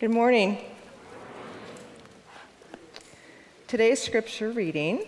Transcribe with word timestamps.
Good 0.00 0.12
morning. 0.12 0.56
Today's 3.66 4.00
scripture 4.00 4.50
reading 4.50 5.04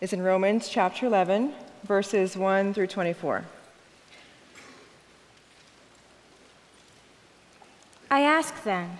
is 0.00 0.12
in 0.12 0.22
Romans 0.22 0.68
chapter 0.68 1.06
11, 1.06 1.52
verses 1.82 2.36
1 2.36 2.74
through 2.74 2.86
24. 2.86 3.44
I 8.08 8.20
ask 8.20 8.62
then, 8.62 8.98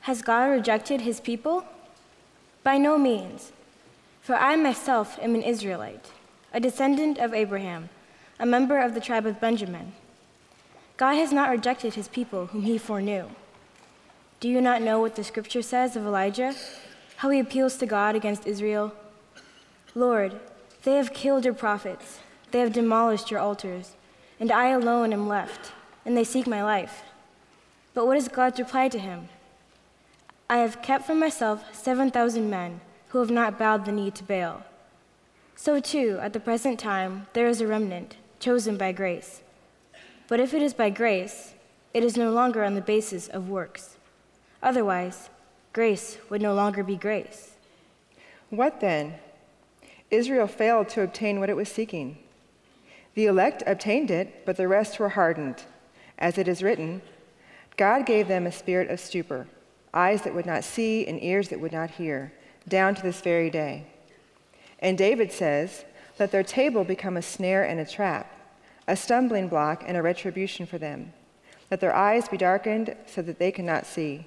has 0.00 0.20
God 0.20 0.46
rejected 0.46 1.02
his 1.02 1.20
people? 1.20 1.64
By 2.64 2.76
no 2.76 2.98
means, 2.98 3.52
for 4.20 4.34
I 4.34 4.56
myself 4.56 5.16
am 5.22 5.36
an 5.36 5.42
Israelite, 5.42 6.10
a 6.52 6.58
descendant 6.58 7.18
of 7.18 7.34
Abraham, 7.34 7.88
a 8.40 8.46
member 8.46 8.80
of 8.80 8.94
the 8.94 9.00
tribe 9.00 9.26
of 9.26 9.40
Benjamin. 9.40 9.92
God 10.96 11.14
has 11.14 11.30
not 11.30 11.50
rejected 11.50 11.94
his 11.94 12.08
people 12.08 12.46
whom 12.46 12.62
he 12.62 12.78
foreknew. 12.78 13.28
Do 14.44 14.50
you 14.50 14.60
not 14.60 14.82
know 14.82 15.00
what 15.00 15.16
the 15.16 15.24
scripture 15.24 15.62
says 15.62 15.96
of 15.96 16.04
Elijah? 16.04 16.54
How 17.16 17.30
he 17.30 17.40
appeals 17.40 17.78
to 17.78 17.86
God 17.86 18.14
against 18.14 18.46
Israel? 18.46 18.92
Lord, 19.94 20.38
they 20.82 20.96
have 20.96 21.14
killed 21.14 21.46
your 21.46 21.54
prophets, 21.54 22.18
they 22.50 22.60
have 22.60 22.74
demolished 22.74 23.30
your 23.30 23.40
altars, 23.40 23.92
and 24.38 24.52
I 24.52 24.68
alone 24.68 25.14
am 25.14 25.26
left, 25.26 25.72
and 26.04 26.14
they 26.14 26.24
seek 26.24 26.46
my 26.46 26.62
life. 26.62 27.04
But 27.94 28.06
what 28.06 28.18
is 28.18 28.28
God's 28.28 28.58
reply 28.58 28.90
to 28.90 28.98
him? 28.98 29.30
I 30.50 30.58
have 30.58 30.82
kept 30.82 31.06
for 31.06 31.14
myself 31.14 31.64
7,000 31.74 32.50
men 32.50 32.82
who 33.08 33.20
have 33.20 33.30
not 33.30 33.58
bowed 33.58 33.86
the 33.86 33.92
knee 33.92 34.10
to 34.10 34.24
Baal. 34.24 34.62
So, 35.56 35.80
too, 35.80 36.18
at 36.20 36.34
the 36.34 36.38
present 36.38 36.78
time, 36.78 37.28
there 37.32 37.46
is 37.48 37.62
a 37.62 37.66
remnant, 37.66 38.16
chosen 38.40 38.76
by 38.76 38.92
grace. 38.92 39.40
But 40.28 40.38
if 40.38 40.52
it 40.52 40.60
is 40.60 40.74
by 40.74 40.90
grace, 40.90 41.54
it 41.94 42.04
is 42.04 42.18
no 42.18 42.30
longer 42.30 42.62
on 42.62 42.74
the 42.74 42.82
basis 42.82 43.26
of 43.26 43.48
works. 43.48 43.93
Otherwise, 44.64 45.28
grace 45.74 46.16
would 46.30 46.40
no 46.40 46.54
longer 46.54 46.82
be 46.82 46.96
grace. 46.96 47.52
What 48.48 48.80
then? 48.80 49.16
Israel 50.10 50.46
failed 50.46 50.88
to 50.90 51.02
obtain 51.02 51.38
what 51.38 51.50
it 51.50 51.56
was 51.56 51.68
seeking. 51.68 52.16
The 53.14 53.26
elect 53.26 53.62
obtained 53.66 54.10
it, 54.10 54.46
but 54.46 54.56
the 54.56 54.66
rest 54.66 54.98
were 54.98 55.10
hardened. 55.10 55.64
As 56.18 56.38
it 56.38 56.48
is 56.48 56.62
written, 56.62 57.02
God 57.76 58.06
gave 58.06 58.26
them 58.26 58.46
a 58.46 58.52
spirit 58.52 58.90
of 58.90 59.00
stupor, 59.00 59.46
eyes 59.92 60.22
that 60.22 60.34
would 60.34 60.46
not 60.46 60.64
see 60.64 61.06
and 61.06 61.22
ears 61.22 61.50
that 61.50 61.60
would 61.60 61.72
not 61.72 61.90
hear, 61.90 62.32
down 62.66 62.94
to 62.94 63.02
this 63.02 63.20
very 63.20 63.50
day. 63.50 63.86
And 64.78 64.96
David 64.96 65.30
says, 65.30 65.84
Let 66.18 66.30
their 66.30 66.42
table 66.42 66.84
become 66.84 67.18
a 67.18 67.22
snare 67.22 67.64
and 67.64 67.80
a 67.80 67.84
trap, 67.84 68.32
a 68.88 68.96
stumbling 68.96 69.48
block 69.48 69.84
and 69.86 69.96
a 69.96 70.02
retribution 70.02 70.64
for 70.64 70.78
them. 70.78 71.12
Let 71.70 71.80
their 71.80 71.94
eyes 71.94 72.28
be 72.28 72.38
darkened 72.38 72.96
so 73.06 73.20
that 73.20 73.38
they 73.38 73.52
cannot 73.52 73.84
see, 73.84 74.26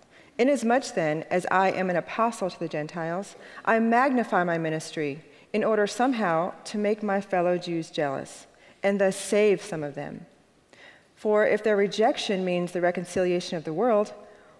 Inasmuch 0.41 0.95
then 0.95 1.23
as 1.29 1.45
I 1.51 1.69
am 1.69 1.91
an 1.91 1.97
apostle 1.97 2.49
to 2.49 2.59
the 2.59 2.67
Gentiles, 2.67 3.35
I 3.63 3.77
magnify 3.77 4.43
my 4.43 4.57
ministry 4.57 5.21
in 5.53 5.63
order 5.63 5.85
somehow 5.85 6.53
to 6.63 6.79
make 6.79 7.03
my 7.03 7.21
fellow 7.21 7.59
Jews 7.59 7.91
jealous, 7.91 8.47
and 8.81 8.99
thus 8.99 9.15
save 9.15 9.61
some 9.61 9.83
of 9.83 9.93
them. 9.93 10.25
For 11.15 11.45
if 11.45 11.63
their 11.63 11.77
rejection 11.77 12.43
means 12.43 12.71
the 12.71 12.81
reconciliation 12.81 13.55
of 13.55 13.65
the 13.65 13.71
world, 13.71 14.13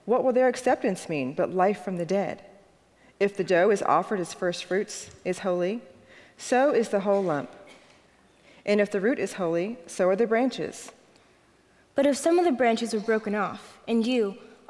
what 0.05 0.23
will 0.23 0.33
their 0.33 0.47
acceptance 0.47 1.09
mean 1.09 1.33
but 1.33 1.51
life 1.51 1.83
from 1.83 1.97
the 1.97 2.05
dead? 2.05 2.43
If 3.19 3.35
the 3.35 3.43
dough 3.43 3.71
is 3.71 3.81
offered 3.81 4.19
as 4.19 4.35
first 4.35 4.65
fruits 4.65 5.09
is 5.25 5.39
holy, 5.39 5.81
so 6.37 6.69
is 6.69 6.89
the 6.89 6.99
whole 6.99 7.23
lump. 7.23 7.49
And 8.67 8.79
if 8.79 8.91
the 8.91 9.01
root 9.01 9.17
is 9.17 9.33
holy, 9.33 9.79
so 9.87 10.07
are 10.09 10.15
the 10.15 10.27
branches. 10.27 10.91
But 11.95 12.05
if 12.05 12.17
some 12.17 12.37
of 12.37 12.45
the 12.45 12.51
branches 12.51 12.93
were 12.93 12.99
broken 12.99 13.33
off, 13.33 13.79
and 13.87 14.05
you, 14.05 14.37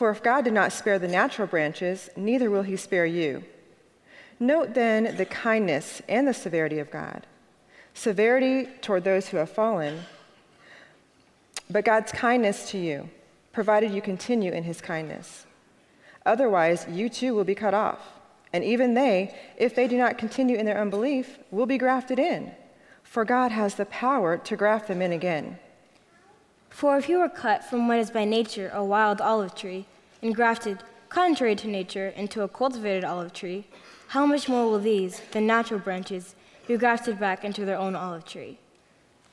For 0.00 0.08
if 0.08 0.22
God 0.22 0.44
did 0.44 0.54
not 0.54 0.72
spare 0.72 0.98
the 0.98 1.06
natural 1.06 1.46
branches, 1.46 2.08
neither 2.16 2.50
will 2.50 2.62
he 2.62 2.74
spare 2.76 3.04
you. 3.04 3.44
Note 4.38 4.72
then 4.72 5.14
the 5.18 5.26
kindness 5.26 6.00
and 6.08 6.26
the 6.26 6.32
severity 6.32 6.78
of 6.78 6.90
God. 6.90 7.26
Severity 7.92 8.66
toward 8.80 9.04
those 9.04 9.28
who 9.28 9.36
have 9.36 9.50
fallen, 9.50 10.00
but 11.68 11.84
God's 11.84 12.12
kindness 12.12 12.70
to 12.70 12.78
you, 12.78 13.10
provided 13.52 13.92
you 13.92 14.00
continue 14.00 14.52
in 14.52 14.64
his 14.64 14.80
kindness. 14.80 15.44
Otherwise, 16.24 16.86
you 16.90 17.10
too 17.10 17.34
will 17.34 17.44
be 17.44 17.54
cut 17.54 17.74
off. 17.74 18.00
And 18.54 18.64
even 18.64 18.94
they, 18.94 19.36
if 19.58 19.74
they 19.74 19.86
do 19.86 19.98
not 19.98 20.16
continue 20.16 20.56
in 20.56 20.64
their 20.64 20.80
unbelief, 20.80 21.38
will 21.50 21.66
be 21.66 21.76
grafted 21.76 22.18
in. 22.18 22.52
For 23.02 23.26
God 23.26 23.52
has 23.52 23.74
the 23.74 23.84
power 23.84 24.38
to 24.38 24.56
graft 24.56 24.88
them 24.88 25.02
in 25.02 25.12
again. 25.12 25.58
For 26.70 26.96
if 26.96 27.08
you 27.08 27.18
were 27.18 27.28
cut 27.28 27.64
from 27.64 27.86
what 27.86 27.98
is 27.98 28.10
by 28.10 28.24
nature 28.24 28.70
a 28.72 28.82
wild 28.82 29.20
olive 29.20 29.54
tree, 29.54 29.86
and 30.22 30.34
grafted, 30.34 30.78
contrary 31.08 31.56
to 31.56 31.68
nature, 31.68 32.08
into 32.08 32.42
a 32.42 32.48
cultivated 32.48 33.04
olive 33.04 33.32
tree, 33.32 33.66
how 34.08 34.26
much 34.26 34.48
more 34.48 34.70
will 34.70 34.78
these, 34.78 35.20
the 35.32 35.40
natural 35.40 35.80
branches, 35.80 36.34
be 36.66 36.76
grafted 36.76 37.18
back 37.18 37.44
into 37.44 37.64
their 37.64 37.78
own 37.78 37.94
olive 37.94 38.24
tree? 38.24 38.58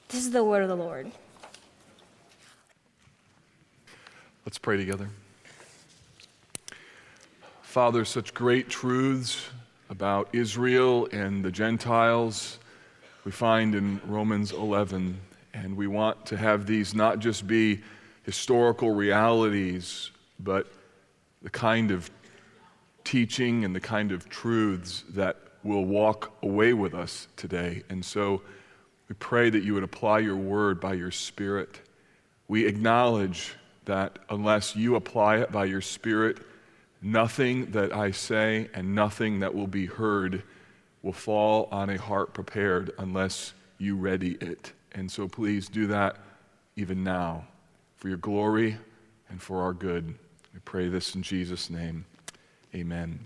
This 0.09 0.21
is 0.21 0.31
the 0.31 0.43
word 0.43 0.63
of 0.63 0.69
the 0.69 0.75
Lord. 0.75 1.11
Let's 4.45 4.57
pray 4.57 4.77
together. 4.77 5.09
Father, 7.61 8.05
such 8.05 8.33
great 8.33 8.69
truths 8.69 9.49
about 9.89 10.29
Israel 10.33 11.07
and 11.11 11.43
the 11.43 11.51
Gentiles 11.51 12.59
we 13.25 13.31
find 13.31 13.75
in 13.75 13.99
Romans 14.05 14.51
11. 14.51 15.19
And 15.53 15.75
we 15.75 15.87
want 15.87 16.25
to 16.27 16.37
have 16.37 16.65
these 16.65 16.93
not 16.93 17.19
just 17.19 17.45
be 17.45 17.81
historical 18.23 18.91
realities, 18.91 20.11
but 20.39 20.71
the 21.41 21.49
kind 21.49 21.91
of 21.91 22.09
teaching 23.03 23.63
and 23.63 23.75
the 23.75 23.79
kind 23.79 24.11
of 24.11 24.27
truths 24.29 25.03
that 25.09 25.37
will 25.63 25.85
walk 25.85 26.33
away 26.41 26.73
with 26.73 26.93
us 26.93 27.27
today. 27.35 27.83
And 27.89 28.03
so 28.03 28.41
we 29.09 29.15
pray 29.15 29.49
that 29.49 29.63
you 29.63 29.73
would 29.73 29.83
apply 29.83 30.19
your 30.19 30.35
word 30.35 30.79
by 30.79 30.93
your 30.93 31.11
Spirit. 31.11 31.81
We 32.47 32.65
acknowledge 32.65 33.55
that 33.85 34.19
unless 34.29 34.75
you 34.75 34.95
apply 34.95 35.37
it 35.37 35.51
by 35.51 35.65
your 35.65 35.81
Spirit, 35.81 36.39
Nothing 37.01 37.71
that 37.71 37.93
I 37.93 38.11
say 38.11 38.69
and 38.73 38.95
nothing 38.95 39.39
that 39.39 39.53
will 39.53 39.67
be 39.67 39.85
heard 39.85 40.43
will 41.03 41.13
fall 41.13 41.67
on 41.71 41.89
a 41.89 41.97
heart 41.97 42.33
prepared 42.33 42.91
unless 42.97 43.53
you 43.77 43.95
ready 43.95 44.31
it. 44.41 44.73
And 44.93 45.11
so 45.11 45.27
please 45.27 45.69
do 45.69 45.87
that 45.87 46.17
even 46.75 47.03
now 47.03 47.47
for 47.97 48.07
your 48.07 48.17
glory 48.17 48.77
and 49.29 49.41
for 49.41 49.61
our 49.61 49.73
good. 49.73 50.15
We 50.57 50.61
pray 50.61 50.87
this 50.87 51.13
in 51.13 51.21
Jesus' 51.21 51.69
name. 51.69 52.05
Amen. 52.73 53.19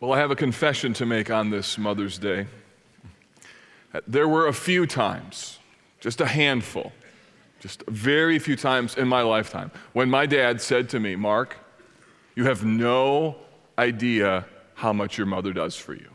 Well, 0.00 0.12
I 0.12 0.18
have 0.18 0.32
a 0.32 0.34
confession 0.34 0.92
to 0.94 1.06
make 1.06 1.30
on 1.30 1.50
this 1.50 1.78
Mother's 1.78 2.18
Day. 2.18 2.48
There 4.08 4.26
were 4.26 4.48
a 4.48 4.52
few 4.52 4.86
times, 4.86 5.60
just 6.00 6.20
a 6.20 6.26
handful, 6.26 6.90
just 7.60 7.84
very 7.86 8.40
few 8.40 8.56
times 8.56 8.96
in 8.96 9.06
my 9.06 9.22
lifetime, 9.22 9.70
when 9.92 10.10
my 10.10 10.26
dad 10.26 10.60
said 10.60 10.88
to 10.88 10.98
me, 10.98 11.14
Mark, 11.14 11.56
you 12.34 12.46
have 12.46 12.64
no 12.64 13.36
idea 13.78 14.44
how 14.74 14.92
much 14.92 15.16
your 15.16 15.28
mother 15.28 15.52
does 15.52 15.76
for 15.76 15.94
you. 15.94 16.10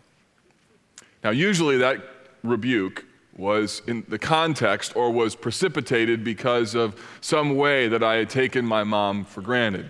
Now, 1.23 1.29
usually 1.29 1.77
that 1.77 2.01
rebuke 2.43 3.05
was 3.37 3.81
in 3.87 4.05
the 4.07 4.17
context 4.19 4.95
or 4.95 5.11
was 5.11 5.35
precipitated 5.35 6.23
because 6.23 6.73
of 6.73 6.99
some 7.21 7.55
way 7.55 7.87
that 7.87 8.01
I 8.03 8.15
had 8.15 8.29
taken 8.29 8.65
my 8.65 8.83
mom 8.83 9.25
for 9.25 9.41
granted. 9.41 9.87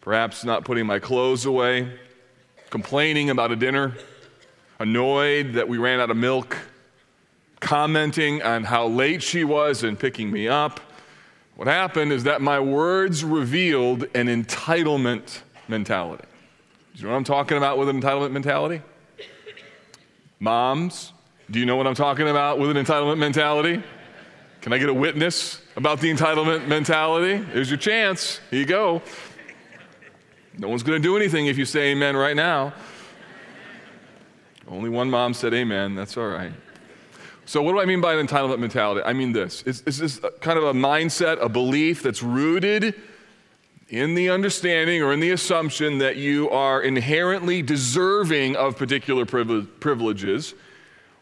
Perhaps 0.00 0.44
not 0.44 0.64
putting 0.64 0.86
my 0.86 0.98
clothes 0.98 1.46
away, 1.46 1.98
complaining 2.70 3.30
about 3.30 3.52
a 3.52 3.56
dinner, 3.56 3.94
annoyed 4.78 5.52
that 5.52 5.68
we 5.68 5.78
ran 5.78 6.00
out 6.00 6.10
of 6.10 6.16
milk, 6.16 6.56
commenting 7.60 8.42
on 8.42 8.64
how 8.64 8.86
late 8.86 9.22
she 9.22 9.44
was 9.44 9.84
in 9.84 9.96
picking 9.96 10.30
me 10.30 10.48
up. 10.48 10.80
What 11.56 11.68
happened 11.68 12.12
is 12.12 12.24
that 12.24 12.40
my 12.40 12.58
words 12.58 13.22
revealed 13.22 14.04
an 14.14 14.26
entitlement 14.26 15.40
mentality. 15.68 16.24
Do 16.94 17.00
you 17.00 17.04
know 17.04 17.10
what 17.10 17.18
I'm 17.18 17.24
talking 17.24 17.58
about 17.58 17.78
with 17.78 17.88
an 17.88 18.00
entitlement 18.00 18.32
mentality? 18.32 18.82
Moms, 20.40 21.12
do 21.50 21.58
you 21.58 21.66
know 21.66 21.74
what 21.74 21.86
I'm 21.86 21.94
talking 21.94 22.28
about 22.28 22.60
with 22.60 22.76
an 22.76 22.84
entitlement 22.84 23.18
mentality? 23.18 23.82
Can 24.60 24.72
I 24.72 24.78
get 24.78 24.88
a 24.88 24.94
witness 24.94 25.60
about 25.74 26.00
the 26.00 26.12
entitlement 26.12 26.68
mentality? 26.68 27.38
There's 27.52 27.70
your 27.70 27.78
chance. 27.78 28.40
Here 28.50 28.60
you 28.60 28.66
go. 28.66 29.02
No 30.58 30.68
one's 30.68 30.84
going 30.84 31.00
to 31.00 31.02
do 31.02 31.16
anything 31.16 31.46
if 31.46 31.58
you 31.58 31.64
say 31.64 31.90
amen 31.90 32.16
right 32.16 32.36
now. 32.36 32.72
Only 34.68 34.90
one 34.90 35.10
mom 35.10 35.34
said 35.34 35.52
amen. 35.52 35.96
That's 35.96 36.16
all 36.16 36.28
right. 36.28 36.52
So, 37.46 37.62
what 37.62 37.72
do 37.72 37.80
I 37.80 37.84
mean 37.84 38.00
by 38.00 38.14
an 38.14 38.24
entitlement 38.24 38.60
mentality? 38.60 39.02
I 39.04 39.12
mean 39.12 39.32
this 39.32 39.64
it's, 39.66 39.82
it's 39.86 39.98
this 39.98 40.20
kind 40.40 40.56
of 40.56 40.64
a 40.64 40.72
mindset, 40.72 41.42
a 41.42 41.48
belief 41.48 42.00
that's 42.02 42.22
rooted 42.22 42.94
in 43.88 44.14
the 44.14 44.30
understanding 44.30 45.02
or 45.02 45.12
in 45.12 45.18
the 45.18 45.32
assumption 45.32 45.98
that 45.98 46.16
you 46.16 46.48
are 46.50 46.80
inherently 46.80 47.60
deserving 47.60 48.54
of 48.54 48.76
particular 48.76 49.26
privileges 49.26 50.54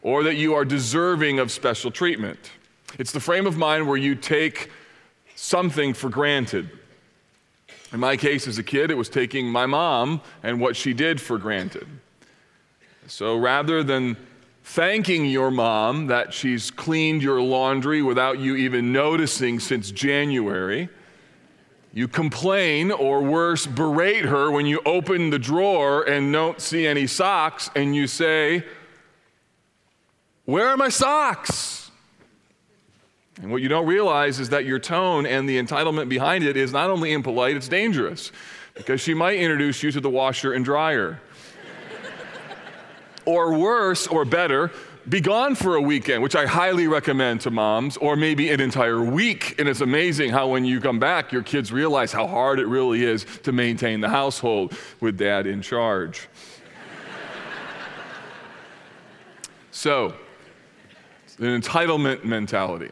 or 0.03 0.23
that 0.23 0.37
you 0.37 0.55
are 0.55 0.65
deserving 0.65 1.39
of 1.39 1.50
special 1.50 1.91
treatment. 1.91 2.53
It's 2.99 3.12
the 3.12 3.21
frame 3.21 3.47
of 3.47 3.56
mind 3.56 3.87
where 3.87 3.97
you 3.97 4.15
take 4.15 4.71
something 5.35 5.95
for 5.95 6.09
granted. 6.09 6.71
In 7.93 8.00
my 8.00 8.17
case, 8.17 8.47
as 8.47 8.59
a 8.59 8.62
kid, 8.62 8.91
it 8.91 8.97
was 8.97 9.09
taking 9.09 9.47
my 9.47 9.67
mom 9.67 10.21
and 10.43 10.61
what 10.61 10.77
she 10.77 10.93
did 10.93 11.21
for 11.21 11.39
granted. 11.39 11.87
So 13.06 13.37
rather 13.37 13.83
than 13.83 14.17
thanking 14.62 15.25
your 15.25 15.50
mom 15.50 16.09
that 16.09 16.35
she's 16.35 16.71
cleaned 16.71 17.23
your 17.23 17.41
laundry 17.41 18.03
without 18.03 18.39
you 18.39 18.56
even 18.56 18.93
noticing 18.93 19.59
since 19.59 19.91
January, 19.91 20.91
you 21.94 22.06
complain 22.06 22.91
or 22.91 23.23
worse, 23.23 23.67
berate 23.67 24.27
her 24.27 24.51
when 24.51 24.67
you 24.67 24.81
open 24.85 25.31
the 25.31 25.39
drawer 25.39 26.03
and 26.03 26.31
don't 26.31 26.61
see 26.61 26.87
any 26.87 27.06
socks, 27.06 27.71
and 27.75 27.97
you 27.97 28.06
say, 28.06 28.65
Where 30.49 30.67
are 30.69 30.79
my 30.79 30.89
socks? 30.89 31.91
And 33.43 33.50
what 33.50 33.61
you 33.61 33.69
don't 33.69 33.85
realize 33.85 34.41
is 34.41 34.49
that 34.49 34.65
your 34.65 34.79
tone 34.79 35.27
and 35.27 35.47
the 35.47 35.62
entitlement 35.62 36.09
behind 36.09 36.43
it 36.43 36.56
is 36.56 36.73
not 36.73 36.89
only 36.89 37.12
impolite, 37.12 37.55
it's 37.55 37.69
dangerous 37.69 38.33
because 38.73 39.03
she 39.03 39.12
might 39.12 39.39
introduce 39.39 39.83
you 39.83 39.93
to 39.93 40.00
the 40.00 40.09
washer 40.09 40.55
and 40.55 40.65
dryer. 40.65 41.21
or 43.27 43.59
worse, 43.59 44.06
or 44.06 44.25
better, 44.25 44.71
be 45.06 45.21
gone 45.21 45.55
for 45.55 45.75
a 45.75 45.83
weekend, 45.83 46.23
which 46.23 46.35
I 46.35 46.47
highly 46.47 46.89
recommend 46.89 47.43
to 47.43 47.51
moms, 47.51 47.99
or 47.99 48.17
maybe 48.17 48.51
an 48.51 48.62
entire 48.62 49.05
week. 49.05 49.55
And 49.59 49.69
it's 49.69 49.83
amazing 49.83 50.31
how 50.31 50.49
when 50.49 50.65
you 50.65 50.81
come 50.81 50.99
back, 50.99 51.31
your 51.31 51.43
kids 51.43 51.71
realize 51.73 52.11
how 52.11 52.27
hard 52.27 52.59
it 52.59 52.69
really 52.69 53.05
is 53.05 53.27
to 53.43 53.53
maintain 53.53 54.01
the 54.01 54.09
household 54.09 54.73
with 54.99 55.19
dad 55.19 55.47
in 55.47 55.61
charge. 55.61 56.27
so, 59.71 60.15
an 61.38 61.61
entitlement 61.61 62.25
mentality. 62.25 62.90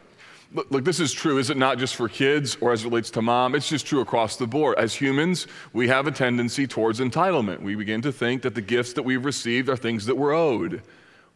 Look, 0.53 0.71
look, 0.71 0.85
this 0.85 0.99
is 0.99 1.11
true, 1.11 1.37
is 1.37 1.49
it 1.49 1.57
not 1.57 1.77
just 1.77 1.95
for 1.95 2.07
kids 2.07 2.57
or 2.61 2.71
as 2.71 2.83
it 2.83 2.85
relates 2.85 3.09
to 3.11 3.21
mom? 3.21 3.53
It's 3.53 3.67
just 3.67 3.85
true 3.85 3.99
across 3.99 4.37
the 4.37 4.47
board. 4.47 4.77
As 4.77 4.93
humans, 4.93 5.45
we 5.73 5.89
have 5.89 6.07
a 6.07 6.11
tendency 6.11 6.65
towards 6.65 6.99
entitlement. 6.99 7.61
We 7.61 7.75
begin 7.75 8.01
to 8.03 8.11
think 8.11 8.43
that 8.43 8.55
the 8.55 8.61
gifts 8.61 8.93
that 8.93 9.03
we've 9.03 9.25
received 9.25 9.67
are 9.67 9.75
things 9.75 10.05
that 10.05 10.15
we're 10.15 10.33
owed. 10.33 10.81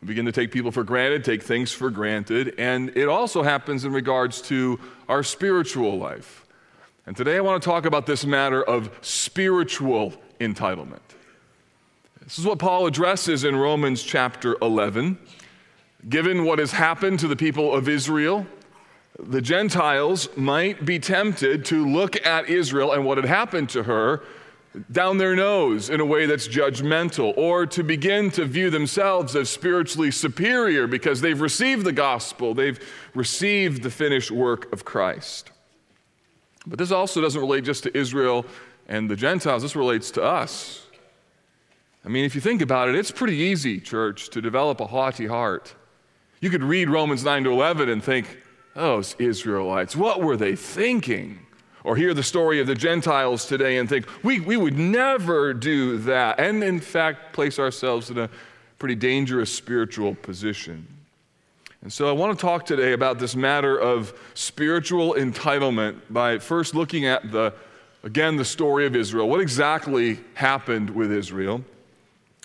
We 0.01 0.07
begin 0.07 0.25
to 0.25 0.31
take 0.31 0.51
people 0.51 0.71
for 0.71 0.83
granted, 0.83 1.25
take 1.25 1.43
things 1.43 1.71
for 1.71 1.89
granted, 1.89 2.55
and 2.57 2.95
it 2.95 3.07
also 3.07 3.43
happens 3.43 3.85
in 3.85 3.91
regards 3.91 4.41
to 4.43 4.79
our 5.09 5.23
spiritual 5.23 5.97
life. 5.99 6.47
And 7.05 7.15
today 7.15 7.35
I 7.35 7.41
want 7.41 7.61
to 7.61 7.69
talk 7.69 7.85
about 7.85 8.05
this 8.05 8.25
matter 8.25 8.63
of 8.63 8.89
spiritual 9.01 10.13
entitlement. 10.39 10.99
This 12.23 12.39
is 12.39 12.45
what 12.45 12.59
Paul 12.59 12.87
addresses 12.87 13.43
in 13.43 13.55
Romans 13.55 14.01
chapter 14.01 14.55
11. 14.61 15.17
Given 16.09 16.45
what 16.45 16.59
has 16.59 16.71
happened 16.71 17.19
to 17.19 17.27
the 17.27 17.35
people 17.35 17.73
of 17.73 17.87
Israel, 17.87 18.47
the 19.19 19.41
Gentiles 19.41 20.29
might 20.35 20.85
be 20.85 20.97
tempted 20.97 21.65
to 21.65 21.87
look 21.87 22.25
at 22.25 22.49
Israel 22.49 22.93
and 22.93 23.05
what 23.05 23.17
had 23.17 23.25
happened 23.25 23.69
to 23.69 23.83
her 23.83 24.23
down 24.91 25.17
their 25.17 25.35
nose 25.35 25.89
in 25.89 25.99
a 25.99 26.05
way 26.05 26.25
that's 26.25 26.47
judgmental, 26.47 27.33
or 27.37 27.65
to 27.65 27.83
begin 27.83 28.31
to 28.31 28.45
view 28.45 28.69
themselves 28.69 29.35
as 29.35 29.49
spiritually 29.49 30.11
superior 30.11 30.87
because 30.87 31.19
they've 31.19 31.41
received 31.41 31.85
the 31.85 31.91
gospel, 31.91 32.53
they've 32.53 32.79
received 33.13 33.83
the 33.83 33.91
finished 33.91 34.31
work 34.31 34.71
of 34.71 34.85
Christ. 34.85 35.51
But 36.65 36.79
this 36.79 36.91
also 36.91 37.19
doesn't 37.21 37.41
relate 37.41 37.65
just 37.65 37.83
to 37.83 37.97
Israel 37.97 38.45
and 38.87 39.09
the 39.09 39.15
Gentiles, 39.15 39.61
this 39.61 39.75
relates 39.75 40.09
to 40.11 40.23
us. 40.23 40.85
I 42.05 42.09
mean, 42.09 42.25
if 42.25 42.33
you 42.33 42.41
think 42.41 42.61
about 42.61 42.89
it, 42.89 42.95
it's 42.95 43.11
pretty 43.11 43.35
easy, 43.35 43.79
church, 43.79 44.29
to 44.29 44.41
develop 44.41 44.79
a 44.79 44.87
haughty 44.87 45.27
heart. 45.27 45.75
You 46.41 46.49
could 46.49 46.63
read 46.63 46.89
Romans 46.89 47.23
9 47.23 47.45
to 47.45 47.51
11 47.51 47.87
and 47.87 48.03
think, 48.03 48.39
oh, 48.75 48.97
those 48.97 49.15
Israelites, 49.17 49.95
what 49.95 50.21
were 50.21 50.35
they 50.35 50.55
thinking? 50.55 51.39
or 51.83 51.95
hear 51.95 52.13
the 52.13 52.23
story 52.23 52.59
of 52.59 52.67
the 52.67 52.75
Gentiles 52.75 53.45
today 53.45 53.77
and 53.77 53.89
think, 53.89 54.05
we, 54.23 54.39
we 54.39 54.57
would 54.57 54.77
never 54.77 55.53
do 55.53 55.97
that. 55.99 56.39
And 56.39 56.63
in 56.63 56.79
fact, 56.79 57.33
place 57.33 57.59
ourselves 57.59 58.09
in 58.09 58.17
a 58.17 58.29
pretty 58.79 58.95
dangerous 58.95 59.53
spiritual 59.53 60.15
position. 60.15 60.87
And 61.81 61.91
so 61.91 62.07
I 62.07 62.11
want 62.11 62.37
to 62.37 62.41
talk 62.41 62.65
today 62.65 62.93
about 62.93 63.17
this 63.17 63.35
matter 63.35 63.79
of 63.79 64.13
spiritual 64.35 65.15
entitlement 65.15 65.99
by 66.09 66.37
first 66.37 66.75
looking 66.75 67.05
at 67.05 67.31
the, 67.31 67.53
again, 68.03 68.35
the 68.35 68.45
story 68.45 68.85
of 68.85 68.95
Israel. 68.95 69.27
What 69.27 69.41
exactly 69.41 70.19
happened 70.35 70.91
with 70.91 71.11
Israel? 71.11 71.63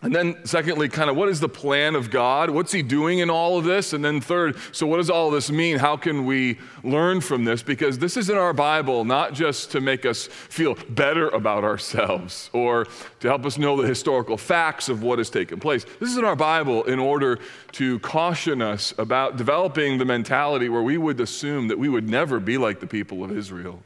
And 0.02 0.14
then, 0.14 0.44
secondly, 0.44 0.90
kind 0.90 1.08
of 1.08 1.16
what 1.16 1.31
is 1.31 1.40
the 1.40 1.48
plan 1.48 1.94
of 1.94 2.10
God? 2.10 2.50
What's 2.50 2.70
He 2.70 2.82
doing 2.82 3.20
in 3.20 3.31
all 3.31 3.56
of 3.56 3.64
this? 3.64 3.94
And 3.94 4.04
then, 4.04 4.20
third, 4.20 4.58
so 4.70 4.87
what 4.87 4.98
does 4.98 5.08
all 5.08 5.31
this 5.31 5.50
mean? 5.50 5.78
How 5.78 5.96
can 5.96 6.26
we 6.26 6.58
learn 6.84 7.22
from 7.22 7.44
this? 7.44 7.62
Because 7.62 7.98
this 7.98 8.19
is 8.19 8.28
in 8.28 8.37
our 8.37 8.52
Bible 8.52 9.06
not 9.06 9.32
just 9.32 9.72
to 9.72 9.81
make 9.81 10.04
us 10.04 10.26
feel 10.26 10.76
better 10.90 11.31
about 11.31 11.64
ourselves 11.64 12.50
or 12.52 12.84
to 13.20 13.28
help 13.28 13.46
us 13.46 13.56
know 13.56 13.81
the 13.81 13.88
historical 13.88 14.37
facts 14.37 14.90
of 14.90 15.02
what 15.02 15.16
has 15.19 15.31
taken 15.31 15.58
place. 15.58 15.84
This 15.98 16.10
is 16.10 16.19
in 16.19 16.26
our 16.26 16.36
Bible 16.36 16.84
in 16.84 16.98
order 16.98 17.38
to 17.72 17.98
caution 18.00 18.60
us 18.60 18.93
about 18.98 19.38
developing 19.38 19.96
the 19.96 20.05
mentality 20.05 20.69
where 20.69 20.82
we 20.82 20.98
would 20.98 21.19
assume 21.20 21.69
that 21.69 21.79
we 21.79 21.88
would 21.88 22.06
never 22.06 22.38
be 22.38 22.58
like 22.58 22.81
the 22.81 22.86
people 22.86 23.24
of 23.24 23.34
Israel, 23.34 23.82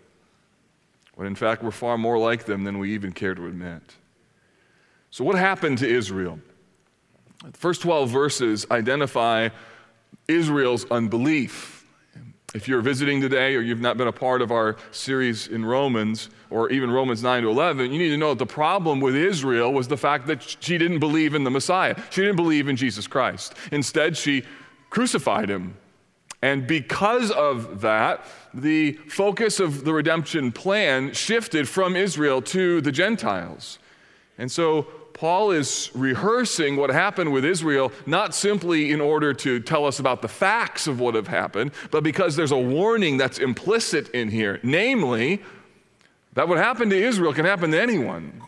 when 1.14 1.28
in 1.28 1.36
fact 1.36 1.62
we're 1.62 1.70
far 1.70 1.96
more 1.96 2.18
like 2.18 2.46
them 2.46 2.64
than 2.64 2.80
we 2.80 2.92
even 2.94 3.12
care 3.12 3.36
to 3.36 3.46
admit. 3.46 3.94
So, 5.10 5.24
what 5.24 5.36
happened 5.36 5.78
to 5.78 5.88
Israel? 5.88 6.38
The 7.44 7.58
first 7.58 7.82
12 7.82 8.10
verses 8.10 8.66
identify 8.70 9.48
Israel's 10.28 10.84
unbelief. 10.90 11.84
If 12.54 12.68
you're 12.68 12.80
visiting 12.80 13.20
today 13.20 13.54
or 13.54 13.60
you've 13.60 13.80
not 13.80 13.96
been 13.96 14.08
a 14.08 14.12
part 14.12 14.42
of 14.42 14.50
our 14.50 14.76
series 14.90 15.46
in 15.46 15.64
Romans 15.64 16.30
or 16.48 16.70
even 16.70 16.90
Romans 16.90 17.22
9 17.22 17.42
to 17.42 17.48
11, 17.48 17.92
you 17.92 17.98
need 17.98 18.08
to 18.10 18.16
know 18.16 18.30
that 18.30 18.40
the 18.40 18.46
problem 18.46 19.00
with 19.00 19.14
Israel 19.14 19.72
was 19.72 19.88
the 19.88 19.96
fact 19.96 20.26
that 20.26 20.42
she 20.60 20.76
didn't 20.76 20.98
believe 20.98 21.34
in 21.34 21.44
the 21.44 21.50
Messiah. 21.50 21.94
She 22.10 22.22
didn't 22.22 22.36
believe 22.36 22.68
in 22.68 22.76
Jesus 22.76 23.06
Christ. 23.06 23.54
Instead, 23.70 24.16
she 24.16 24.44
crucified 24.90 25.48
him. 25.48 25.76
And 26.42 26.66
because 26.66 27.30
of 27.30 27.82
that, 27.82 28.24
the 28.52 28.92
focus 29.08 29.60
of 29.60 29.84
the 29.84 29.92
redemption 29.92 30.50
plan 30.52 31.12
shifted 31.12 31.68
from 31.68 31.94
Israel 31.94 32.42
to 32.42 32.80
the 32.80 32.92
Gentiles. 32.92 33.78
And 34.38 34.50
so 34.50 34.88
Paul 35.20 35.50
is 35.50 35.90
rehearsing 35.92 36.76
what 36.76 36.88
happened 36.88 37.30
with 37.30 37.44
Israel, 37.44 37.92
not 38.06 38.34
simply 38.34 38.90
in 38.90 39.02
order 39.02 39.34
to 39.34 39.60
tell 39.60 39.84
us 39.84 39.98
about 39.98 40.22
the 40.22 40.28
facts 40.28 40.86
of 40.86 40.98
what 40.98 41.14
have 41.14 41.28
happened, 41.28 41.72
but 41.90 42.02
because 42.02 42.36
there's 42.36 42.52
a 42.52 42.58
warning 42.58 43.18
that's 43.18 43.36
implicit 43.36 44.08
in 44.12 44.30
here. 44.30 44.60
Namely, 44.62 45.42
that 46.32 46.48
what 46.48 46.56
happened 46.56 46.90
to 46.92 46.96
Israel 46.96 47.34
can 47.34 47.44
happen 47.44 47.70
to 47.72 47.78
anyone. 47.78 48.40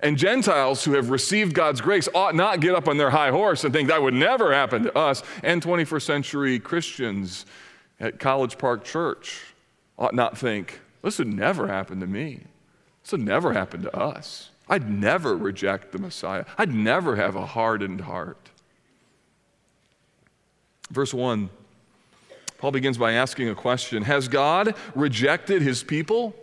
And 0.00 0.18
Gentiles 0.18 0.82
who 0.82 0.94
have 0.94 1.10
received 1.10 1.54
God's 1.54 1.80
grace 1.80 2.08
ought 2.12 2.34
not 2.34 2.58
get 2.58 2.74
up 2.74 2.88
on 2.88 2.96
their 2.96 3.10
high 3.10 3.30
horse 3.30 3.62
and 3.62 3.72
think 3.72 3.88
that 3.88 4.02
would 4.02 4.12
never 4.12 4.52
happen 4.52 4.82
to 4.82 4.98
us. 4.98 5.22
And 5.44 5.62
21st 5.62 6.02
century 6.02 6.58
Christians 6.58 7.46
at 8.00 8.18
College 8.18 8.58
Park 8.58 8.82
Church 8.82 9.44
ought 9.96 10.12
not 10.12 10.36
think, 10.36 10.80
this 11.02 11.20
would 11.20 11.32
never 11.32 11.68
happen 11.68 12.00
to 12.00 12.06
me. 12.08 12.40
This 13.04 13.12
would 13.12 13.20
never 13.20 13.52
happen 13.52 13.82
to 13.82 13.96
us. 13.96 14.50
I'd 14.68 14.90
never 14.90 15.36
reject 15.36 15.92
the 15.92 15.98
Messiah. 15.98 16.44
I'd 16.58 16.74
never 16.74 17.16
have 17.16 17.36
a 17.36 17.46
hardened 17.46 18.02
heart. 18.02 18.50
Verse 20.90 21.12
1, 21.12 21.50
Paul 22.58 22.70
begins 22.72 22.98
by 22.98 23.12
asking 23.12 23.48
a 23.48 23.54
question 23.54 24.02
Has 24.02 24.28
God 24.28 24.74
rejected 24.94 25.62
his 25.62 25.82
people? 25.82 26.34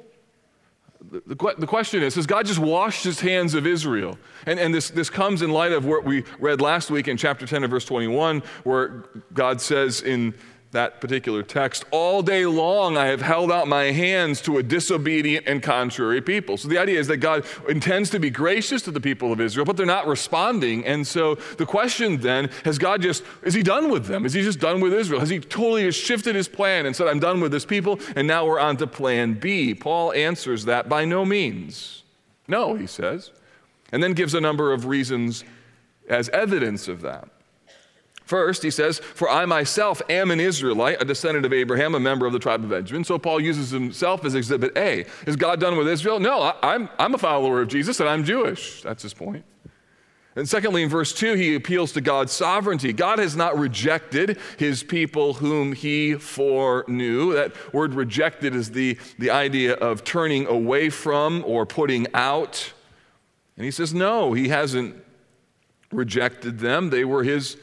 the, 1.12 1.56
the, 1.58 1.68
question 1.68 2.02
is 2.02 2.16
Has 2.16 2.26
God 2.26 2.46
just 2.46 2.60
washed 2.60 3.04
his 3.04 3.20
hands 3.20 3.54
of 3.54 3.68
Israel? 3.68 4.18
And, 4.46 4.60
and 4.60 4.74
this, 4.74 4.90
this 4.90 5.10
comes 5.10 5.42
in 5.42 5.52
light 5.52 5.72
of 5.72 5.86
what 5.86 6.04
we 6.04 6.24
read 6.40 6.62
last 6.62 6.90
week 6.90 7.08
in 7.08 7.18
chapter 7.18 7.46
10 7.46 7.64
and 7.64 7.72
verse 7.72 7.86
21, 7.86 8.42
where 8.64 9.06
God 9.34 9.62
says 9.62 10.02
in 10.02 10.34
that 10.74 11.00
particular 11.00 11.42
text, 11.42 11.86
all 11.92 12.22
day 12.22 12.46
long 12.46 12.98
I 12.98 13.06
have 13.08 13.22
held 13.22 13.52
out 13.52 13.68
my 13.68 13.86
hands 13.86 14.42
to 14.42 14.58
a 14.58 14.64
disobedient 14.64 15.48
and 15.48 15.64
contrary 15.64 16.22
people. 16.22 16.58
So 16.58 16.68
the 16.68 16.78
idea 16.78 17.00
is 17.00 17.08
that 17.08 17.18
God 17.18 17.46
intends 17.70 18.10
to 18.10 18.20
be 18.20 18.30
gracious 18.30 18.82
to 18.84 18.92
the 18.92 19.00
people 19.00 19.32
of 19.32 19.40
Israel, 19.40 19.66
but 19.66 19.78
they're 19.78 19.86
not 19.86 20.06
responding. 20.06 20.86
And 20.86 21.08
so 21.08 21.36
the 21.36 21.66
question 21.66 22.18
then, 22.18 22.50
has 22.66 22.78
God 22.78 23.02
just, 23.02 23.24
is 23.44 23.54
he 23.54 23.64
done 23.64 23.90
with 23.90 24.06
them? 24.06 24.26
Is 24.26 24.34
he 24.34 24.42
just 24.42 24.60
done 24.60 24.82
with 24.82 24.94
Israel? 24.94 25.20
Has 25.20 25.30
he 25.30 25.40
totally 25.40 25.84
just 25.84 26.00
shifted 26.00 26.36
his 26.36 26.48
plan 26.48 26.86
and 26.86 26.96
said, 26.96 27.08
I'm 27.08 27.20
done 27.20 27.40
with 27.40 27.52
this 27.52 27.66
people, 27.66 28.00
and 28.16 28.28
now 28.28 28.46
we're 28.46 28.60
on 28.60 28.78
to 28.78 28.88
plan 28.88 29.34
B? 29.36 29.74
Paul 29.74 30.12
answers 30.14 30.66
that 30.66 30.90
by 30.90 31.06
no 31.06 31.24
means. 31.24 32.04
No, 32.48 32.76
he 32.76 32.88
says, 32.88 33.32
and 33.92 34.04
then 34.04 34.14
gives 34.14 34.34
a 34.34 34.42
number 34.42 34.74
of 34.74 34.86
reasons 34.86 35.44
as 36.10 36.28
evidence 36.30 36.88
of 36.88 37.02
that. 37.02 37.30
First, 38.26 38.64
he 38.64 38.72
says, 38.72 39.00
For 39.00 39.30
I 39.30 39.46
myself 39.46 40.02
am 40.10 40.32
an 40.32 40.40
Israelite, 40.40 41.02
a 41.02 41.06
descendant 41.06 41.46
of 41.46 41.54
Abraham, 41.54 41.94
a 41.94 42.00
member 42.00 42.26
of 42.26 42.34
the 42.34 42.40
tribe 42.40 42.64
of 42.64 42.70
Benjamin. 42.70 43.04
So 43.04 43.20
Paul 43.20 43.42
uses 43.42 43.72
himself 43.72 44.24
as 44.24 44.36
exhibit 44.36 44.78
A. 44.78 45.06
Is 45.28 45.36
God 45.36 45.60
done 45.60 45.78
with 45.78 45.88
Israel? 45.88 46.20
No, 46.20 46.42
I, 46.42 46.56
I'm, 46.64 46.90
I'm 46.98 47.14
a 47.14 47.18
follower 47.18 47.62
of 47.62 47.68
Jesus 47.68 48.00
and 48.00 48.08
I'm 48.08 48.24
Jewish. 48.24 48.82
That's 48.82 49.04
his 49.04 49.14
point. 49.14 49.44
And 50.36 50.50
secondly, 50.50 50.82
in 50.82 50.90
verse 50.90 51.14
2, 51.14 51.36
he 51.36 51.54
appeals 51.54 51.92
to 51.92 52.02
God's 52.02 52.32
sovereignty. 52.32 52.92
God 52.92 53.20
has 53.20 53.36
not 53.36 53.58
rejected 53.58 54.40
his 54.58 54.82
people 54.82 55.36
whom 55.36 55.74
he 55.74 56.16
foreknew. 56.16 57.34
That 57.34 57.54
word 57.74 57.94
rejected 57.94 58.56
is 58.56 58.72
the, 58.72 58.98
the 59.20 59.30
idea 59.30 59.74
of 59.74 60.04
turning 60.04 60.48
away 60.48 60.90
from 60.90 61.44
or 61.46 61.68
putting 61.68 62.08
out. 62.16 62.74
And 63.58 63.66
he 63.66 63.70
says, 63.70 63.94
no, 63.94 64.34
he 64.34 64.48
hasn't 64.48 64.96
rejected 65.92 66.58
them. 66.58 66.90
They 66.90 67.06
were 67.06 67.24
his 67.24 67.58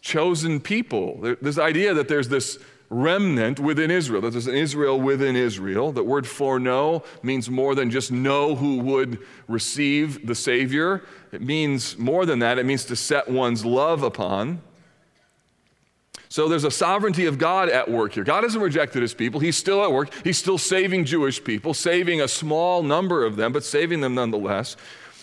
chosen 0.00 0.60
people. 0.60 1.36
This 1.40 1.58
idea 1.58 1.94
that 1.94 2.08
there's 2.08 2.28
this 2.28 2.58
remnant 2.92 3.58
within 3.58 3.90
Israel, 3.90 4.20
that 4.20 4.30
there's 4.30 4.46
an 4.46 4.54
Israel 4.54 5.00
within 5.00 5.34
Israel. 5.34 5.92
The 5.92 6.04
word 6.04 6.26
foreknow 6.26 7.02
means 7.22 7.48
more 7.50 7.74
than 7.74 7.90
just 7.90 8.12
know 8.12 8.54
who 8.54 8.78
would 8.78 9.18
receive 9.48 10.26
the 10.26 10.34
Savior. 10.34 11.02
It 11.32 11.40
means 11.40 11.96
more 11.98 12.26
than 12.26 12.40
that, 12.40 12.58
it 12.58 12.66
means 12.66 12.84
to 12.86 12.96
set 12.96 13.28
one's 13.28 13.64
love 13.64 14.02
upon. 14.02 14.60
So 16.28 16.48
there's 16.48 16.64
a 16.64 16.70
sovereignty 16.70 17.26
of 17.26 17.36
God 17.36 17.68
at 17.68 17.90
work 17.90 18.14
here. 18.14 18.24
God 18.24 18.42
hasn't 18.42 18.64
rejected 18.64 19.02
his 19.02 19.12
people. 19.12 19.38
He's 19.38 19.56
still 19.56 19.84
at 19.84 19.92
work. 19.92 20.12
He's 20.24 20.38
still 20.38 20.56
saving 20.56 21.04
Jewish 21.04 21.44
people, 21.44 21.74
saving 21.74 22.22
a 22.22 22.28
small 22.28 22.82
number 22.82 23.22
of 23.22 23.36
them, 23.36 23.52
but 23.52 23.64
saving 23.64 24.00
them 24.00 24.14
nonetheless. 24.14 24.76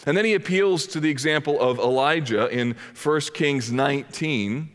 And 0.09 0.17
then 0.17 0.25
he 0.25 0.33
appeals 0.33 0.87
to 0.87 0.99
the 0.99 1.11
example 1.11 1.61
of 1.61 1.77
Elijah 1.77 2.47
in 2.47 2.75
1 2.99 3.21
Kings 3.35 3.71
19. 3.71 4.67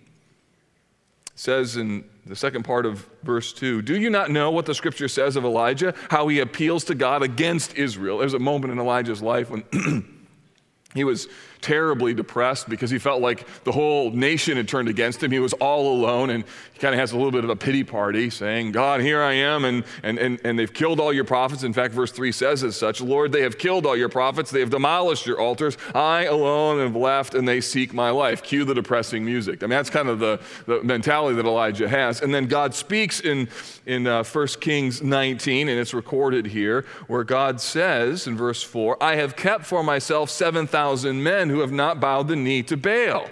It 1.26 1.32
says 1.34 1.76
in 1.76 2.04
the 2.24 2.36
second 2.36 2.62
part 2.62 2.86
of 2.86 3.04
verse 3.24 3.52
2 3.52 3.82
Do 3.82 3.98
you 3.98 4.10
not 4.10 4.30
know 4.30 4.52
what 4.52 4.64
the 4.64 4.76
scripture 4.76 5.08
says 5.08 5.34
of 5.34 5.44
Elijah? 5.44 5.92
How 6.08 6.28
he 6.28 6.38
appeals 6.38 6.84
to 6.84 6.94
God 6.94 7.24
against 7.24 7.74
Israel. 7.74 8.18
There's 8.18 8.34
a 8.34 8.38
moment 8.38 8.74
in 8.74 8.78
Elijah's 8.78 9.22
life 9.22 9.50
when 9.50 9.64
he 10.94 11.02
was 11.02 11.26
terribly 11.64 12.12
depressed 12.12 12.68
because 12.68 12.90
he 12.90 12.98
felt 12.98 13.22
like 13.22 13.46
the 13.64 13.72
whole 13.72 14.10
nation 14.10 14.58
had 14.58 14.68
turned 14.68 14.86
against 14.86 15.22
him. 15.22 15.30
He 15.30 15.38
was 15.38 15.54
all 15.54 15.94
alone, 15.94 16.28
and 16.28 16.44
he 16.74 16.78
kind 16.78 16.94
of 16.94 17.00
has 17.00 17.12
a 17.12 17.16
little 17.16 17.32
bit 17.32 17.42
of 17.42 17.48
a 17.48 17.56
pity 17.56 17.82
party 17.82 18.28
saying, 18.28 18.72
God, 18.72 19.00
here 19.00 19.22
I 19.22 19.32
am, 19.32 19.64
and, 19.64 19.82
and, 20.02 20.18
and, 20.18 20.38
and 20.44 20.58
they've 20.58 20.72
killed 20.72 21.00
all 21.00 21.10
your 21.10 21.24
prophets. 21.24 21.62
In 21.62 21.72
fact, 21.72 21.94
verse 21.94 22.12
3 22.12 22.32
says 22.32 22.62
as 22.62 22.76
such 22.76 23.00
Lord, 23.00 23.32
they 23.32 23.40
have 23.40 23.56
killed 23.56 23.86
all 23.86 23.96
your 23.96 24.10
prophets, 24.10 24.50
they 24.50 24.60
have 24.60 24.68
demolished 24.68 25.26
your 25.26 25.40
altars. 25.40 25.78
I 25.94 26.24
alone 26.24 26.80
have 26.80 26.94
left, 26.94 27.34
and 27.34 27.48
they 27.48 27.62
seek 27.62 27.94
my 27.94 28.10
life. 28.10 28.42
Cue 28.42 28.66
the 28.66 28.74
depressing 28.74 29.24
music. 29.24 29.62
I 29.62 29.66
mean, 29.66 29.70
that's 29.70 29.88
kind 29.88 30.10
of 30.10 30.18
the, 30.18 30.40
the 30.66 30.82
mentality 30.82 31.36
that 31.36 31.46
Elijah 31.46 31.88
has. 31.88 32.20
And 32.20 32.34
then 32.34 32.46
God 32.46 32.74
speaks 32.74 33.20
in, 33.20 33.48
in 33.86 34.06
uh, 34.06 34.22
1 34.22 34.46
Kings 34.60 35.00
19, 35.00 35.70
and 35.70 35.80
it's 35.80 35.94
recorded 35.94 36.44
here, 36.44 36.84
where 37.06 37.24
God 37.24 37.58
says 37.58 38.26
in 38.26 38.36
verse 38.36 38.62
4, 38.62 39.02
I 39.02 39.16
have 39.16 39.34
kept 39.34 39.64
for 39.64 39.82
myself 39.82 40.28
7,000 40.28 41.22
men 41.22 41.53
who 41.54 41.60
have 41.60 41.72
not 41.72 42.00
bowed 42.00 42.26
the 42.26 42.34
knee 42.34 42.62
to 42.64 42.76
Baal. 42.76 43.28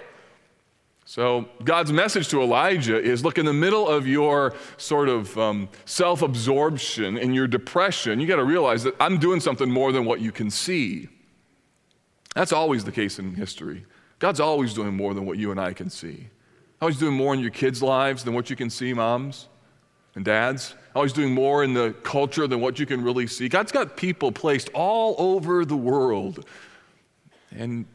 So, 1.05 1.45
God's 1.65 1.91
message 1.91 2.29
to 2.29 2.41
Elijah 2.41 2.99
is 2.99 3.25
look, 3.25 3.37
in 3.37 3.45
the 3.45 3.53
middle 3.53 3.87
of 3.87 4.07
your 4.07 4.55
sort 4.77 5.09
of 5.09 5.37
um, 5.37 5.67
self 5.83 6.21
absorption 6.21 7.17
and 7.17 7.35
your 7.35 7.47
depression, 7.47 8.21
you 8.21 8.27
got 8.27 8.37
to 8.37 8.45
realize 8.45 8.83
that 8.83 8.95
I'm 8.99 9.17
doing 9.17 9.41
something 9.41 9.69
more 9.69 9.91
than 9.91 10.05
what 10.05 10.21
you 10.21 10.31
can 10.31 10.49
see. 10.49 11.09
That's 12.33 12.53
always 12.53 12.85
the 12.85 12.91
case 12.93 13.19
in 13.19 13.35
history. 13.35 13.85
God's 14.19 14.39
always 14.39 14.73
doing 14.73 14.95
more 14.95 15.13
than 15.13 15.25
what 15.25 15.37
you 15.37 15.51
and 15.51 15.59
I 15.59 15.73
can 15.73 15.89
see. 15.89 16.27
Always 16.81 16.97
doing 16.97 17.13
more 17.13 17.33
in 17.33 17.41
your 17.41 17.51
kids' 17.51 17.83
lives 17.83 18.23
than 18.23 18.33
what 18.33 18.49
you 18.49 18.55
can 18.55 18.69
see, 18.69 18.93
moms 18.93 19.49
and 20.15 20.23
dads. 20.23 20.75
Always 20.95 21.11
doing 21.11 21.33
more 21.33 21.65
in 21.65 21.73
the 21.73 21.93
culture 22.03 22.47
than 22.47 22.61
what 22.61 22.79
you 22.79 22.85
can 22.85 23.03
really 23.03 23.27
see. 23.27 23.49
God's 23.49 23.73
got 23.73 23.97
people 23.97 24.31
placed 24.31 24.69
all 24.73 25.15
over 25.17 25.65
the 25.65 25.75
world. 25.75 26.45
And 27.51 27.85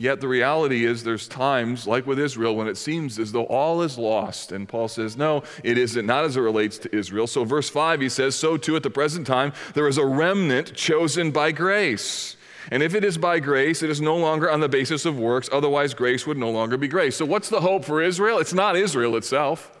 Yet 0.00 0.20
the 0.20 0.28
reality 0.28 0.84
is, 0.84 1.02
there's 1.02 1.26
times, 1.26 1.84
like 1.84 2.06
with 2.06 2.20
Israel, 2.20 2.54
when 2.54 2.68
it 2.68 2.76
seems 2.76 3.18
as 3.18 3.32
though 3.32 3.46
all 3.46 3.82
is 3.82 3.98
lost. 3.98 4.52
And 4.52 4.68
Paul 4.68 4.86
says, 4.86 5.16
no, 5.16 5.42
it 5.64 5.76
isn't, 5.76 6.06
not 6.06 6.24
as 6.24 6.36
it 6.36 6.40
relates 6.40 6.78
to 6.78 6.96
Israel. 6.96 7.26
So, 7.26 7.42
verse 7.42 7.68
5, 7.68 8.00
he 8.00 8.08
says, 8.08 8.36
So 8.36 8.56
too 8.56 8.76
at 8.76 8.84
the 8.84 8.90
present 8.90 9.26
time, 9.26 9.52
there 9.74 9.88
is 9.88 9.98
a 9.98 10.06
remnant 10.06 10.72
chosen 10.74 11.32
by 11.32 11.50
grace. 11.50 12.36
And 12.70 12.80
if 12.80 12.94
it 12.94 13.02
is 13.02 13.18
by 13.18 13.40
grace, 13.40 13.82
it 13.82 13.90
is 13.90 14.00
no 14.00 14.16
longer 14.16 14.48
on 14.48 14.60
the 14.60 14.68
basis 14.68 15.04
of 15.04 15.18
works, 15.18 15.48
otherwise, 15.52 15.94
grace 15.94 16.28
would 16.28 16.38
no 16.38 16.50
longer 16.50 16.76
be 16.76 16.86
grace. 16.86 17.16
So, 17.16 17.24
what's 17.24 17.48
the 17.48 17.60
hope 17.60 17.84
for 17.84 18.00
Israel? 18.00 18.38
It's 18.38 18.54
not 18.54 18.76
Israel 18.76 19.16
itself. 19.16 19.72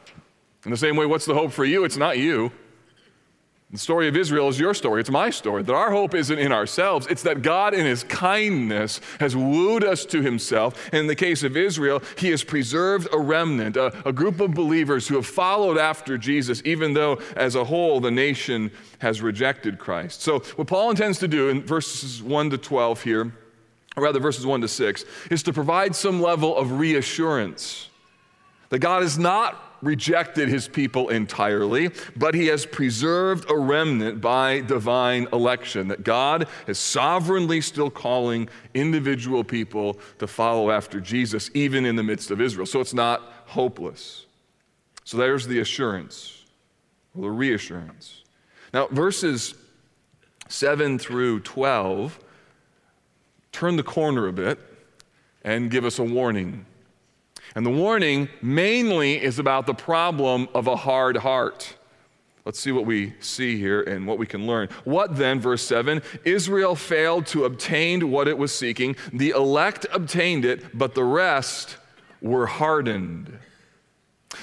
In 0.64 0.72
the 0.72 0.76
same 0.76 0.96
way, 0.96 1.06
what's 1.06 1.26
the 1.26 1.34
hope 1.34 1.52
for 1.52 1.64
you? 1.64 1.84
It's 1.84 1.96
not 1.96 2.18
you. 2.18 2.50
The 3.70 3.76
story 3.76 4.08
of 4.08 4.16
Israel 4.16 4.48
is 4.48 4.58
your 4.58 4.72
story. 4.72 5.00
It's 5.00 5.10
my 5.10 5.28
story. 5.28 5.62
That 5.62 5.74
our 5.74 5.90
hope 5.90 6.14
isn't 6.14 6.38
in 6.38 6.52
ourselves. 6.52 7.06
It's 7.08 7.22
that 7.24 7.42
God, 7.42 7.74
in 7.74 7.84
His 7.84 8.02
kindness, 8.02 9.02
has 9.20 9.36
wooed 9.36 9.84
us 9.84 10.06
to 10.06 10.22
Himself. 10.22 10.86
And 10.86 11.00
in 11.00 11.06
the 11.06 11.14
case 11.14 11.42
of 11.42 11.54
Israel, 11.54 12.02
He 12.16 12.30
has 12.30 12.42
preserved 12.42 13.08
a 13.12 13.18
remnant, 13.18 13.76
a, 13.76 14.08
a 14.08 14.12
group 14.12 14.40
of 14.40 14.54
believers 14.54 15.06
who 15.06 15.16
have 15.16 15.26
followed 15.26 15.76
after 15.76 16.16
Jesus, 16.16 16.62
even 16.64 16.94
though, 16.94 17.20
as 17.36 17.56
a 17.56 17.64
whole, 17.64 18.00
the 18.00 18.10
nation 18.10 18.70
has 19.00 19.20
rejected 19.20 19.78
Christ. 19.78 20.22
So, 20.22 20.38
what 20.56 20.66
Paul 20.66 20.88
intends 20.88 21.18
to 21.18 21.28
do 21.28 21.50
in 21.50 21.60
verses 21.60 22.22
1 22.22 22.48
to 22.50 22.58
12 22.58 23.02
here, 23.02 23.32
or 23.98 24.02
rather 24.02 24.18
verses 24.18 24.46
1 24.46 24.62
to 24.62 24.68
6, 24.68 25.04
is 25.30 25.42
to 25.42 25.52
provide 25.52 25.94
some 25.94 26.22
level 26.22 26.56
of 26.56 26.72
reassurance 26.78 27.90
that 28.70 28.78
God 28.78 29.02
is 29.02 29.18
not 29.18 29.67
rejected 29.82 30.48
his 30.48 30.68
people 30.68 31.08
entirely, 31.08 31.90
but 32.16 32.34
he 32.34 32.46
has 32.46 32.66
preserved 32.66 33.50
a 33.50 33.56
remnant 33.56 34.20
by 34.20 34.60
divine 34.60 35.28
election. 35.32 35.88
That 35.88 36.04
God 36.04 36.48
is 36.66 36.78
sovereignly 36.78 37.60
still 37.60 37.90
calling 37.90 38.48
individual 38.74 39.44
people 39.44 39.98
to 40.18 40.26
follow 40.26 40.70
after 40.70 41.00
Jesus, 41.00 41.50
even 41.54 41.84
in 41.84 41.96
the 41.96 42.02
midst 42.02 42.30
of 42.30 42.40
Israel. 42.40 42.66
So 42.66 42.80
it's 42.80 42.94
not 42.94 43.22
hopeless. 43.46 44.26
So 45.04 45.16
there's 45.16 45.46
the 45.46 45.60
assurance, 45.60 46.44
or 47.14 47.22
the 47.22 47.30
reassurance. 47.30 48.22
Now, 48.74 48.88
verses 48.88 49.54
7 50.48 50.98
through 50.98 51.40
12 51.40 52.18
turn 53.52 53.76
the 53.76 53.82
corner 53.82 54.28
a 54.28 54.32
bit 54.32 54.58
and 55.42 55.70
give 55.70 55.84
us 55.84 55.98
a 55.98 56.04
warning. 56.04 56.66
And 57.54 57.64
the 57.64 57.70
warning 57.70 58.28
mainly 58.42 59.22
is 59.22 59.38
about 59.38 59.66
the 59.66 59.74
problem 59.74 60.48
of 60.54 60.66
a 60.66 60.76
hard 60.76 61.18
heart. 61.18 61.74
Let's 62.44 62.58
see 62.58 62.72
what 62.72 62.86
we 62.86 63.12
see 63.20 63.58
here 63.58 63.82
and 63.82 64.06
what 64.06 64.16
we 64.16 64.24
can 64.24 64.46
learn. 64.46 64.70
What 64.84 65.16
then, 65.16 65.38
verse 65.38 65.62
7? 65.66 66.00
Israel 66.24 66.74
failed 66.74 67.26
to 67.26 67.44
obtain 67.44 68.10
what 68.10 68.26
it 68.26 68.38
was 68.38 68.54
seeking. 68.54 68.96
The 69.12 69.30
elect 69.30 69.84
obtained 69.92 70.46
it, 70.46 70.76
but 70.76 70.94
the 70.94 71.04
rest 71.04 71.76
were 72.22 72.46
hardened. 72.46 73.38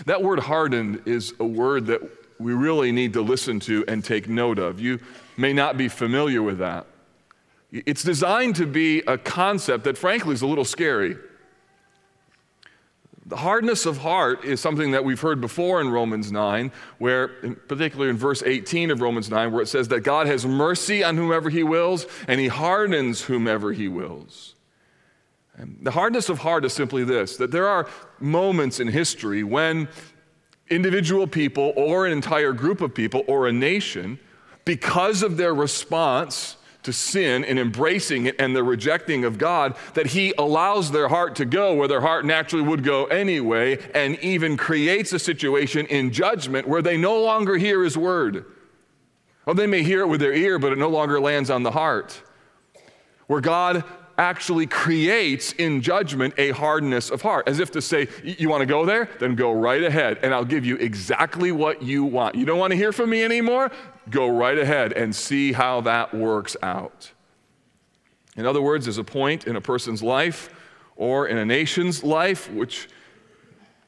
That 0.06 0.22
word 0.22 0.40
hardened 0.40 1.02
is 1.06 1.34
a 1.40 1.46
word 1.46 1.88
that 1.88 2.02
we 2.40 2.54
really 2.54 2.92
need 2.92 3.14
to 3.14 3.22
listen 3.22 3.60
to 3.62 3.84
and 3.88 4.04
take 4.04 4.30
note 4.30 4.60
of. 4.60 4.80
You 4.80 5.00
may 5.38 5.54
not 5.54 5.78
be 5.78 5.88
familiar 5.88 6.44
with 6.44 6.60
that. 6.60 6.86
It's 7.72 8.04
designed 8.04 8.56
to 8.58 8.68
be 8.68 9.00
a 9.08 9.18
concept 9.18 9.84
that, 9.86 9.98
frankly, 9.98 10.34
is 10.34 10.42
a 10.42 10.48
little 10.48 10.64
scary. 10.64 11.18
The 13.28 13.38
hardness 13.38 13.88
of 13.88 13.98
heart 13.98 14.46
is 14.46 14.62
something 14.62 14.92
that 14.92 15.04
we've 15.04 15.20
heard 15.20 15.42
before 15.42 15.82
in 15.82 15.90
Romans 15.90 16.32
9, 16.32 16.72
where, 17.00 17.30
particularly 17.68 18.12
in 18.12 18.18
verse 18.18 18.44
18 18.44 18.92
of 18.92 19.02
Romans 19.02 19.32
9, 19.32 19.52
where 19.52 19.64
it 19.64 19.68
says 19.68 19.88
that 19.88 20.02
God 20.02 20.28
has 20.28 20.46
mercy 20.46 21.04
on 21.04 21.18
whomever 21.18 21.50
he 21.50 21.64
wills 21.64 22.06
and 22.28 22.40
he 22.40 22.48
hardens 22.48 23.24
whomever 23.24 23.74
he 23.74 23.88
wills. 23.88 24.54
And 25.58 25.78
the 25.82 25.92
hardness 25.92 26.30
of 26.30 26.40
heart 26.40 26.66
is 26.66 26.74
simply 26.74 27.04
this 27.04 27.38
that 27.38 27.50
there 27.50 27.68
are 27.68 27.88
moments 28.20 28.80
in 28.80 28.90
history 28.90 29.44
when 29.44 29.88
individual 30.70 31.26
people 31.26 31.74
or 31.76 32.06
an 32.06 32.12
entire 32.12 32.52
group 32.54 32.82
of 32.82 32.94
people 32.94 33.24
or 33.28 33.48
a 33.48 33.52
nation 33.52 34.20
because 34.66 35.24
of 35.24 35.38
their 35.38 35.54
response 35.54 36.55
to 36.86 36.94
sin 36.94 37.44
and 37.44 37.60
embracing 37.60 38.26
it 38.26 38.36
and 38.40 38.56
the 38.56 38.64
rejecting 38.64 39.26
of 39.26 39.38
God, 39.38 39.76
that 39.94 40.08
He 40.08 40.34
allows 40.38 40.92
their 40.92 41.08
heart 41.08 41.36
to 41.36 41.46
go 41.46 41.74
where 41.74 41.88
their 41.88 42.02
heart 42.02 42.26
naturally 42.26 42.64
would 42.64 42.84
go 42.84 43.06
anyway, 43.06 43.78
and 43.94 44.18
even 44.20 44.58
creates 44.58 45.14
a 45.14 45.20
situation 45.20 45.86
in 45.88 46.12
judgment 46.12 46.68
where 46.68 46.82
they 46.82 46.98
no 46.98 47.20
longer 47.22 47.58
hear 47.58 47.84
His 47.84 47.98
word. 47.98 48.46
Or 49.46 49.54
they 49.54 49.68
may 49.68 49.84
hear 49.84 50.02
it 50.02 50.08
with 50.08 50.22
their 50.22 50.34
ear, 50.34 50.58
but 50.58 50.72
it 50.72 50.78
no 50.78 50.90
longer 50.90 51.20
lands 51.20 51.50
on 51.50 51.64
the 51.64 51.72
heart. 51.72 52.22
Where 53.28 53.42
God 53.42 53.84
actually 54.18 54.66
creates 54.66 55.52
in 55.54 55.82
judgment 55.82 56.34
a 56.38 56.52
hardness 56.52 57.10
of 57.10 57.22
heart, 57.22 57.48
as 57.48 57.60
if 57.60 57.72
to 57.72 57.82
say, 57.82 58.08
You 58.24 58.50
want 58.50 58.62
to 58.62 58.66
go 58.66 58.86
there? 58.86 59.10
Then 59.20 59.36
go 59.36 59.52
right 59.52 59.84
ahead, 59.84 60.20
and 60.24 60.34
I'll 60.34 60.46
give 60.46 60.66
you 60.66 60.78
exactly 60.78 61.52
what 61.52 61.82
you 61.82 62.04
want. 62.04 62.36
You 62.36 62.46
don't 62.46 62.60
want 62.60 62.72
to 62.72 62.78
hear 62.78 62.92
from 62.92 63.10
me 63.10 63.24
anymore? 63.24 63.72
Go 64.10 64.28
right 64.28 64.58
ahead 64.58 64.94
and 64.94 65.16
see 65.16 65.54
how 65.54 65.82
that 65.82 66.14
works 66.14 66.56
out. 66.62 67.12
In 68.36 68.46
other 68.46 68.62
words, 68.62 68.86
there's 68.86 68.98
a 68.98 69.04
point 69.04 69.48
in 69.48 69.56
a 69.56 69.62
person's 69.62 70.04
life 70.04 70.50
or 70.96 71.28
in 71.28 71.38
a 71.38 71.46
nation's 71.46 72.04
life 72.04 72.52
which 72.52 72.88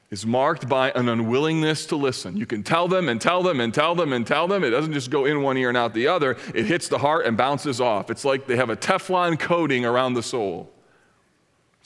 is 0.09 0.25
marked 0.25 0.69
by 0.69 0.91
an 0.91 1.09
unwillingness 1.09 1.85
to 1.87 1.95
listen. 1.97 2.37
You 2.37 2.45
can 2.45 2.63
tell 2.63 2.87
them 2.87 3.09
and 3.09 3.19
tell 3.19 3.43
them 3.43 3.59
and 3.59 3.73
tell 3.73 3.93
them 3.93 4.13
and 4.13 4.25
tell 4.25 4.47
them. 4.47 4.63
It 4.63 4.69
doesn't 4.69 4.93
just 4.93 5.11
go 5.11 5.25
in 5.25 5.41
one 5.41 5.57
ear 5.57 5.67
and 5.67 5.77
out 5.77 5.93
the 5.93 6.07
other, 6.07 6.37
it 6.55 6.65
hits 6.65 6.87
the 6.87 6.97
heart 6.97 7.25
and 7.25 7.35
bounces 7.35 7.81
off. 7.81 8.09
It's 8.09 8.23
like 8.23 8.47
they 8.47 8.55
have 8.55 8.69
a 8.69 8.77
Teflon 8.77 9.37
coating 9.37 9.85
around 9.85 10.13
the 10.13 10.23
soul. 10.23 10.71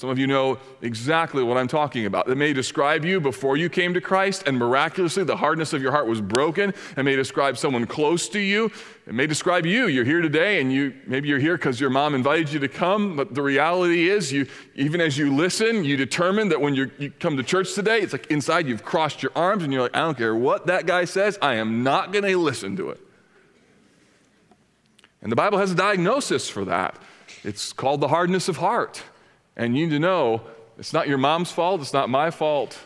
Some 0.01 0.10
of 0.10 0.17
you 0.17 0.25
know 0.25 0.58
exactly 0.81 1.43
what 1.43 1.58
I'm 1.58 1.67
talking 1.67 2.08
about. 2.08 2.27
It 2.27 2.34
may 2.34 2.53
describe 2.53 3.05
you 3.05 3.22
before 3.22 3.55
you 3.55 3.70
came 3.70 3.93
to 3.93 4.01
Christ, 4.01 4.46
and 4.48 4.58
miraculously 4.58 5.24
the 5.24 5.36
hardness 5.36 5.74
of 5.74 5.84
your 5.84 5.91
heart 5.91 6.08
was 6.08 6.22
broken. 6.22 6.74
It 6.98 7.03
may 7.03 7.15
describe 7.15 7.55
someone 7.55 7.86
close 7.86 8.27
to 8.29 8.39
you. 8.39 8.72
It 9.05 9.13
may 9.13 9.27
describe 9.27 9.63
you. 9.63 9.86
You're 9.86 10.03
here 10.03 10.24
today, 10.24 10.60
and 10.60 10.74
you 10.74 10.96
maybe 11.05 11.27
you're 11.27 11.38
here 11.38 11.55
because 11.55 11.79
your 11.79 11.91
mom 11.91 12.15
invited 12.15 12.51
you 12.51 12.58
to 12.62 12.67
come. 12.67 13.15
But 13.15 13.36
the 13.36 13.43
reality 13.43 14.10
is, 14.10 14.31
you 14.31 14.48
even 14.74 15.01
as 15.01 15.20
you 15.20 15.36
listen, 15.36 15.86
you 15.86 15.98
determine 15.98 16.50
that 16.50 16.60
when 16.60 16.74
you 16.74 16.89
come 17.20 17.38
to 17.38 17.43
church 17.43 17.75
today, 17.75 18.00
it's 18.00 18.13
like 18.13 18.25
inside 18.31 18.65
you've 18.65 18.84
crossed 18.84 19.22
your 19.22 19.31
arms, 19.36 19.63
and 19.63 19.72
you're 19.72 19.84
like, 19.84 19.96
I 19.96 20.00
don't 20.00 20.17
care 20.17 20.34
what 20.34 20.65
that 20.65 20.88
guy 20.88 21.05
says. 21.05 21.38
I 21.43 21.58
am 21.58 21.84
not 21.84 22.12
going 22.12 22.25
to 22.25 22.38
listen 22.39 22.75
to 22.77 22.89
it. 22.89 23.00
And 25.22 25.31
the 25.31 25.36
Bible 25.36 25.60
has 25.60 25.72
a 25.72 25.75
diagnosis 25.75 26.50
for 26.50 26.65
that. 26.65 26.96
It's 27.43 27.72
called 27.72 28.01
the 28.01 28.08
hardness 28.08 28.48
of 28.48 28.58
heart. 28.58 29.03
And 29.55 29.77
you 29.77 29.86
need 29.86 29.93
to 29.93 30.00
know 30.00 30.41
it's 30.77 30.93
not 30.93 31.08
your 31.08 31.17
mom's 31.17 31.51
fault, 31.51 31.81
it's 31.81 31.93
not 31.93 32.10
my 32.10 32.31
fault, 32.31 32.77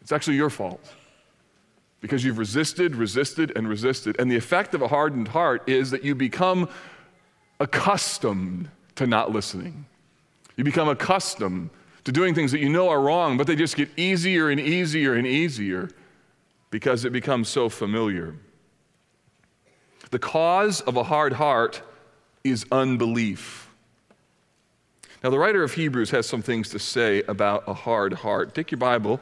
it's 0.00 0.12
actually 0.12 0.36
your 0.36 0.50
fault. 0.50 0.92
Because 2.00 2.24
you've 2.24 2.38
resisted, 2.38 2.96
resisted, 2.96 3.52
and 3.56 3.68
resisted. 3.68 4.16
And 4.18 4.30
the 4.30 4.36
effect 4.36 4.74
of 4.74 4.82
a 4.82 4.88
hardened 4.88 5.28
heart 5.28 5.68
is 5.68 5.90
that 5.90 6.04
you 6.04 6.14
become 6.14 6.68
accustomed 7.60 8.68
to 8.96 9.06
not 9.06 9.32
listening. 9.32 9.86
You 10.56 10.64
become 10.64 10.88
accustomed 10.88 11.70
to 12.04 12.12
doing 12.12 12.34
things 12.34 12.52
that 12.52 12.60
you 12.60 12.68
know 12.68 12.88
are 12.90 13.00
wrong, 13.00 13.36
but 13.36 13.46
they 13.46 13.56
just 13.56 13.76
get 13.76 13.88
easier 13.96 14.50
and 14.50 14.60
easier 14.60 15.14
and 15.14 15.26
easier 15.26 15.88
because 16.70 17.04
it 17.04 17.12
becomes 17.12 17.48
so 17.48 17.68
familiar. 17.68 18.34
The 20.10 20.18
cause 20.18 20.80
of 20.82 20.96
a 20.96 21.04
hard 21.04 21.34
heart 21.34 21.82
is 22.44 22.66
unbelief. 22.70 23.68
Now, 25.24 25.30
the 25.30 25.38
writer 25.38 25.64
of 25.64 25.72
Hebrews 25.72 26.10
has 26.10 26.26
some 26.26 26.42
things 26.42 26.68
to 26.68 26.78
say 26.78 27.22
about 27.22 27.64
a 27.66 27.72
hard 27.72 28.12
heart. 28.12 28.54
Take 28.54 28.70
your 28.70 28.78
Bible, 28.78 29.20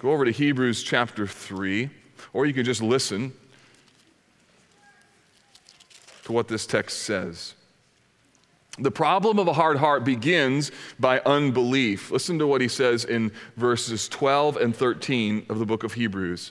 go 0.00 0.10
over 0.10 0.24
to 0.24 0.32
Hebrews 0.32 0.82
chapter 0.82 1.28
3, 1.28 1.88
or 2.32 2.44
you 2.44 2.52
can 2.52 2.64
just 2.64 2.82
listen 2.82 3.32
to 6.24 6.32
what 6.32 6.48
this 6.48 6.66
text 6.66 7.02
says. 7.02 7.54
The 8.80 8.90
problem 8.90 9.38
of 9.38 9.46
a 9.46 9.52
hard 9.52 9.76
heart 9.76 10.02
begins 10.02 10.72
by 10.98 11.20
unbelief. 11.20 12.10
Listen 12.10 12.36
to 12.40 12.48
what 12.48 12.60
he 12.60 12.66
says 12.66 13.04
in 13.04 13.30
verses 13.56 14.08
12 14.08 14.56
and 14.56 14.74
13 14.74 15.46
of 15.48 15.60
the 15.60 15.66
book 15.66 15.84
of 15.84 15.92
Hebrews. 15.92 16.50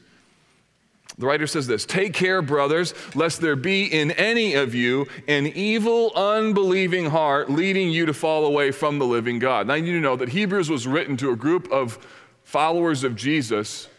The 1.20 1.28
writer 1.28 1.48
says 1.48 1.68
this 1.68 1.86
Take 1.86 2.14
care, 2.14 2.42
brothers, 2.42 2.94
lest 3.14 3.42
there 3.42 3.58
be 3.58 3.86
in 3.86 4.12
any 4.12 4.56
of 4.56 4.74
you 4.74 5.06
an 5.28 5.48
evil, 5.48 6.12
unbelieving 6.16 7.10
heart 7.10 7.52
leading 7.52 7.90
you 7.90 8.06
to 8.06 8.14
fall 8.14 8.46
away 8.46 8.72
from 8.72 8.98
the 8.98 9.06
living 9.06 9.38
God. 9.38 9.68
Now, 9.68 9.76
you 9.76 9.84
need 9.84 9.92
to 9.92 10.00
know 10.00 10.16
that 10.16 10.30
Hebrews 10.30 10.70
was 10.70 10.88
written 10.88 11.18
to 11.18 11.32
a 11.32 11.36
group 11.36 11.70
of 11.72 12.00
followers 12.44 13.04
of 13.04 13.16
Jesus. 13.16 13.90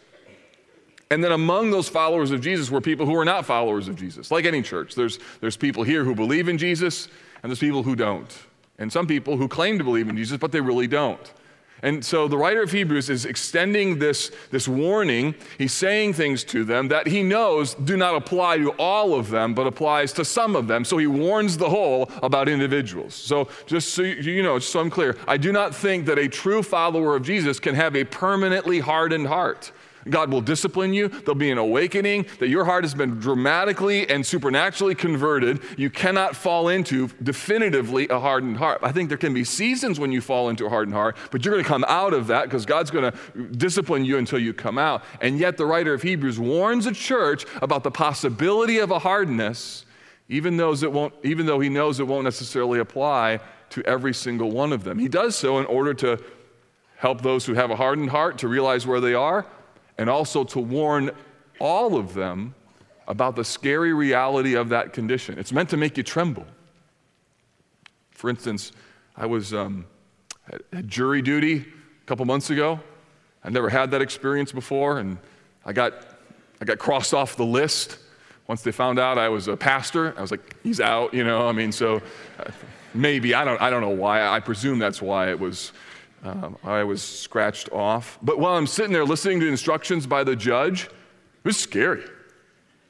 And 1.11 1.23
then 1.23 1.31
among 1.31 1.71
those 1.71 1.87
followers 1.87 2.31
of 2.31 2.41
Jesus 2.41 2.71
were 2.71 2.81
people 2.81 3.05
who 3.05 3.13
were 3.13 3.25
not 3.25 3.45
followers 3.45 3.87
of 3.87 3.95
Jesus. 3.95 4.31
Like 4.31 4.45
any 4.45 4.63
church, 4.63 4.95
there's, 4.95 5.19
there's 5.41 5.57
people 5.57 5.83
here 5.83 6.03
who 6.03 6.15
believe 6.15 6.49
in 6.49 6.57
Jesus, 6.57 7.07
and 7.43 7.51
there's 7.51 7.59
people 7.59 7.83
who 7.83 7.95
don't. 7.95 8.35
And 8.79 8.91
some 8.91 9.05
people 9.05 9.37
who 9.37 9.47
claim 9.47 9.77
to 9.77 9.83
believe 9.83 10.09
in 10.09 10.17
Jesus, 10.17 10.37
but 10.37 10.51
they 10.51 10.61
really 10.61 10.87
don't. 10.87 11.31
And 11.83 12.05
so 12.05 12.27
the 12.27 12.37
writer 12.37 12.61
of 12.61 12.71
Hebrews 12.71 13.09
is 13.09 13.25
extending 13.25 13.99
this, 13.99 14.31
this 14.51 14.67
warning. 14.67 15.35
He's 15.57 15.73
saying 15.73 16.13
things 16.13 16.43
to 16.45 16.63
them 16.63 16.89
that 16.89 17.07
he 17.07 17.23
knows 17.23 17.73
do 17.73 17.97
not 17.97 18.15
apply 18.15 18.57
to 18.57 18.69
all 18.71 19.15
of 19.15 19.29
them, 19.29 19.53
but 19.53 19.65
applies 19.65 20.13
to 20.13 20.25
some 20.25 20.55
of 20.55 20.67
them. 20.67 20.85
So 20.85 20.97
he 20.97 21.07
warns 21.07 21.57
the 21.57 21.69
whole 21.69 22.11
about 22.21 22.47
individuals. 22.47 23.15
So 23.15 23.47
just 23.65 23.93
so 23.93 24.03
you 24.03 24.43
know, 24.43 24.59
so 24.59 24.79
I'm 24.79 24.89
clear, 24.89 25.17
I 25.27 25.37
do 25.37 25.51
not 25.51 25.73
think 25.73 26.05
that 26.05 26.19
a 26.19 26.27
true 26.27 26.61
follower 26.61 27.15
of 27.15 27.23
Jesus 27.23 27.59
can 27.59 27.75
have 27.75 27.95
a 27.95 28.03
permanently 28.03 28.79
hardened 28.79 29.27
heart. 29.27 29.71
God 30.09 30.31
will 30.31 30.41
discipline 30.41 30.93
you. 30.93 31.07
There'll 31.07 31.35
be 31.35 31.51
an 31.51 31.57
awakening 31.57 32.25
that 32.39 32.49
your 32.49 32.65
heart 32.65 32.83
has 32.83 32.93
been 32.93 33.19
dramatically 33.19 34.09
and 34.09 34.25
supernaturally 34.25 34.95
converted. 34.95 35.61
You 35.77 35.89
cannot 35.89 36.35
fall 36.35 36.69
into 36.69 37.09
definitively 37.21 38.07
a 38.09 38.19
hardened 38.19 38.57
heart. 38.57 38.79
I 38.81 38.91
think 38.91 39.09
there 39.09 39.17
can 39.17 39.33
be 39.33 39.43
seasons 39.43 39.99
when 39.99 40.11
you 40.11 40.21
fall 40.21 40.49
into 40.49 40.65
a 40.65 40.69
hardened 40.69 40.95
heart, 40.95 41.17
but 41.31 41.45
you're 41.45 41.53
going 41.53 41.63
to 41.63 41.67
come 41.67 41.85
out 41.87 42.13
of 42.13 42.27
that 42.27 42.43
because 42.45 42.65
God's 42.65 42.91
going 42.91 43.11
to 43.11 43.43
discipline 43.57 44.05
you 44.05 44.17
until 44.17 44.39
you 44.39 44.53
come 44.53 44.77
out. 44.77 45.03
And 45.21 45.37
yet, 45.37 45.57
the 45.57 45.65
writer 45.65 45.93
of 45.93 46.01
Hebrews 46.01 46.39
warns 46.39 46.85
the 46.85 46.93
church 46.93 47.45
about 47.61 47.83
the 47.83 47.91
possibility 47.91 48.79
of 48.79 48.91
a 48.91 48.99
hardness, 48.99 49.85
even, 50.29 50.57
those 50.57 50.83
it 50.83 50.91
won't, 50.91 51.13
even 51.23 51.45
though 51.45 51.59
he 51.59 51.69
knows 51.69 51.99
it 51.99 52.07
won't 52.07 52.23
necessarily 52.23 52.79
apply 52.79 53.39
to 53.71 53.83
every 53.85 54.13
single 54.13 54.51
one 54.51 54.73
of 54.73 54.83
them. 54.83 54.99
He 54.99 55.07
does 55.07 55.35
so 55.35 55.59
in 55.59 55.65
order 55.65 55.93
to 55.95 56.21
help 56.97 57.21
those 57.21 57.45
who 57.45 57.53
have 57.53 57.71
a 57.71 57.75
hardened 57.75 58.09
heart 58.09 58.37
to 58.39 58.47
realize 58.47 58.85
where 58.85 58.99
they 58.99 59.13
are 59.13 59.45
and 59.97 60.09
also 60.09 60.43
to 60.43 60.59
warn 60.59 61.11
all 61.59 61.95
of 61.95 62.13
them 62.13 62.55
about 63.07 63.35
the 63.35 63.43
scary 63.43 63.93
reality 63.93 64.55
of 64.55 64.69
that 64.69 64.93
condition. 64.93 65.37
It's 65.37 65.51
meant 65.51 65.69
to 65.69 65.77
make 65.77 65.97
you 65.97 66.03
tremble. 66.03 66.45
For 68.11 68.29
instance, 68.29 68.71
I 69.17 69.25
was 69.25 69.53
um, 69.53 69.85
at 70.71 70.87
jury 70.87 71.21
duty 71.21 71.57
a 71.57 72.05
couple 72.05 72.25
months 72.25 72.49
ago. 72.49 72.79
I'd 73.43 73.53
never 73.53 73.69
had 73.69 73.91
that 73.91 74.01
experience 74.01 74.51
before, 74.51 74.99
and 74.99 75.17
I 75.65 75.73
got, 75.73 75.93
I 76.61 76.65
got 76.65 76.77
crossed 76.77 77.13
off 77.13 77.35
the 77.35 77.45
list. 77.45 77.97
Once 78.47 78.61
they 78.61 78.71
found 78.71 78.99
out 78.99 79.17
I 79.17 79.29
was 79.29 79.47
a 79.47 79.57
pastor, 79.57 80.13
I 80.17 80.21
was 80.21 80.31
like, 80.31 80.55
he's 80.61 80.79
out, 80.79 81.13
you 81.13 81.23
know. 81.23 81.47
I 81.47 81.51
mean, 81.51 81.71
so 81.71 82.01
uh, 82.39 82.51
maybe, 82.93 83.33
I 83.33 83.43
don't, 83.43 83.61
I 83.61 83.69
don't 83.69 83.81
know 83.81 83.89
why. 83.89 84.25
I 84.27 84.39
presume 84.39 84.77
that's 84.77 85.01
why 85.01 85.29
it 85.31 85.39
was 85.39 85.71
um, 86.23 86.57
I 86.63 86.83
was 86.83 87.01
scratched 87.01 87.71
off. 87.71 88.19
But 88.21 88.39
while 88.39 88.55
I'm 88.55 88.67
sitting 88.67 88.93
there 88.93 89.05
listening 89.05 89.39
to 89.39 89.47
instructions 89.47 90.05
by 90.05 90.23
the 90.23 90.35
judge, 90.35 90.85
it 90.85 90.91
was 91.43 91.57
scary. 91.57 92.03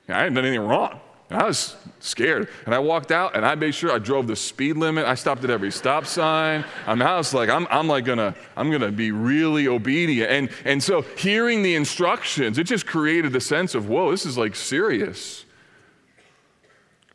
I 0.09 0.19
hadn't 0.19 0.33
done 0.33 0.45
anything 0.45 0.67
wrong. 0.67 0.99
I 1.29 1.45
was 1.45 1.77
scared. 1.99 2.49
And 2.65 2.75
I 2.75 2.79
walked 2.79 3.11
out 3.11 3.37
and 3.37 3.45
I 3.45 3.55
made 3.55 3.73
sure 3.73 3.91
I 3.91 3.99
drove 3.99 4.27
the 4.27 4.35
speed 4.35 4.75
limit. 4.75 5.05
I 5.05 5.15
stopped 5.15 5.45
at 5.45 5.49
every 5.49 5.71
stop 5.71 6.05
sign. 6.05 6.65
I 6.85 6.93
mean, 6.93 7.03
I 7.03 7.15
was 7.15 7.33
like, 7.33 7.49
I'm, 7.49 7.67
I'm 7.69 7.87
like 7.87 8.03
gonna, 8.03 8.35
I'm 8.57 8.69
gonna 8.69 8.91
be 8.91 9.11
really 9.11 9.67
obedient. 9.69 10.29
And, 10.29 10.49
and 10.65 10.83
so 10.83 11.01
hearing 11.01 11.63
the 11.63 11.75
instructions, 11.75 12.57
it 12.57 12.65
just 12.65 12.85
created 12.85 13.31
the 13.31 13.39
sense 13.39 13.75
of, 13.75 13.87
whoa, 13.87 14.11
this 14.11 14.25
is 14.25 14.37
like 14.37 14.55
serious. 14.55 15.45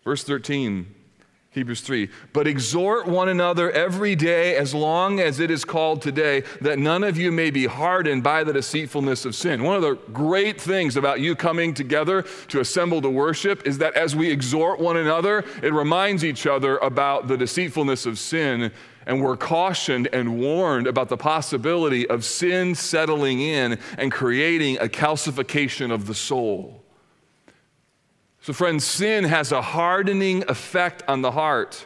Verse 0.03 0.25
13 0.25 0.96
Hebrews 1.57 1.81
3. 1.81 2.11
But 2.35 2.47
exhort 2.47 3.07
one 3.07 3.31
another 3.31 3.71
every 3.71 4.15
day 4.15 4.57
as 4.57 4.75
long 4.75 5.21
as 5.21 5.41
it 5.41 5.51
is 5.51 5.65
called 5.65 6.03
today, 6.03 6.43
that 6.61 6.79
none 6.79 7.03
of 7.03 7.17
you 7.17 7.33
may 7.33 7.51
be 7.51 7.65
hardened 7.65 8.23
by 8.23 8.45
the 8.45 8.53
deceitfulness 8.53 9.25
of 9.25 9.35
sin. 9.35 9.63
One 9.63 9.75
of 9.75 9.81
the 9.81 9.95
great 10.13 10.61
things 10.61 10.99
about 10.99 11.21
you 11.21 11.35
coming 11.35 11.73
together 11.73 12.27
to 12.49 12.61
assemble 12.61 13.01
to 13.01 13.09
worship 13.09 13.67
is 13.67 13.79
that 13.79 13.95
as 13.95 14.15
we 14.15 14.31
exhort 14.31 14.79
one 14.79 14.99
another, 14.99 15.47
it 15.63 15.73
reminds 15.73 16.27
each 16.27 16.47
other 16.47 16.77
about 16.77 17.27
the 17.27 17.39
deceitfulness 17.39 18.05
of 18.05 18.19
sin. 18.19 18.71
And 19.07 19.23
we're 19.23 19.39
cautioned 19.39 20.11
and 20.13 20.39
warned 20.39 20.87
about 20.87 21.09
the 21.09 21.17
possibility 21.17 22.07
of 22.07 22.23
sin 22.23 22.75
settling 22.75 23.41
in 23.41 23.79
and 23.97 24.13
creating 24.13 24.77
a 24.77 24.89
calcification 24.89 25.91
of 25.91 26.07
the 26.07 26.15
soul. 26.15 26.86
So, 28.47 28.53
friends, 28.53 28.85
sin 28.85 29.25
has 29.25 29.51
a 29.51 29.61
hardening 29.61 30.45
effect 30.49 31.03
on 31.09 31.21
the 31.21 31.33
heart. 31.33 31.85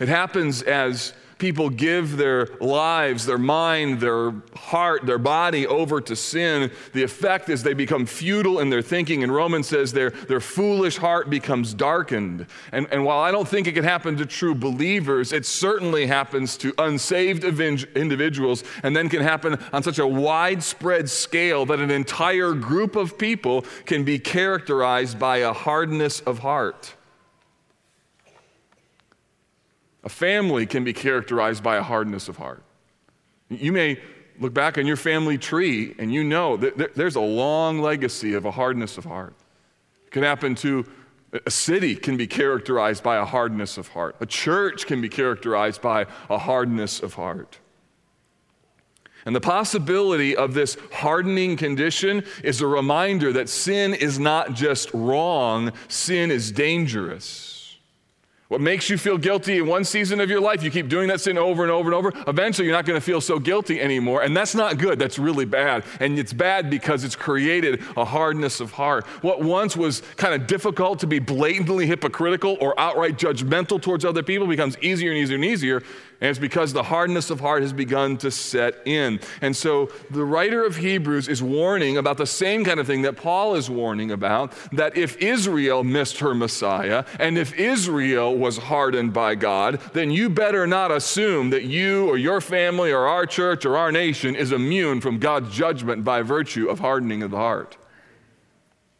It 0.00 0.08
happens 0.08 0.62
as 0.62 1.12
people 1.38 1.70
give 1.70 2.16
their 2.16 2.46
lives, 2.60 3.26
their 3.26 3.38
mind, 3.38 4.00
their 4.00 4.32
heart, 4.56 5.06
their 5.06 5.18
body 5.18 5.66
over 5.66 6.00
to 6.00 6.16
sin, 6.16 6.70
the 6.92 7.02
effect 7.02 7.48
is 7.48 7.62
they 7.62 7.74
become 7.74 8.06
futile 8.06 8.60
in 8.60 8.70
their 8.70 8.82
thinking. 8.82 9.22
And 9.22 9.34
Romans 9.34 9.68
says 9.68 9.92
their, 9.92 10.10
their 10.10 10.40
foolish 10.40 10.96
heart 10.96 11.30
becomes 11.30 11.74
darkened. 11.74 12.46
And, 12.72 12.86
and 12.90 13.04
while 13.04 13.20
I 13.20 13.30
don't 13.30 13.48
think 13.48 13.66
it 13.66 13.72
can 13.72 13.84
happen 13.84 14.16
to 14.16 14.26
true 14.26 14.54
believers, 14.54 15.32
it 15.32 15.46
certainly 15.46 16.06
happens 16.06 16.56
to 16.58 16.72
unsaved 16.78 17.44
individuals 17.44 18.64
and 18.82 18.94
then 18.96 19.08
can 19.08 19.22
happen 19.22 19.58
on 19.72 19.82
such 19.82 19.98
a 19.98 20.06
widespread 20.06 21.08
scale 21.10 21.66
that 21.66 21.80
an 21.80 21.90
entire 21.90 22.52
group 22.52 22.96
of 22.96 23.18
people 23.18 23.64
can 23.84 24.04
be 24.04 24.18
characterized 24.18 25.18
by 25.18 25.38
a 25.38 25.52
hardness 25.52 26.20
of 26.20 26.40
heart. 26.40 26.94
A 30.04 30.08
family 30.08 30.66
can 30.66 30.84
be 30.84 30.92
characterized 30.92 31.62
by 31.62 31.76
a 31.76 31.82
hardness 31.82 32.28
of 32.28 32.36
heart. 32.36 32.62
You 33.48 33.72
may 33.72 34.00
look 34.38 34.52
back 34.52 34.78
on 34.78 34.86
your 34.86 34.96
family 34.96 35.38
tree 35.38 35.94
and 35.98 36.12
you 36.12 36.22
know 36.22 36.56
that 36.58 36.94
there's 36.94 37.16
a 37.16 37.20
long 37.20 37.80
legacy 37.80 38.34
of 38.34 38.44
a 38.44 38.50
hardness 38.50 38.98
of 38.98 39.04
heart. 39.04 39.34
It 40.06 40.10
can 40.10 40.22
happen 40.22 40.54
to 40.56 40.86
a 41.46 41.50
city 41.50 41.96
can 41.96 42.16
be 42.16 42.26
characterized 42.26 43.02
by 43.02 43.16
a 43.16 43.24
hardness 43.24 43.76
of 43.76 43.88
heart. 43.88 44.16
A 44.20 44.26
church 44.26 44.86
can 44.86 45.00
be 45.00 45.08
characterized 45.08 45.82
by 45.82 46.06
a 46.30 46.38
hardness 46.38 47.02
of 47.02 47.14
heart. 47.14 47.58
And 49.26 49.34
the 49.34 49.40
possibility 49.40 50.36
of 50.36 50.54
this 50.54 50.76
hardening 50.92 51.56
condition 51.56 52.24
is 52.42 52.60
a 52.60 52.66
reminder 52.66 53.32
that 53.32 53.48
sin 53.48 53.94
is 53.94 54.18
not 54.18 54.52
just 54.52 54.92
wrong, 54.92 55.72
sin 55.88 56.30
is 56.30 56.52
dangerous. 56.52 57.53
What 58.48 58.60
makes 58.60 58.90
you 58.90 58.98
feel 58.98 59.16
guilty 59.16 59.56
in 59.56 59.66
one 59.66 59.84
season 59.84 60.20
of 60.20 60.28
your 60.28 60.40
life, 60.40 60.62
you 60.62 60.70
keep 60.70 60.88
doing 60.88 61.08
that 61.08 61.22
sin 61.22 61.38
over 61.38 61.62
and 61.62 61.72
over 61.72 61.88
and 61.88 61.94
over. 61.94 62.12
Eventually, 62.28 62.66
you're 62.66 62.76
not 62.76 62.84
going 62.84 63.00
to 63.00 63.04
feel 63.04 63.22
so 63.22 63.38
guilty 63.38 63.80
anymore. 63.80 64.22
And 64.22 64.36
that's 64.36 64.54
not 64.54 64.76
good. 64.76 64.98
That's 64.98 65.18
really 65.18 65.46
bad. 65.46 65.82
And 65.98 66.18
it's 66.18 66.34
bad 66.34 66.68
because 66.68 67.04
it's 67.04 67.16
created 67.16 67.82
a 67.96 68.04
hardness 68.04 68.60
of 68.60 68.70
heart. 68.72 69.06
What 69.22 69.40
once 69.40 69.78
was 69.78 70.02
kind 70.16 70.34
of 70.34 70.46
difficult 70.46 70.98
to 71.00 71.06
be 71.06 71.20
blatantly 71.20 71.86
hypocritical 71.86 72.58
or 72.60 72.78
outright 72.78 73.16
judgmental 73.16 73.80
towards 73.80 74.04
other 74.04 74.22
people 74.22 74.46
becomes 74.46 74.76
easier 74.82 75.10
and 75.10 75.18
easier 75.18 75.36
and 75.36 75.44
easier 75.44 75.82
and 76.20 76.30
it's 76.30 76.38
because 76.38 76.72
the 76.72 76.84
hardness 76.84 77.30
of 77.30 77.40
heart 77.40 77.62
has 77.62 77.72
begun 77.72 78.16
to 78.18 78.30
set 78.30 78.86
in. 78.86 79.20
And 79.40 79.56
so 79.56 79.90
the 80.10 80.24
writer 80.24 80.64
of 80.64 80.76
Hebrews 80.76 81.28
is 81.28 81.42
warning 81.42 81.96
about 81.96 82.18
the 82.18 82.26
same 82.26 82.64
kind 82.64 82.80
of 82.80 82.86
thing 82.86 83.02
that 83.02 83.16
Paul 83.16 83.54
is 83.54 83.68
warning 83.68 84.10
about 84.10 84.52
that 84.72 84.96
if 84.96 85.16
Israel 85.18 85.84
missed 85.84 86.20
her 86.20 86.34
Messiah 86.34 87.04
and 87.18 87.36
if 87.36 87.54
Israel 87.58 88.36
was 88.36 88.56
hardened 88.56 89.12
by 89.12 89.34
God, 89.34 89.80
then 89.92 90.10
you 90.10 90.30
better 90.30 90.66
not 90.66 90.90
assume 90.90 91.50
that 91.50 91.64
you 91.64 92.08
or 92.08 92.16
your 92.16 92.40
family 92.40 92.92
or 92.92 93.06
our 93.06 93.26
church 93.26 93.66
or 93.66 93.76
our 93.76 93.92
nation 93.92 94.34
is 94.34 94.52
immune 94.52 95.00
from 95.00 95.18
God's 95.18 95.54
judgment 95.54 96.04
by 96.04 96.22
virtue 96.22 96.68
of 96.68 96.78
hardening 96.78 97.22
of 97.22 97.32
the 97.32 97.36
heart. 97.36 97.76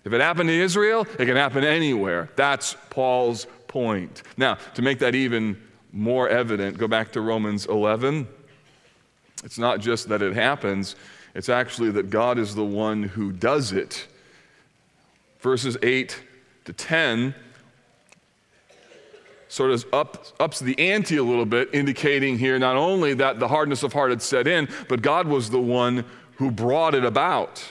If 0.05 0.13
it 0.13 0.21
happened 0.21 0.49
to 0.49 0.55
Israel, 0.55 1.07
it 1.19 1.25
can 1.25 1.37
happen 1.37 1.65
anywhere. 1.65 2.29
That's 2.37 2.77
Paul's 2.91 3.47
point. 3.69 4.23
Now, 4.37 4.59
to 4.75 4.83
make 4.83 4.99
that 4.99 5.15
even 5.15 5.57
more 5.95 6.29
evident. 6.29 6.77
Go 6.77 6.89
back 6.89 7.13
to 7.13 7.21
Romans 7.21 7.67
11. 7.67 8.27
It's 9.45 9.59
not 9.59 9.81
just 9.81 10.09
that 10.09 10.23
it 10.23 10.35
happens, 10.35 10.97
it's 11.35 11.49
actually 11.49 11.91
that 11.93 12.11
God 12.11 12.39
is 12.39 12.55
the 12.55 12.65
one 12.65 13.03
who 13.03 13.33
does 13.33 13.73
it. 13.73 14.07
Verses 15.41 15.77
8 15.83 16.23
to 16.65 16.73
10 16.73 17.35
sort 19.49 19.71
of 19.71 19.85
up, 19.93 20.27
ups 20.41 20.59
the 20.59 20.77
ante 20.79 21.17
a 21.17 21.23
little 21.23 21.45
bit, 21.45 21.69
indicating 21.73 22.39
here 22.39 22.59
not 22.59 22.77
only 22.77 23.15
that 23.15 23.39
the 23.39 23.47
hardness 23.47 23.85
of 23.85 23.93
heart 23.93 24.11
had 24.11 24.21
set 24.21 24.49
in, 24.49 24.69
but 24.89 25.01
God 25.01 25.29
was 25.29 25.51
the 25.51 25.61
one 25.61 26.05
who 26.37 26.51
brought 26.51 26.95
it 26.95 27.05
about. 27.05 27.63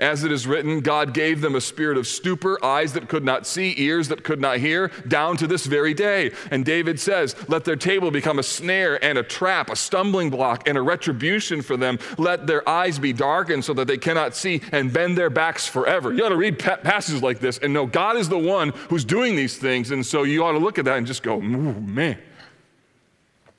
As 0.00 0.24
it 0.24 0.32
is 0.32 0.46
written, 0.46 0.80
God 0.80 1.12
gave 1.12 1.42
them 1.42 1.54
a 1.54 1.60
spirit 1.60 1.98
of 1.98 2.06
stupor, 2.06 2.58
eyes 2.64 2.94
that 2.94 3.08
could 3.08 3.22
not 3.22 3.46
see, 3.46 3.74
ears 3.76 4.08
that 4.08 4.24
could 4.24 4.40
not 4.40 4.56
hear, 4.56 4.88
down 5.06 5.36
to 5.36 5.46
this 5.46 5.66
very 5.66 5.92
day. 5.92 6.32
And 6.50 6.64
David 6.64 6.98
says, 6.98 7.36
Let 7.48 7.66
their 7.66 7.76
table 7.76 8.10
become 8.10 8.38
a 8.38 8.42
snare 8.42 9.02
and 9.04 9.18
a 9.18 9.22
trap, 9.22 9.68
a 9.68 9.76
stumbling 9.76 10.30
block 10.30 10.66
and 10.66 10.78
a 10.78 10.82
retribution 10.82 11.60
for 11.60 11.76
them. 11.76 11.98
Let 12.16 12.46
their 12.46 12.66
eyes 12.66 12.98
be 12.98 13.12
darkened 13.12 13.66
so 13.66 13.74
that 13.74 13.86
they 13.86 13.98
cannot 13.98 14.34
see 14.34 14.62
and 14.72 14.90
bend 14.90 15.18
their 15.18 15.28
backs 15.28 15.66
forever. 15.66 16.14
You 16.14 16.24
ought 16.24 16.30
to 16.30 16.36
read 16.36 16.58
pa- 16.58 16.76
passages 16.76 17.22
like 17.22 17.40
this 17.40 17.58
and 17.58 17.74
know 17.74 17.84
God 17.84 18.16
is 18.16 18.30
the 18.30 18.38
one 18.38 18.70
who's 18.88 19.04
doing 19.04 19.36
these 19.36 19.58
things. 19.58 19.90
And 19.90 20.04
so 20.04 20.22
you 20.22 20.42
ought 20.44 20.52
to 20.52 20.58
look 20.58 20.78
at 20.78 20.86
that 20.86 20.96
and 20.96 21.06
just 21.06 21.22
go, 21.22 21.42
man. 21.42 22.16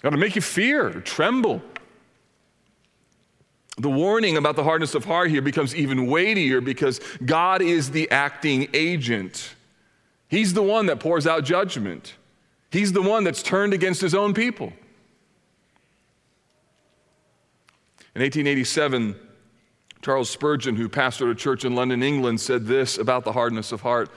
Got 0.02 0.10
to 0.10 0.18
make 0.18 0.36
you 0.36 0.42
fear, 0.42 0.90
tremble. 0.90 1.62
The 3.82 3.90
warning 3.90 4.38
about 4.38 4.56
the 4.56 4.64
hardness 4.64 4.94
of 4.94 5.06
heart 5.06 5.32
here 5.32 5.42
becomes 5.42 5.76
even 5.76 6.06
weightier 6.06 6.62
because 6.62 7.02
God 7.26 7.64
is 7.64 7.90
the 7.90 8.12
acting 8.12 8.68
agent. 8.76 9.56
He's 10.28 10.54
the 10.54 10.62
one 10.62 10.86
that 10.86 11.00
pours 11.00 11.26
out 11.26 11.44
judgment. 11.46 12.14
He's 12.70 12.94
the 12.94 13.02
one 13.02 13.24
that's 13.24 13.42
turned 13.42 13.74
against 13.74 14.00
his 14.00 14.14
own 14.14 14.36
people. 14.36 14.68
In 18.14 18.22
1887, 18.22 19.16
Charles 20.04 20.30
Spurgeon, 20.30 20.76
who 20.76 20.88
pastored 20.88 21.32
a 21.32 21.36
church 21.36 21.66
in 21.66 21.74
London, 21.74 22.04
England, 22.04 22.40
said 22.40 22.68
this 22.68 23.00
about 23.00 23.24
the 23.24 23.32
hardness 23.32 23.72
of 23.72 23.82
heart. 23.82 24.12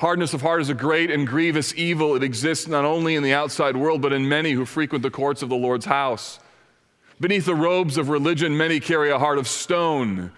Hardness 0.00 0.32
of 0.32 0.40
heart 0.40 0.62
is 0.62 0.70
a 0.70 0.74
great 0.74 1.10
and 1.10 1.26
grievous 1.26 1.74
evil. 1.74 2.14
It 2.14 2.22
exists 2.22 2.66
not 2.66 2.86
only 2.86 3.14
in 3.14 3.22
the 3.22 3.34
outside 3.34 3.76
world, 3.76 4.00
but 4.00 4.14
in 4.14 4.26
many 4.26 4.52
who 4.52 4.64
frequent 4.64 5.02
the 5.02 5.10
courts 5.10 5.42
of 5.42 5.50
the 5.50 5.54
Lord's 5.54 5.84
house. 5.84 6.38
Beneath 7.22 7.46
the 7.46 7.54
robes 7.54 7.98
of 7.98 8.08
religion, 8.08 8.56
many 8.56 8.80
carry 8.80 9.12
a 9.12 9.18
heart 9.18 9.38
of 9.38 9.46
stone. 9.46 10.32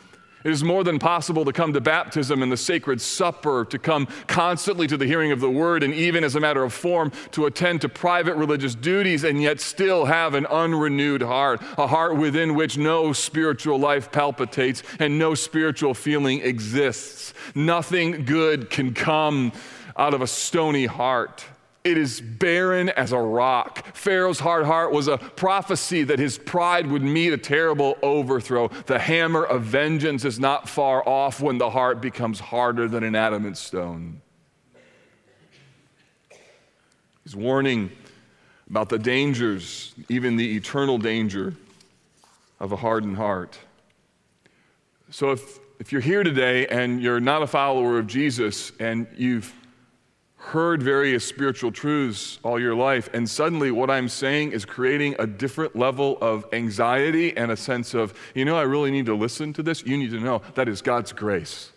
It 0.45 0.51
is 0.51 0.63
more 0.63 0.85
than 0.85 0.99
possible 0.99 1.47
to 1.47 1.53
come 1.55 1.73
to 1.73 1.81
baptism 1.81 2.43
and 2.43 2.53
the 2.53 2.59
sacred 2.59 3.01
supper, 3.01 3.65
to 3.71 3.79
come 3.79 4.07
constantly 4.27 4.87
to 4.89 4.99
the 4.99 5.07
hearing 5.07 5.33
of 5.33 5.41
the 5.41 5.49
word, 5.49 5.83
and 5.83 5.95
even 5.95 6.23
as 6.25 6.37
a 6.37 6.41
matter 6.41 6.63
of 6.63 6.75
form, 6.75 7.11
to 7.31 7.47
attend 7.47 7.81
to 7.81 7.89
private 7.89 8.35
religious 8.35 8.75
duties 8.75 9.25
and 9.25 9.41
yet 9.41 9.63
still 9.63 10.05
have 10.05 10.35
an 10.35 10.45
unrenewed 10.45 11.23
heart, 11.23 11.63
a 11.79 11.87
heart 11.87 12.19
within 12.19 12.55
which 12.55 12.77
no 12.77 13.15
spiritual 13.15 13.79
life 13.79 14.13
palpitates 14.13 14.83
and 14.99 15.19
no 15.19 15.35
spiritual 15.35 15.95
feeling 15.95 16.43
exists. 16.43 17.33
Nothing 17.55 18.27
good 18.27 18.69
can 18.69 18.93
come 18.93 19.53
out 19.97 20.13
of 20.13 20.21
a 20.21 20.27
stony 20.27 20.85
heart. 20.85 21.47
It 21.85 21.99
is 21.99 22.19
barren 22.19 22.89
as 22.89 23.13
a 23.13 23.19
rock. 23.19 23.95
Pharaoh's 23.95 24.41
hard 24.41 24.65
heart 24.65 24.91
was 24.91 25.07
a 25.07 25.19
prophecy 25.19 26.03
that 26.05 26.19
his 26.19 26.39
pride 26.39 26.87
would 26.87 27.03
meet 27.03 27.35
a 27.35 27.37
terrible 27.37 27.99
overthrow. 28.03 28.69
The 28.69 28.99
hammer 28.99 29.45
of 29.45 29.65
vengeance 29.65 30.25
is 30.25 30.41
not 30.41 30.67
far 30.67 31.07
off 31.07 31.43
when 31.43 31.59
the 31.59 31.69
heart 31.69 32.01
becomes 32.01 32.41
harder 32.41 32.89
than 32.89 33.05
an 33.05 33.15
adamant 33.15 33.59
stone. 33.59 34.23
He's 37.23 37.37
warning 37.37 37.91
about 38.71 38.89
the 38.89 38.99
dangers, 38.99 39.95
even 40.09 40.37
the 40.37 40.57
eternal 40.57 40.97
danger 40.97 41.55
of 42.61 42.73
a 42.73 42.77
hardened 42.77 43.19
heart. 43.19 43.59
So 45.11 45.33
if, 45.33 45.59
if 45.79 45.93
you're 45.93 46.01
here 46.01 46.25
today 46.25 46.67
and 46.67 47.03
you're 47.03 47.21
not 47.21 47.43
a 47.43 47.47
follower 47.47 47.99
of 47.99 48.07
Jesus 48.07 48.73
and 48.81 49.07
you've 49.19 49.53
heard 50.49 50.83
various 50.83 51.27
spiritual 51.27 51.73
truths 51.73 52.39
all 52.43 52.61
your 52.61 52.75
life, 52.75 53.09
and 53.15 53.29
suddenly 53.29 53.71
what 53.71 53.91
I'm 53.91 54.09
saying 54.09 54.53
is 54.53 54.65
creating 54.65 55.17
a 55.19 55.27
different 55.27 55.75
level 55.75 56.19
of 56.21 56.45
anxiety 56.53 57.35
and 57.37 57.51
a 57.51 57.57
sense 57.57 57.95
of, 57.95 58.13
you 58.35 58.45
know, 58.45 58.57
I 58.57 58.63
really 58.63 58.91
need 58.91 59.07
to 59.07 59.15
listen 59.15 59.53
to 59.55 59.63
this. 59.63 59.85
You 59.87 59.97
need 59.97 60.11
to 60.11 60.21
know 60.21 60.43
that 60.55 60.69
is 60.69 60.83
God's 60.83 61.13
grace. 61.13 61.73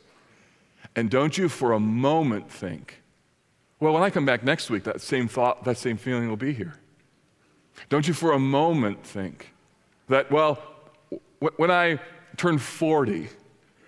And 0.96 1.10
don't 1.10 1.38
you 1.38 1.48
for 1.48 1.72
a 1.74 1.80
moment 1.80 2.52
think, 2.52 3.02
well, 3.80 3.94
when 3.94 4.04
I 4.04 4.10
come 4.10 4.26
back 4.26 4.44
next 4.44 4.70
week, 4.70 4.84
that 4.84 5.00
same 5.00 5.28
thought, 5.28 5.64
that 5.64 5.78
same 5.78 5.96
feeling 5.96 6.28
will 6.28 6.36
be 6.36 6.54
here. 6.54 6.76
Don't 7.90 8.08
you 8.08 8.14
for 8.14 8.34
a 8.34 8.40
moment 8.40 9.06
think 9.06 9.54
that, 10.10 10.30
well, 10.30 10.62
when 11.56 11.72
I 11.72 12.00
turn 12.36 12.58
40, 12.58 13.30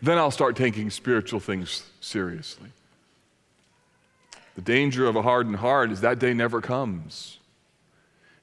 then 0.02 0.18
I'll 0.18 0.32
start 0.32 0.56
taking 0.56 0.90
spiritual 0.90 1.42
things 1.42 1.90
seriously. 2.00 2.70
The 4.60 4.74
danger 4.74 5.08
of 5.08 5.16
a 5.16 5.22
hardened 5.22 5.56
heart 5.56 5.90
is 5.90 6.02
that 6.02 6.20
day 6.20 6.34
never 6.34 6.60
comes. 6.60 7.38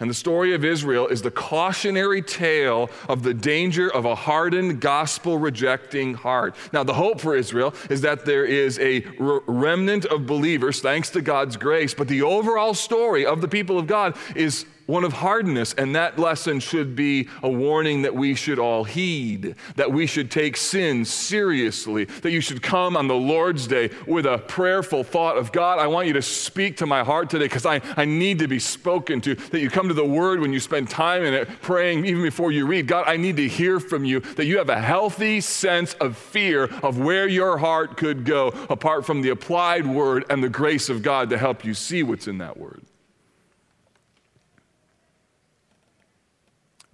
And 0.01 0.09
the 0.09 0.15
story 0.15 0.55
of 0.55 0.65
Israel 0.65 1.09
is 1.09 1.21
the 1.21 1.31
cautionary 1.31 2.23
tale 2.23 2.89
of 3.07 3.23
the 3.23 3.35
danger 3.35 3.93
of 3.93 4.07
a 4.07 4.15
hardened, 4.15 4.81
gospel 4.81 5.37
rejecting 5.37 6.15
heart. 6.15 6.55
Now, 6.73 6.85
the 6.85 6.95
hope 6.95 7.21
for 7.21 7.37
Israel 7.37 7.75
is 7.91 8.01
that 8.01 8.25
there 8.25 8.47
is 8.47 8.79
a 8.79 9.05
remnant 9.19 10.07
of 10.07 10.25
believers, 10.25 10.81
thanks 10.81 11.11
to 11.11 11.21
God's 11.21 11.59
grace, 11.59 11.93
but 11.93 12.09
the 12.09 12.23
overall 12.23 12.73
story 12.73 13.27
of 13.27 13.43
the 13.43 13.49
people 13.49 13.79
of 13.79 13.87
God 13.87 14.17
is 14.35 14.65
one 14.87 15.05
of 15.05 15.13
hardness, 15.13 15.73
and 15.75 15.95
that 15.95 16.19
lesson 16.19 16.61
should 16.61 16.95
be 16.97 17.29
a 17.43 17.49
warning 17.49 18.03
that 18.03 18.15
we 18.15 18.35
should 18.35 18.59
all 18.59 18.85
heed, 18.85 19.55
that 19.75 19.93
we 19.93 20.07
should 20.07 20.31
take 20.31 20.57
sin 20.57 21.05
seriously, 21.05 22.05
that 22.05 22.31
you 22.31 22.41
should 22.41 22.63
come 22.63 22.97
on 22.97 23.09
the 23.09 23.15
Lord's 23.15 23.67
Day 23.67 23.91
with 24.07 24.27
a 24.27 24.39
prayerful 24.39 25.05
thought 25.05 25.37
of 25.37 25.53
God, 25.53 25.79
I 25.79 25.87
want 25.87 26.07
you 26.07 26.13
to 26.15 26.23
speak 26.23 26.77
to 26.79 26.87
my 26.87 27.03
heart 27.03 27.31
today 27.31 27.47
because 27.47 27.67
I, 27.67 27.81
I 27.97 28.05
need 28.05 28.39
to 28.39 28.49
be 28.49 28.59
spoken 28.59 29.21
to, 29.23 29.35
that 29.35 29.61
you 29.61 29.71
come 29.71 29.89
to 29.89 29.95
the 29.95 30.05
Word 30.05 30.41
when 30.41 30.53
you 30.53 30.61
spend 30.61 30.89
time 30.89 31.25
in 31.25 31.35
it, 31.35 31.49
praying 31.63 32.05
even 32.07 32.23
before 32.23 32.53
you 32.53 32.67
read. 32.67 32.87
God, 32.87 33.05
I 33.07 33.17
need 33.17 33.37
to 33.37 33.49
hear 33.49 33.81
from 33.81 34.05
you, 34.05 34.21
that 34.21 34.47
you 34.47 34.59
have 34.59 34.69
a 34.69 34.81
healthy 34.81 35.41
sense 35.41 35.95
of 35.95 36.17
fear 36.17 36.65
of 36.83 36.99
where 36.99 37.27
your 37.27 37.59
heart 37.59 37.97
could 37.97 38.25
go 38.25 38.49
apart 38.71 39.05
from 39.05 39.23
the 39.23 39.31
applied 39.31 39.87
Word 39.87 40.25
and 40.31 40.43
the 40.43 40.49
grace 40.49 40.89
of 40.89 41.03
God 41.03 41.31
to 41.31 41.39
help 41.39 41.65
you 41.65 41.75
see 41.75 42.03
what's 42.03 42.29
in 42.29 42.39
that 42.39 42.57
Word. 42.57 42.83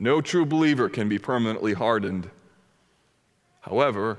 No 0.02 0.20
true 0.20 0.44
believer 0.44 0.88
can 0.88 1.08
be 1.08 1.16
permanently 1.16 1.74
hardened. 1.74 2.28
However, 3.60 4.18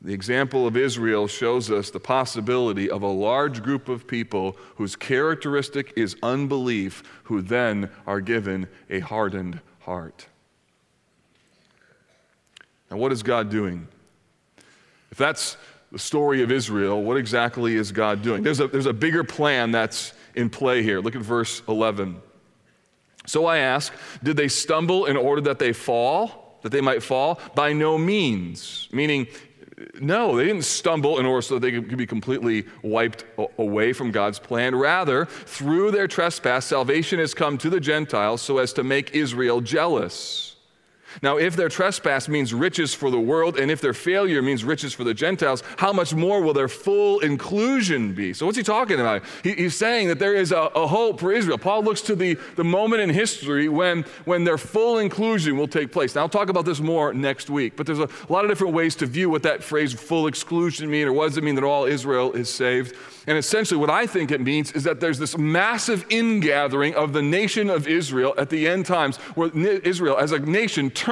the 0.00 0.14
example 0.14 0.66
of 0.66 0.74
Israel 0.74 1.28
shows 1.28 1.70
us 1.70 1.90
the 1.90 2.00
possibility 2.00 2.88
of 2.88 3.02
a 3.02 3.08
large 3.08 3.62
group 3.62 3.90
of 3.90 4.06
people 4.06 4.56
whose 4.76 4.96
characteristic 4.96 5.92
is 5.96 6.16
unbelief, 6.22 7.02
who 7.24 7.42
then 7.42 7.90
are 8.06 8.22
given 8.22 8.68
a 8.88 9.00
hardened 9.00 9.60
heart. 9.80 10.26
Now, 12.90 12.96
what 12.96 13.12
is 13.12 13.22
God 13.22 13.50
doing? 13.50 13.86
If 15.10 15.18
that's 15.18 15.58
the 15.92 15.98
story 15.98 16.42
of 16.42 16.50
Israel, 16.50 17.02
what 17.02 17.18
exactly 17.18 17.76
is 17.76 17.92
God 17.92 18.22
doing? 18.22 18.42
There's 18.42 18.60
a, 18.60 18.66
there's 18.66 18.86
a 18.86 18.94
bigger 18.94 19.24
plan 19.24 19.72
that's 19.72 20.14
in 20.34 20.48
play 20.48 20.82
here. 20.82 21.00
Look 21.00 21.16
at 21.16 21.20
verse 21.20 21.60
11. 21.68 22.22
So 23.28 23.44
I 23.44 23.58
ask, 23.58 23.92
did 24.22 24.38
they 24.38 24.48
stumble 24.48 25.04
in 25.04 25.16
order 25.16 25.42
that 25.42 25.58
they 25.58 25.74
fall, 25.74 26.58
that 26.62 26.70
they 26.70 26.80
might 26.80 27.02
fall? 27.02 27.38
By 27.54 27.74
no 27.74 27.98
means. 27.98 28.88
Meaning, 28.90 29.26
no, 30.00 30.36
they 30.36 30.46
didn't 30.46 30.64
stumble 30.64 31.18
in 31.18 31.26
order 31.26 31.42
so 31.42 31.54
that 31.54 31.60
they 31.60 31.72
could 31.72 31.96
be 31.96 32.06
completely 32.06 32.64
wiped 32.82 33.24
away 33.58 33.92
from 33.92 34.10
God's 34.12 34.38
plan. 34.38 34.74
Rather, 34.74 35.26
through 35.26 35.90
their 35.90 36.08
trespass, 36.08 36.64
salvation 36.64 37.18
has 37.18 37.34
come 37.34 37.58
to 37.58 37.68
the 37.68 37.80
Gentiles 37.80 38.40
so 38.40 38.58
as 38.58 38.72
to 38.72 38.82
make 38.82 39.14
Israel 39.14 39.60
jealous. 39.60 40.56
Now, 41.22 41.36
if 41.36 41.56
their 41.56 41.68
trespass 41.68 42.28
means 42.28 42.54
riches 42.54 42.94
for 42.94 43.10
the 43.10 43.18
world, 43.18 43.58
and 43.58 43.70
if 43.70 43.80
their 43.80 43.94
failure 43.94 44.42
means 44.42 44.64
riches 44.64 44.94
for 44.94 45.04
the 45.04 45.14
Gentiles, 45.14 45.62
how 45.76 45.92
much 45.92 46.14
more 46.14 46.40
will 46.40 46.52
their 46.52 46.68
full 46.68 47.20
inclusion 47.20 48.14
be? 48.14 48.32
So, 48.32 48.46
what's 48.46 48.58
he 48.58 48.62
talking 48.62 49.00
about? 49.00 49.22
He, 49.42 49.52
he's 49.54 49.76
saying 49.76 50.08
that 50.08 50.18
there 50.18 50.34
is 50.34 50.52
a, 50.52 50.70
a, 50.74 50.86
hope 50.86 51.20
for 51.20 51.32
Israel. 51.32 51.58
Paul 51.58 51.82
looks 51.82 52.00
to 52.02 52.16
the, 52.16 52.38
the 52.56 52.64
moment 52.64 53.02
in 53.02 53.10
history 53.10 53.68
when, 53.68 54.04
when 54.24 54.44
their 54.44 54.58
full 54.58 54.98
inclusion 54.98 55.56
will 55.56 55.68
take 55.68 55.92
place. 55.92 56.14
Now, 56.14 56.22
I'll 56.22 56.28
talk 56.28 56.48
about 56.48 56.64
this 56.64 56.80
more 56.80 57.12
next 57.12 57.50
week, 57.50 57.76
but 57.76 57.86
there's 57.86 57.98
a, 57.98 58.08
a 58.28 58.32
lot 58.32 58.44
of 58.44 58.50
different 58.50 58.74
ways 58.74 58.94
to 58.96 59.06
view 59.06 59.28
what 59.28 59.42
that 59.42 59.62
phrase 59.62 59.92
full 59.92 60.26
exclusion 60.26 60.90
mean, 60.90 61.06
or 61.06 61.12
what 61.12 61.28
does 61.28 61.36
it 61.36 61.44
mean 61.44 61.56
that 61.56 61.64
all 61.64 61.84
Israel 61.84 62.32
is 62.32 62.48
saved? 62.48 62.94
And 63.26 63.36
essentially, 63.36 63.78
what 63.78 63.90
I 63.90 64.06
think 64.06 64.30
it 64.30 64.40
means 64.40 64.72
is 64.72 64.84
that 64.84 65.00
there's 65.00 65.18
this 65.18 65.36
massive 65.36 66.06
ingathering 66.08 66.94
of 66.94 67.12
the 67.12 67.20
nation 67.20 67.68
of 67.68 67.86
Israel 67.86 68.32
at 68.38 68.48
the 68.48 68.66
end 68.66 68.86
times, 68.86 69.18
where 69.34 69.50
Israel 69.54 70.16
as 70.16 70.32
a 70.32 70.38
nation 70.38 70.90
turns 70.90 71.07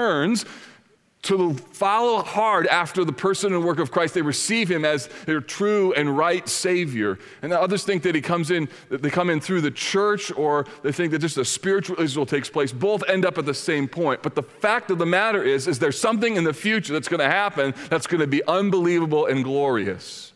to 1.22 1.54
follow 1.54 2.22
hard 2.22 2.68
after 2.68 3.04
the 3.04 3.12
person 3.12 3.52
and 3.52 3.64
work 3.64 3.80
of 3.80 3.90
Christ. 3.90 4.14
They 4.14 4.22
receive 4.22 4.70
him 4.70 4.84
as 4.84 5.08
their 5.26 5.40
true 5.40 5.92
and 5.94 6.16
right 6.16 6.48
Savior. 6.48 7.18
And 7.42 7.52
others 7.52 7.82
think 7.82 8.04
that 8.04 8.14
he 8.14 8.20
comes 8.20 8.52
in, 8.52 8.68
that 8.90 9.02
they 9.02 9.10
come 9.10 9.28
in 9.28 9.40
through 9.40 9.62
the 9.62 9.72
church, 9.72 10.30
or 10.30 10.66
they 10.82 10.92
think 10.92 11.10
that 11.10 11.18
just 11.18 11.36
a 11.36 11.44
spiritual 11.44 12.00
Israel 12.00 12.26
takes 12.26 12.48
place. 12.48 12.72
Both 12.72 13.02
end 13.08 13.24
up 13.24 13.38
at 13.38 13.44
the 13.44 13.54
same 13.54 13.88
point. 13.88 14.22
But 14.22 14.36
the 14.36 14.44
fact 14.44 14.90
of 14.92 14.98
the 14.98 15.06
matter 15.06 15.42
is, 15.42 15.66
is 15.66 15.80
there's 15.80 16.00
something 16.00 16.36
in 16.36 16.44
the 16.44 16.54
future 16.54 16.92
that's 16.92 17.08
going 17.08 17.20
to 17.20 17.30
happen 17.30 17.74
that's 17.90 18.06
going 18.06 18.20
to 18.20 18.28
be 18.28 18.44
unbelievable 18.46 19.26
and 19.26 19.42
glorious 19.42 20.32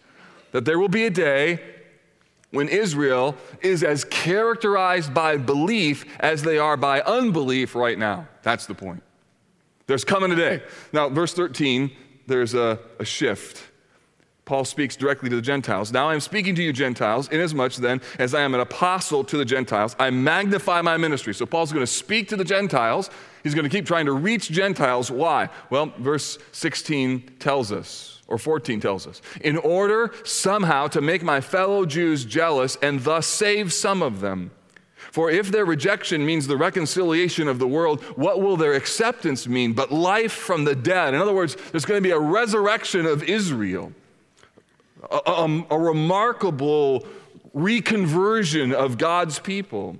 that 0.52 0.64
there 0.64 0.78
will 0.78 0.88
be 0.88 1.06
a 1.06 1.10
day 1.10 1.60
when 2.50 2.68
Israel 2.68 3.36
is 3.62 3.84
as 3.84 4.04
characterized 4.04 5.14
by 5.14 5.36
belief 5.36 6.04
as 6.18 6.42
they 6.42 6.58
are 6.58 6.76
by 6.76 7.00
unbelief 7.02 7.74
right 7.74 7.98
now. 7.98 8.26
That's 8.42 8.66
the 8.66 8.74
point. 8.74 9.02
There's 9.90 10.04
coming 10.04 10.30
a 10.30 10.36
day. 10.36 10.62
Now, 10.92 11.08
verse 11.08 11.34
13, 11.34 11.90
there's 12.28 12.54
a, 12.54 12.78
a 13.00 13.04
shift. 13.04 13.60
Paul 14.44 14.64
speaks 14.64 14.94
directly 14.94 15.28
to 15.30 15.34
the 15.34 15.42
Gentiles. 15.42 15.90
Now 15.90 16.08
I 16.08 16.14
am 16.14 16.20
speaking 16.20 16.54
to 16.54 16.62
you, 16.62 16.72
Gentiles, 16.72 17.26
inasmuch 17.26 17.74
then 17.74 18.00
as 18.20 18.32
I 18.32 18.42
am 18.42 18.54
an 18.54 18.60
apostle 18.60 19.24
to 19.24 19.36
the 19.36 19.44
Gentiles, 19.44 19.96
I 19.98 20.10
magnify 20.10 20.80
my 20.82 20.96
ministry. 20.96 21.34
So 21.34 21.44
Paul's 21.44 21.72
going 21.72 21.82
to 21.82 21.90
speak 21.90 22.28
to 22.28 22.36
the 22.36 22.44
Gentiles. 22.44 23.10
He's 23.42 23.56
going 23.56 23.68
to 23.68 23.68
keep 23.68 23.84
trying 23.84 24.06
to 24.06 24.12
reach 24.12 24.48
Gentiles. 24.52 25.10
Why? 25.10 25.48
Well, 25.70 25.92
verse 25.98 26.38
16 26.52 27.38
tells 27.40 27.72
us 27.72 28.22
or 28.28 28.38
14 28.38 28.80
tells 28.80 29.08
us, 29.08 29.20
in 29.40 29.56
order 29.56 30.12
somehow 30.22 30.86
to 30.86 31.00
make 31.00 31.24
my 31.24 31.40
fellow 31.40 31.84
Jews 31.84 32.24
jealous 32.24 32.76
and 32.80 33.00
thus 33.00 33.26
save 33.26 33.72
some 33.72 34.02
of 34.02 34.20
them. 34.20 34.52
For 35.10 35.30
if 35.30 35.50
their 35.50 35.64
rejection 35.64 36.24
means 36.24 36.46
the 36.46 36.56
reconciliation 36.56 37.48
of 37.48 37.58
the 37.58 37.66
world, 37.66 38.02
what 38.16 38.40
will 38.40 38.56
their 38.56 38.74
acceptance 38.74 39.48
mean 39.48 39.72
but 39.72 39.90
life 39.90 40.32
from 40.32 40.64
the 40.64 40.74
dead? 40.74 41.14
In 41.14 41.20
other 41.20 41.34
words, 41.34 41.56
there's 41.72 41.84
going 41.84 41.98
to 41.98 42.06
be 42.06 42.12
a 42.12 42.18
resurrection 42.18 43.06
of 43.06 43.22
Israel, 43.24 43.92
a, 45.10 45.20
a, 45.26 45.64
a 45.70 45.78
remarkable 45.78 47.06
reconversion 47.54 48.72
of 48.72 48.98
God's 48.98 49.38
people. 49.40 49.96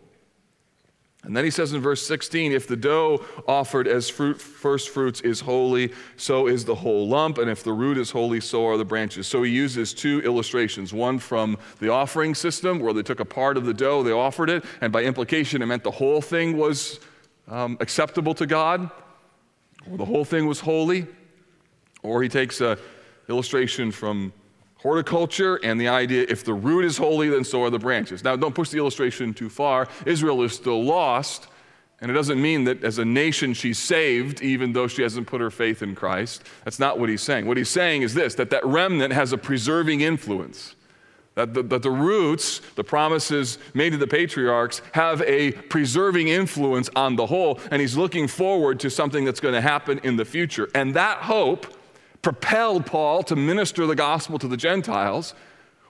And 1.22 1.36
then 1.36 1.44
he 1.44 1.50
says 1.50 1.74
in 1.74 1.82
verse 1.82 2.06
16, 2.06 2.52
if 2.52 2.66
the 2.66 2.76
dough 2.76 3.22
offered 3.46 3.86
as 3.86 4.08
fruit, 4.08 4.40
first 4.40 4.88
fruits 4.88 5.20
is 5.20 5.40
holy, 5.40 5.92
so 6.16 6.46
is 6.46 6.64
the 6.64 6.74
whole 6.74 7.08
lump, 7.08 7.36
and 7.36 7.50
if 7.50 7.62
the 7.62 7.74
root 7.74 7.98
is 7.98 8.10
holy, 8.10 8.40
so 8.40 8.66
are 8.66 8.78
the 8.78 8.86
branches. 8.86 9.26
So 9.26 9.42
he 9.42 9.50
uses 9.50 9.92
two 9.92 10.22
illustrations 10.22 10.94
one 10.94 11.18
from 11.18 11.58
the 11.78 11.90
offering 11.90 12.34
system, 12.34 12.78
where 12.78 12.94
they 12.94 13.02
took 13.02 13.20
a 13.20 13.24
part 13.26 13.58
of 13.58 13.66
the 13.66 13.74
dough, 13.74 14.02
they 14.02 14.12
offered 14.12 14.48
it, 14.48 14.64
and 14.80 14.90
by 14.92 15.04
implication, 15.04 15.60
it 15.60 15.66
meant 15.66 15.84
the 15.84 15.90
whole 15.90 16.22
thing 16.22 16.56
was 16.56 17.00
um, 17.48 17.76
acceptable 17.80 18.34
to 18.34 18.46
God, 18.46 18.90
or 19.90 19.98
the 19.98 20.06
whole 20.06 20.24
thing 20.24 20.46
was 20.46 20.60
holy. 20.60 21.06
Or 22.02 22.22
he 22.22 22.30
takes 22.30 22.62
an 22.62 22.78
illustration 23.28 23.90
from 23.90 24.32
horticulture 24.82 25.56
and 25.62 25.80
the 25.80 25.88
idea 25.88 26.24
if 26.28 26.44
the 26.44 26.54
root 26.54 26.84
is 26.84 26.96
holy, 26.96 27.28
then 27.28 27.44
so 27.44 27.62
are 27.62 27.70
the 27.70 27.78
branches. 27.78 28.24
Now, 28.24 28.36
don't 28.36 28.54
push 28.54 28.70
the 28.70 28.78
illustration 28.78 29.34
too 29.34 29.50
far. 29.50 29.88
Israel 30.06 30.42
is 30.42 30.52
still 30.52 30.82
lost, 30.82 31.48
and 32.00 32.10
it 32.10 32.14
doesn't 32.14 32.40
mean 32.40 32.64
that 32.64 32.82
as 32.82 32.98
a 32.98 33.04
nation 33.04 33.52
she's 33.52 33.78
saved, 33.78 34.40
even 34.40 34.72
though 34.72 34.88
she 34.88 35.02
hasn't 35.02 35.26
put 35.26 35.40
her 35.40 35.50
faith 35.50 35.82
in 35.82 35.94
Christ. 35.94 36.44
That's 36.64 36.78
not 36.78 36.98
what 36.98 37.10
he's 37.10 37.20
saying. 37.20 37.46
What 37.46 37.58
he's 37.58 37.68
saying 37.68 38.02
is 38.02 38.14
this 38.14 38.34
that 38.36 38.50
that 38.50 38.64
remnant 38.64 39.12
has 39.12 39.32
a 39.32 39.38
preserving 39.38 40.00
influence. 40.00 40.76
That 41.36 41.54
the, 41.54 41.62
that 41.62 41.82
the 41.82 41.90
roots, 41.90 42.60
the 42.74 42.82
promises 42.82 43.58
made 43.72 43.90
to 43.90 43.98
the 43.98 44.06
patriarchs, 44.06 44.82
have 44.92 45.22
a 45.22 45.52
preserving 45.52 46.28
influence 46.28 46.90
on 46.96 47.14
the 47.16 47.26
whole, 47.26 47.60
and 47.70 47.80
he's 47.80 47.96
looking 47.96 48.26
forward 48.26 48.80
to 48.80 48.90
something 48.90 49.24
that's 49.24 49.38
going 49.38 49.54
to 49.54 49.60
happen 49.60 50.00
in 50.02 50.16
the 50.16 50.24
future. 50.24 50.68
And 50.74 50.94
that 50.94 51.18
hope 51.18 51.72
propelled 52.22 52.86
Paul 52.86 53.22
to 53.24 53.36
minister 53.36 53.86
the 53.86 53.94
gospel 53.94 54.38
to 54.38 54.48
the 54.48 54.56
Gentiles 54.56 55.34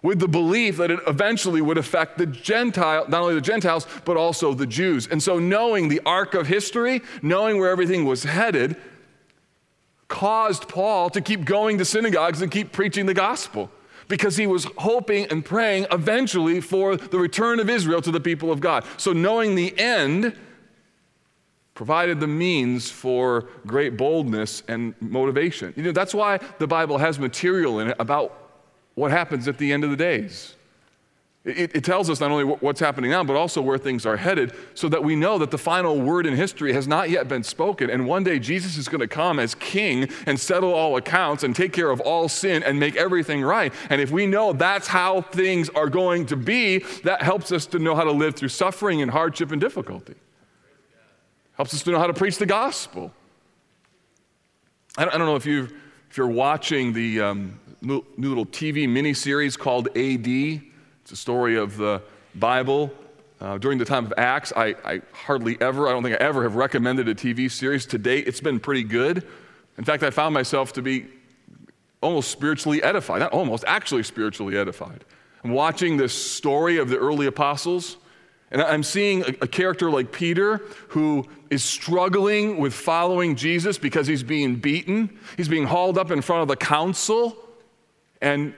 with 0.03 0.19
the 0.19 0.29
belief 0.29 0.79
that 0.79 0.91
it 0.91 1.01
eventually 1.07 1.61
would 1.61 1.77
affect 1.77 2.19
the 2.19 2.27
Gentile, 2.27 3.07
not 3.09 3.23
only 3.23 3.35
the 3.35 3.41
Gentiles, 3.41 3.87
but 4.05 4.17
also 4.17 4.55
the 4.55 4.67
Jews. 4.67 5.07
And 5.07 5.23
so, 5.23 5.39
knowing 5.39 5.89
the 5.89 6.01
arc 6.07 6.35
of 6.35 6.47
history, 6.47 7.03
knowing 7.23 7.59
where 7.59 7.71
everything 7.71 8.05
was 8.05 8.25
headed, 8.25 8.77
caused 10.09 10.69
Paul 10.69 11.11
to 11.11 11.21
keep 11.21 11.45
going 11.45 11.79
to 11.79 11.85
synagogues 11.85 12.43
and 12.43 12.51
keep 12.51 12.73
preaching 12.73 13.07
the 13.07 13.15
gospel 13.15 13.71
because 14.09 14.37
he 14.37 14.47
was 14.47 14.67
hoping 14.79 15.27
and 15.27 15.45
praying 15.45 15.87
eventually 15.93 16.61
for 16.61 16.97
the 16.97 17.19
return 17.19 17.61
of 17.61 17.71
Israel 17.71 18.03
to 18.03 18.11
the 18.11 18.21
people 18.21 18.51
of 18.51 18.61
God. 18.61 18.85
So, 18.97 19.13
knowing 19.13 19.55
the 19.55 19.79
end, 19.79 20.35
provided 21.81 22.21
the 22.21 22.27
means 22.27 22.91
for 22.91 23.49
great 23.67 23.97
boldness 23.97 24.63
and 24.69 24.95
motivation. 25.01 25.73
You 25.79 25.85
know, 25.85 25.93
that's 25.93 26.13
why 26.13 26.39
the 26.59 26.67
Bible 26.67 26.99
has 26.99 27.19
material 27.19 27.81
in 27.81 27.89
it 27.89 27.97
about 27.99 28.37
what 28.97 29.11
happens 29.11 29.49
at 29.49 29.57
the 29.57 29.73
end 29.73 29.83
of 29.83 29.89
the 29.89 29.97
days. 29.97 30.57
It, 31.43 31.75
it, 31.75 31.83
tells 31.83 32.11
us 32.11 32.21
not 32.21 32.31
only 32.31 32.45
what's 32.45 32.81
happening 32.81 33.13
now, 33.13 33.25
but 33.25 33.35
also 33.35 33.63
where 33.63 33.79
things 33.79 34.05
are 34.05 34.19
headed, 34.19 34.53
so 34.75 34.91
that 34.91 35.03
we 35.03 35.17
know 35.17 35.39
that 35.39 35.51
the 35.51 35.57
final 35.57 35.99
word 35.99 36.27
in 36.27 36.37
history 36.37 36.75
has 36.75 36.87
not 36.87 37.09
yet 37.09 37.29
been 37.29 37.45
spoken. 37.45 37.89
And 37.89 38.07
one 38.07 38.25
day 38.25 38.39
Jesus 38.39 38.77
is 38.77 38.87
going 38.87 39.01
to 39.01 39.09
come 39.09 39.39
as 39.39 39.55
king 39.55 40.07
and 40.27 40.39
settle 40.39 40.75
all 40.75 40.99
accounts 40.99 41.45
and 41.45 41.57
take 41.57 41.73
care 41.73 41.91
of 41.91 42.03
all 42.03 42.29
sin 42.29 42.63
and 42.63 42.79
make 42.79 42.95
everything 42.97 43.41
right. 43.41 43.73
And 43.89 44.03
if 44.03 44.11
we 44.11 44.27
know 44.27 44.53
that's 44.53 44.89
how 44.89 45.23
things 45.23 45.71
are 45.71 45.89
going 45.89 46.27
to 46.27 46.37
be, 46.37 46.81
that 47.05 47.23
helps 47.23 47.53
us 47.53 47.65
to 47.69 47.79
know 47.79 47.95
how 47.97 48.05
to 48.05 48.13
live 48.13 48.35
through 48.35 48.51
suffering 48.51 49.01
and 49.01 49.11
hardship 49.11 49.51
and 49.51 49.63
difficulty 49.63 50.17
helps 51.61 51.75
us 51.75 51.83
to 51.83 51.91
know 51.91 51.99
how 51.99 52.07
to 52.07 52.15
preach 52.15 52.39
the 52.39 52.47
gospel. 52.47 53.13
I 54.97 55.05
don't, 55.05 55.19
know 55.19 55.37
if, 55.37 55.45
you 55.45 55.69
if 56.09 56.17
you're 56.17 56.27
watching 56.27 56.95
the 56.95 57.21
um, 57.21 57.61
new, 57.83 58.03
new 58.17 58.31
little 58.31 58.47
TV 58.47 58.89
miniseries 58.89 59.59
called 59.59 59.89
AD. 59.89 60.27
It's 60.27 61.13
a 61.13 61.17
story 61.17 61.59
of 61.59 61.77
the 61.77 62.01
Bible 62.35 62.91
Uh, 63.43 63.59
during 63.59 63.77
the 63.77 63.85
time 63.85 64.07
of 64.07 64.15
Acts, 64.17 64.55
I, 64.57 64.75
I 64.87 65.03
hardly 65.13 65.61
ever, 65.61 65.87
I 65.87 65.93
don't 65.93 66.03
think 66.03 66.15
I 66.15 66.25
ever 66.25 66.45
have 66.45 66.55
recommended 66.55 67.09
a 67.09 67.15
TV 67.15 67.51
series. 67.51 67.85
To 67.87 67.99
date, 67.99 68.27
it's 68.27 68.41
been 68.41 68.59
pretty 68.59 68.85
good. 68.85 69.27
In 69.77 69.85
fact, 69.85 70.03
I 70.03 70.09
found 70.09 70.33
myself 70.33 70.73
to 70.75 70.83
be 70.83 71.09
almost 72.01 72.31
spiritually 72.31 72.83
edified, 72.83 73.21
not 73.21 73.33
almost, 73.33 73.65
actually 73.67 74.05
spiritually 74.05 74.57
edified. 74.57 75.05
I'm 75.45 75.51
watching 75.53 75.99
this 75.99 76.15
story 76.15 76.79
of 76.79 76.89
the 76.89 76.97
early 76.97 77.27
apostles, 77.27 77.99
and 78.51 78.61
I'm 78.61 78.83
seeing 78.83 79.23
a, 79.41 79.47
character 79.47 79.91
like 79.91 80.11
Peter 80.11 80.61
who 80.89 81.27
is 81.51 81.63
struggling 81.63 82.59
with 82.59 82.75
following 82.75 83.37
Jesus 83.37 83.79
because 83.79 84.09
he's 84.09 84.25
being 84.25 84.57
beaten. 84.57 85.19
He's 85.37 85.49
being 85.49 85.67
hauled 85.67 85.97
up 85.97 86.11
in 86.11 86.21
front 86.21 86.43
of 86.43 86.49
the 86.49 86.57
council, 86.57 87.37
and, 88.21 88.53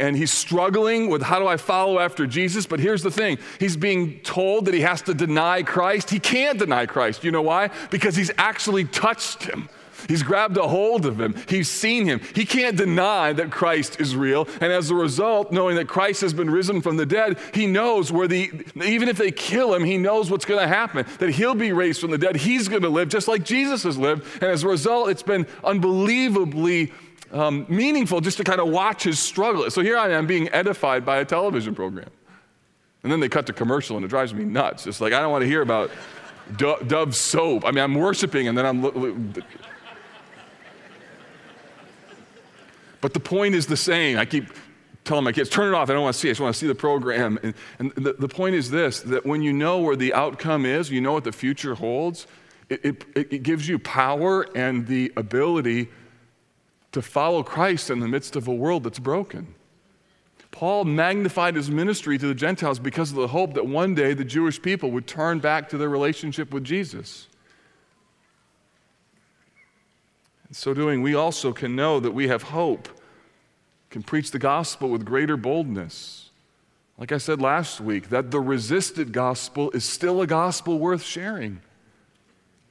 and 0.00 0.16
he's 0.16 0.32
struggling 0.32 1.08
with 1.08 1.22
how 1.22 1.38
do 1.38 1.46
I 1.46 1.56
follow 1.56 2.00
after 2.00 2.26
Jesus. 2.26 2.66
But 2.66 2.80
here's 2.80 3.02
the 3.02 3.12
thing 3.12 3.38
he's 3.60 3.76
being 3.76 4.18
told 4.20 4.64
that 4.64 4.74
he 4.74 4.80
has 4.80 5.02
to 5.02 5.14
deny 5.14 5.62
Christ. 5.62 6.10
He 6.10 6.18
can't 6.18 6.58
deny 6.58 6.86
Christ. 6.86 7.22
You 7.22 7.30
know 7.30 7.42
why? 7.42 7.70
Because 7.90 8.16
he's 8.16 8.32
actually 8.38 8.86
touched 8.86 9.44
him. 9.44 9.68
He's 10.06 10.22
grabbed 10.22 10.56
a 10.56 10.68
hold 10.68 11.06
of 11.06 11.20
him. 11.20 11.34
He's 11.48 11.68
seen 11.68 12.06
him. 12.06 12.20
He 12.34 12.44
can't 12.44 12.76
deny 12.76 13.32
that 13.32 13.50
Christ 13.50 14.00
is 14.00 14.14
real. 14.14 14.46
And 14.60 14.72
as 14.72 14.90
a 14.90 14.94
result, 14.94 15.50
knowing 15.50 15.76
that 15.76 15.88
Christ 15.88 16.20
has 16.20 16.32
been 16.32 16.50
risen 16.50 16.80
from 16.80 16.96
the 16.96 17.06
dead, 17.06 17.38
he 17.52 17.66
knows 17.66 18.12
where 18.12 18.28
the, 18.28 18.50
even 18.76 19.08
if 19.08 19.16
they 19.16 19.30
kill 19.30 19.74
him, 19.74 19.84
he 19.84 19.98
knows 19.98 20.30
what's 20.30 20.44
going 20.44 20.60
to 20.60 20.68
happen. 20.68 21.06
That 21.18 21.30
he'll 21.30 21.54
be 21.54 21.72
raised 21.72 22.00
from 22.00 22.10
the 22.10 22.18
dead. 22.18 22.36
He's 22.36 22.68
going 22.68 22.82
to 22.82 22.88
live 22.88 23.08
just 23.08 23.28
like 23.28 23.44
Jesus 23.44 23.82
has 23.82 23.98
lived. 23.98 24.24
And 24.34 24.44
as 24.44 24.62
a 24.62 24.68
result, 24.68 25.08
it's 25.10 25.22
been 25.22 25.46
unbelievably 25.64 26.92
um, 27.32 27.66
meaningful 27.68 28.20
just 28.20 28.38
to 28.38 28.44
kind 28.44 28.60
of 28.60 28.68
watch 28.68 29.02
his 29.02 29.18
struggle. 29.18 29.70
So 29.70 29.82
here 29.82 29.98
I 29.98 30.10
am 30.10 30.26
being 30.26 30.48
edified 30.50 31.04
by 31.04 31.18
a 31.18 31.24
television 31.24 31.74
program. 31.74 32.10
And 33.02 33.12
then 33.12 33.20
they 33.20 33.28
cut 33.28 33.46
to 33.46 33.52
commercial 33.52 33.96
and 33.96 34.04
it 34.04 34.08
drives 34.08 34.34
me 34.34 34.44
nuts. 34.44 34.86
It's 34.86 35.00
like, 35.00 35.12
I 35.12 35.20
don't 35.20 35.30
want 35.30 35.42
to 35.42 35.48
hear 35.48 35.62
about 35.62 35.90
Dove 36.56 37.14
soap. 37.14 37.64
I 37.64 37.70
mean, 37.70 37.84
I'm 37.84 37.94
worshiping 37.94 38.48
and 38.48 38.56
then 38.56 38.64
I'm. 38.64 39.34
But 43.00 43.14
the 43.14 43.20
point 43.20 43.54
is 43.54 43.66
the 43.66 43.76
same. 43.76 44.18
I 44.18 44.24
keep 44.24 44.46
telling 45.04 45.24
my 45.24 45.32
kids, 45.32 45.48
turn 45.48 45.72
it 45.72 45.76
off. 45.76 45.88
I 45.88 45.94
don't 45.94 46.02
want 46.02 46.14
to 46.14 46.20
see 46.20 46.28
it. 46.28 46.30
I 46.30 46.32
just 46.32 46.40
want 46.40 46.54
to 46.54 46.58
see 46.58 46.66
the 46.66 46.74
program. 46.74 47.38
And, 47.42 47.54
and 47.78 47.92
the, 47.92 48.12
the, 48.12 48.28
point 48.28 48.54
is 48.54 48.70
this 48.70 49.00
that 49.00 49.24
when 49.24 49.42
you 49.42 49.52
know 49.52 49.78
where 49.78 49.96
the 49.96 50.12
outcome 50.14 50.66
is, 50.66 50.90
you 50.90 51.00
know 51.00 51.12
what 51.12 51.24
the 51.24 51.32
future 51.32 51.74
holds, 51.74 52.26
it, 52.68 52.84
it, 52.84 53.04
it 53.14 53.42
gives 53.42 53.68
you 53.68 53.78
power 53.78 54.46
and 54.54 54.86
the 54.86 55.12
ability 55.16 55.88
to 56.92 57.02
follow 57.02 57.42
Christ 57.42 57.90
in 57.90 58.00
the 58.00 58.08
midst 58.08 58.36
of 58.36 58.48
a 58.48 58.54
world 58.54 58.84
that's 58.84 58.98
broken. 58.98 59.54
Paul 60.50 60.84
magnified 60.84 61.54
his 61.54 61.70
ministry 61.70 62.18
to 62.18 62.26
the 62.26 62.34
Gentiles 62.34 62.78
because 62.78 63.10
of 63.10 63.16
the 63.16 63.28
hope 63.28 63.54
that 63.54 63.66
one 63.66 63.94
day 63.94 64.14
the 64.14 64.24
Jewish 64.24 64.60
people 64.60 64.90
would 64.90 65.06
turn 65.06 65.38
back 65.38 65.68
to 65.70 65.78
their 65.78 65.88
relationship 65.88 66.52
with 66.52 66.64
Jesus. 66.64 67.28
In 70.48 70.54
so 70.54 70.72
doing, 70.72 71.02
we 71.02 71.14
also 71.14 71.52
can 71.52 71.76
know 71.76 72.00
that 72.00 72.12
we 72.12 72.28
have 72.28 72.44
hope, 72.44 72.88
can 73.90 74.02
preach 74.02 74.30
the 74.30 74.38
gospel 74.38 74.88
with 74.88 75.04
greater 75.04 75.36
boldness. 75.36 76.30
Like 76.96 77.12
I 77.12 77.18
said 77.18 77.40
last 77.40 77.80
week, 77.80 78.08
that 78.08 78.30
the 78.30 78.40
resisted 78.40 79.12
gospel 79.12 79.70
is 79.72 79.84
still 79.84 80.20
a 80.20 80.26
gospel 80.26 80.78
worth 80.78 81.02
sharing 81.02 81.60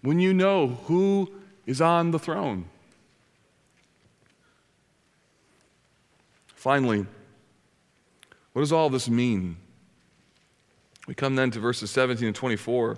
when 0.01 0.19
you 0.19 0.33
know 0.33 0.79
who 0.85 1.31
is 1.65 1.81
on 1.81 2.11
the 2.11 2.19
throne. 2.19 2.65
Finally, 6.55 7.05
what 8.53 8.61
does 8.61 8.71
all 8.71 8.89
this 8.89 9.07
mean? 9.07 9.55
We 11.07 11.13
come 11.13 11.35
then 11.35 11.51
to 11.51 11.59
verses 11.59 11.91
17 11.91 12.27
and 12.27 12.35
24. 12.35 12.97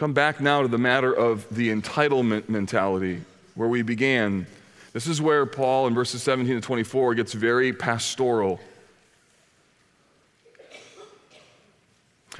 Come 0.00 0.14
back 0.14 0.40
now 0.40 0.62
to 0.62 0.68
the 0.68 0.78
matter 0.78 1.12
of 1.12 1.46
the 1.54 1.68
entitlement 1.68 2.48
mentality 2.48 3.20
where 3.54 3.68
we 3.68 3.82
began. 3.82 4.46
This 4.94 5.06
is 5.06 5.20
where 5.20 5.44
Paul 5.44 5.88
in 5.88 5.94
verses 5.94 6.22
17 6.22 6.54
to 6.54 6.60
24 6.62 7.16
gets 7.16 7.34
very 7.34 7.74
pastoral. 7.74 8.60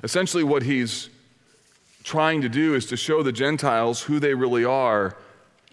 Essentially, 0.02 0.42
what 0.42 0.62
he's 0.62 1.10
trying 2.02 2.40
to 2.40 2.48
do 2.48 2.74
is 2.74 2.86
to 2.86 2.96
show 2.96 3.22
the 3.22 3.30
Gentiles 3.30 4.00
who 4.00 4.18
they 4.18 4.32
really 4.32 4.64
are 4.64 5.18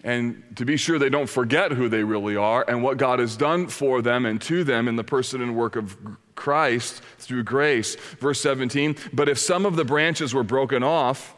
and 0.04 0.42
to 0.56 0.66
be 0.66 0.76
sure 0.76 0.98
they 0.98 1.08
don't 1.08 1.30
forget 1.30 1.72
who 1.72 1.88
they 1.88 2.04
really 2.04 2.36
are 2.36 2.66
and 2.68 2.82
what 2.82 2.98
God 2.98 3.18
has 3.18 3.34
done 3.34 3.66
for 3.66 4.02
them 4.02 4.26
and 4.26 4.42
to 4.42 4.62
them 4.62 4.88
in 4.88 4.96
the 4.96 5.04
person 5.04 5.40
and 5.40 5.56
work 5.56 5.74
of 5.74 5.96
Christ 6.34 7.00
through 7.18 7.44
grace. 7.44 7.94
Verse 8.20 8.42
17, 8.42 8.94
but 9.14 9.26
if 9.30 9.38
some 9.38 9.64
of 9.64 9.76
the 9.76 9.86
branches 9.86 10.34
were 10.34 10.44
broken 10.44 10.82
off, 10.82 11.34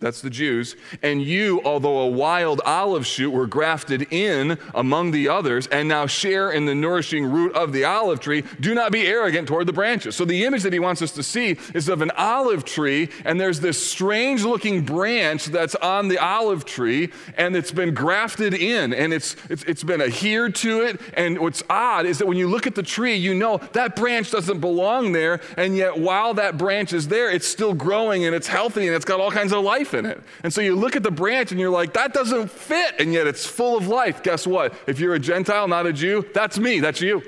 that's 0.00 0.20
the 0.20 0.30
Jews. 0.30 0.76
And 1.02 1.22
you, 1.22 1.60
although 1.64 1.98
a 2.00 2.08
wild 2.08 2.60
olive 2.64 3.06
shoot, 3.06 3.30
were 3.30 3.46
grafted 3.46 4.12
in 4.12 4.58
among 4.74 5.10
the 5.10 5.28
others 5.28 5.66
and 5.68 5.88
now 5.88 6.06
share 6.06 6.50
in 6.50 6.66
the 6.66 6.74
nourishing 6.74 7.24
root 7.24 7.54
of 7.54 7.72
the 7.72 7.84
olive 7.84 8.20
tree. 8.20 8.44
Do 8.60 8.74
not 8.74 8.92
be 8.92 9.06
arrogant 9.06 9.48
toward 9.48 9.66
the 9.66 9.72
branches. 9.72 10.14
So, 10.14 10.24
the 10.24 10.44
image 10.44 10.62
that 10.62 10.72
he 10.72 10.78
wants 10.78 11.02
us 11.02 11.12
to 11.12 11.22
see 11.22 11.58
is 11.74 11.88
of 11.88 12.02
an 12.02 12.10
olive 12.12 12.64
tree, 12.64 13.08
and 13.24 13.40
there's 13.40 13.60
this 13.60 13.84
strange 13.84 14.44
looking 14.44 14.84
branch 14.84 15.46
that's 15.46 15.74
on 15.76 16.08
the 16.08 16.18
olive 16.18 16.64
tree, 16.64 17.10
and 17.36 17.56
it's 17.56 17.72
been 17.72 17.94
grafted 17.94 18.54
in, 18.54 18.92
and 18.92 19.12
it's, 19.12 19.36
it's, 19.50 19.64
it's 19.64 19.84
been 19.84 20.00
adhered 20.00 20.54
to 20.56 20.82
it. 20.82 21.00
And 21.14 21.38
what's 21.38 21.62
odd 21.68 22.06
is 22.06 22.18
that 22.18 22.26
when 22.26 22.36
you 22.36 22.48
look 22.48 22.66
at 22.66 22.74
the 22.74 22.82
tree, 22.82 23.14
you 23.14 23.34
know 23.34 23.58
that 23.72 23.96
branch 23.96 24.30
doesn't 24.30 24.60
belong 24.60 25.12
there, 25.12 25.40
and 25.56 25.76
yet 25.76 25.98
while 25.98 26.34
that 26.34 26.56
branch 26.56 26.92
is 26.92 27.08
there, 27.08 27.30
it's 27.30 27.46
still 27.46 27.74
growing 27.74 28.24
and 28.24 28.34
it's 28.34 28.46
healthy 28.46 28.86
and 28.86 28.94
it's 28.94 29.04
got 29.04 29.20
all 29.20 29.30
kinds 29.30 29.52
of 29.52 29.64
life 29.68 29.92
in 29.94 30.06
it. 30.06 30.20
And 30.42 30.52
so 30.52 30.60
you 30.60 30.74
look 30.74 30.96
at 30.96 31.02
the 31.02 31.10
branch 31.10 31.52
and 31.52 31.60
you're 31.60 31.70
like, 31.70 31.92
that 31.92 32.12
doesn't 32.12 32.50
fit, 32.50 32.94
and 32.98 33.12
yet 33.12 33.26
it's 33.26 33.46
full 33.46 33.76
of 33.76 33.86
life. 33.86 34.22
Guess 34.22 34.46
what? 34.46 34.74
If 34.86 34.98
you're 34.98 35.14
a 35.14 35.18
Gentile, 35.18 35.68
not 35.68 35.86
a 35.86 35.92
Jew, 35.92 36.24
that's 36.32 36.58
me, 36.58 36.80
that's 36.80 37.00
you. 37.00 37.22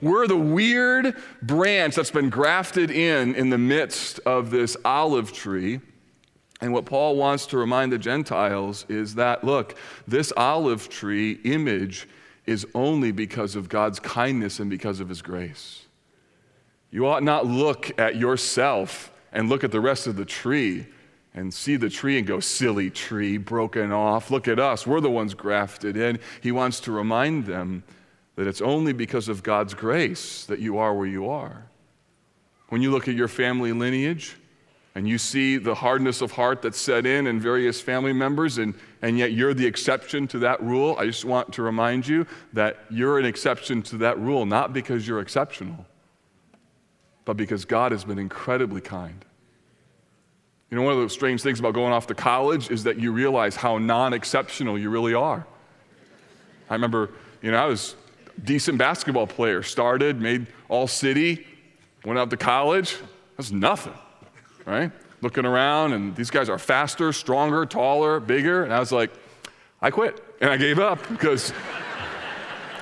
We're 0.00 0.26
the 0.26 0.36
weird 0.36 1.16
branch 1.42 1.94
that's 1.94 2.10
been 2.10 2.28
grafted 2.28 2.90
in 2.90 3.34
in 3.34 3.50
the 3.50 3.58
midst 3.58 4.18
of 4.26 4.50
this 4.50 4.76
olive 4.84 5.32
tree. 5.32 5.80
And 6.60 6.72
what 6.72 6.86
Paul 6.86 7.16
wants 7.16 7.46
to 7.46 7.58
remind 7.58 7.92
the 7.92 7.98
Gentiles 7.98 8.86
is 8.88 9.14
that, 9.16 9.44
look, 9.44 9.76
this 10.06 10.32
olive 10.36 10.88
tree 10.88 11.38
image 11.44 12.08
is 12.46 12.66
only 12.74 13.12
because 13.12 13.56
of 13.56 13.68
God's 13.68 14.00
kindness 14.00 14.60
and 14.60 14.70
because 14.70 15.00
of 15.00 15.08
his 15.08 15.22
grace. 15.22 15.86
You 16.90 17.06
ought 17.06 17.22
not 17.22 17.46
look 17.46 17.98
at 17.98 18.16
yourself 18.16 19.12
and 19.32 19.48
look 19.48 19.64
at 19.64 19.72
the 19.72 19.80
rest 19.80 20.06
of 20.06 20.16
the 20.16 20.24
tree 20.24 20.86
and 21.36 21.52
see 21.52 21.76
the 21.76 21.90
tree 21.90 22.16
and 22.16 22.26
go, 22.26 22.40
silly 22.40 22.90
tree, 22.90 23.36
broken 23.36 23.92
off. 23.92 24.30
Look 24.30 24.48
at 24.48 24.58
us. 24.58 24.86
We're 24.86 25.02
the 25.02 25.10
ones 25.10 25.34
grafted 25.34 25.96
in. 25.96 26.18
He 26.40 26.50
wants 26.50 26.80
to 26.80 26.92
remind 26.92 27.44
them 27.44 27.84
that 28.36 28.46
it's 28.46 28.62
only 28.62 28.94
because 28.94 29.28
of 29.28 29.42
God's 29.42 29.74
grace 29.74 30.46
that 30.46 30.60
you 30.60 30.78
are 30.78 30.94
where 30.94 31.06
you 31.06 31.28
are. 31.28 31.66
When 32.70 32.80
you 32.80 32.90
look 32.90 33.06
at 33.06 33.14
your 33.14 33.28
family 33.28 33.72
lineage 33.72 34.36
and 34.94 35.06
you 35.06 35.18
see 35.18 35.58
the 35.58 35.74
hardness 35.74 36.22
of 36.22 36.32
heart 36.32 36.62
that's 36.62 36.80
set 36.80 37.04
in 37.04 37.26
in 37.26 37.38
various 37.38 37.82
family 37.82 38.14
members, 38.14 38.56
and, 38.56 38.74
and 39.02 39.18
yet 39.18 39.32
you're 39.32 39.52
the 39.52 39.66
exception 39.66 40.26
to 40.28 40.38
that 40.38 40.62
rule, 40.62 40.96
I 40.98 41.04
just 41.04 41.26
want 41.26 41.52
to 41.52 41.62
remind 41.62 42.08
you 42.08 42.26
that 42.54 42.78
you're 42.90 43.18
an 43.18 43.26
exception 43.26 43.82
to 43.82 43.98
that 43.98 44.18
rule, 44.18 44.46
not 44.46 44.72
because 44.72 45.06
you're 45.06 45.20
exceptional, 45.20 45.84
but 47.26 47.36
because 47.36 47.66
God 47.66 47.92
has 47.92 48.04
been 48.04 48.18
incredibly 48.18 48.80
kind. 48.80 49.22
You 50.70 50.76
know, 50.76 50.82
one 50.82 50.94
of 50.94 51.00
the 51.00 51.08
strange 51.08 51.42
things 51.42 51.60
about 51.60 51.74
going 51.74 51.92
off 51.92 52.08
to 52.08 52.14
college 52.14 52.70
is 52.70 52.84
that 52.84 52.98
you 52.98 53.12
realize 53.12 53.54
how 53.54 53.78
non 53.78 54.12
exceptional 54.12 54.78
you 54.78 54.90
really 54.90 55.14
are. 55.14 55.46
I 56.68 56.74
remember, 56.74 57.10
you 57.40 57.52
know, 57.52 57.58
I 57.58 57.66
was 57.66 57.94
a 58.36 58.40
decent 58.40 58.76
basketball 58.76 59.28
player, 59.28 59.62
started, 59.62 60.20
made 60.20 60.48
all 60.68 60.88
city, 60.88 61.46
went 62.04 62.18
out 62.18 62.30
to 62.30 62.36
college. 62.36 62.96
That's 63.36 63.52
nothing, 63.52 63.94
right? 64.64 64.90
Looking 65.22 65.46
around, 65.46 65.92
and 65.92 66.16
these 66.16 66.30
guys 66.30 66.48
are 66.48 66.58
faster, 66.58 67.12
stronger, 67.12 67.64
taller, 67.64 68.18
bigger. 68.18 68.64
And 68.64 68.72
I 68.72 68.80
was 68.80 68.90
like, 68.90 69.10
I 69.80 69.90
quit. 69.90 70.22
And 70.40 70.50
I 70.50 70.56
gave 70.56 70.78
up 70.78 70.98
because 71.08 71.52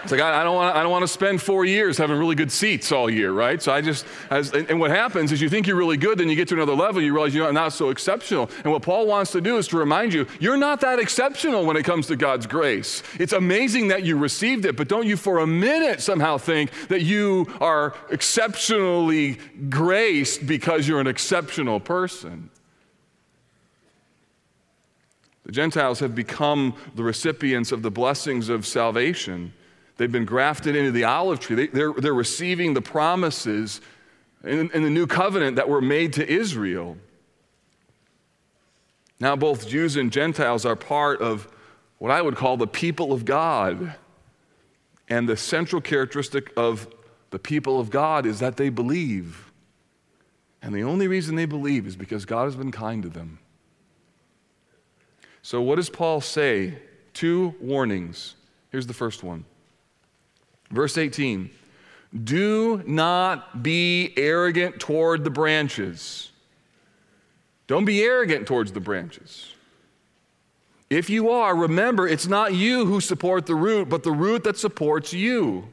it's 0.05 0.12
like, 0.12 0.21
I, 0.21 0.43
I 0.43 0.45
don't 0.45 0.90
want 0.90 1.03
to 1.03 1.09
spend 1.09 1.40
four 1.40 1.64
years 1.64 1.97
having 1.97 2.19
really 2.19 2.35
good 2.35 2.53
seats 2.53 2.93
all 2.93 3.09
year, 3.09 3.33
right? 3.33 3.62
So 3.62 3.73
I 3.73 3.81
just, 3.81 4.05
as, 4.29 4.53
and, 4.53 4.69
and, 4.69 4.79
what 4.79 4.90
happens 4.90 5.33
is 5.33 5.40
you 5.40 5.49
think 5.49 5.67
you're 5.67 5.77
really 5.77 5.97
good, 5.97 6.19
then 6.19 6.29
you 6.29 6.37
get 6.37 6.47
to 6.49 6.55
another 6.55 6.75
level, 6.75 7.01
you 7.01 7.14
realize 7.14 7.35
you're 7.35 7.51
not 7.55 7.73
so 7.73 7.88
exceptional. 7.88 8.51
And 8.64 8.73
what 8.73 8.83
Paul 8.83 9.07
wants 9.07 9.33
to 9.33 9.40
do 9.40 9.57
is 9.57 9.67
to 9.69 9.79
remind 9.79 10.12
you, 10.12 10.27
you're 10.38 10.59
not 10.59 10.83
that 10.83 10.99
exceptional 10.99 11.64
when 11.64 11.79
it 11.79 11.85
comes 11.85 12.07
to 12.09 12.17
God's 12.17 12.47
grace. 12.47 13.03
It's 13.19 13.33
amazing 13.33 13.89
that 13.89 14.03
you 14.03 14.18
received 14.18 14.66
it, 14.66 14.76
but 14.76 14.89
don't 14.89 15.07
you 15.07 15.16
for 15.16 15.39
a 15.39 15.47
minute 15.47 16.03
somehow 16.03 16.37
think 16.37 16.70
that 16.89 17.01
you 17.01 17.47
are 17.62 17.95
exceptionally 18.11 19.39
graced 19.70 20.47
because 20.47 20.87
you're 20.87 21.01
an 21.01 21.07
exceptional 21.07 21.81
person. 21.81 22.51
The 25.47 25.53
Gentiles 25.53 26.01
have 26.01 26.14
become 26.14 26.74
the 26.95 27.03
recipients 27.03 27.72
of 27.72 27.81
the 27.81 27.91
blessings 27.91 28.51
of 28.51 28.66
salvation 28.66 29.55
They've 29.97 30.11
been 30.11 30.24
grafted 30.24 30.74
into 30.74 30.90
the 30.90 31.05
olive 31.05 31.40
tree. 31.40 31.55
They, 31.57 31.64
are 31.64 31.68
they're, 31.68 31.92
they're 31.92 32.14
receiving 32.14 32.74
the 32.74 32.82
promises 32.82 33.80
in, 34.42 34.70
in 34.72 34.82
the 34.82 34.90
new 34.90 35.07
covenant 35.07 35.57
that 35.57 35.68
were 35.68 35.80
made 35.80 36.14
to 36.14 36.28
Israel. 36.28 36.97
Now, 39.20 39.36
both 39.36 39.68
Jews 39.68 39.97
and 39.97 40.12
Gentiles 40.12 40.66
are 40.66 40.76
part 40.76 41.20
of 41.20 41.49
what 41.99 42.11
I 42.11 42.20
would 42.20 42.36
call 42.36 42.57
the 42.57 42.66
people 42.66 43.12
of 43.12 43.24
God. 43.24 43.95
And 45.09 45.28
the 45.28 45.36
central 45.36 45.80
characteristic 45.80 46.53
of 46.57 46.88
the 47.30 47.38
people 47.38 47.78
of 47.78 47.90
God 47.90 48.26
is 48.26 48.40
that 48.40 48.57
they 48.57 48.68
believe. 48.68 49.53
And 50.62 50.74
the 50.74 50.82
only 50.82 51.09
reason 51.09 51.36
they 51.36 51.47
believe 51.47 51.86
is 51.86 51.95
because 51.95 52.24
God 52.24 52.45
has 52.45 52.57
been 52.57 52.72
kind 52.72 53.03
to 53.03 53.09
them. 53.09 53.38
So, 55.42 55.61
what 55.61 55.76
does 55.76 55.90
Paul 55.90 56.20
say? 56.20 56.78
Two 57.12 57.55
warnings. 57.61 58.34
Here's 58.70 58.86
the 58.86 58.95
first 58.95 59.22
one. 59.22 59.45
Verse 60.75 60.99
18 60.99 61.51
Do 62.25 62.83
not 62.85 63.62
be 63.62 64.12
arrogant 64.16 64.81
toward 64.81 65.25
the 65.25 65.31
branches. 65.31 66.33
Don't 67.66 67.85
be 67.85 68.03
arrogant 68.03 68.47
towards 68.47 68.72
the 68.72 68.81
branches. 68.81 69.53
If 70.91 71.09
you 71.09 71.31
are, 71.31 71.57
remember 71.57 72.07
it's 72.07 72.27
not 72.27 72.53
you 72.53 72.85
who 72.85 73.01
support 73.01 73.47
the 73.47 73.55
root, 73.55 73.89
but 73.89 74.03
the 74.03 74.12
root 74.12 74.45
that 74.45 74.59
supports 74.59 75.12
you. 75.14 75.68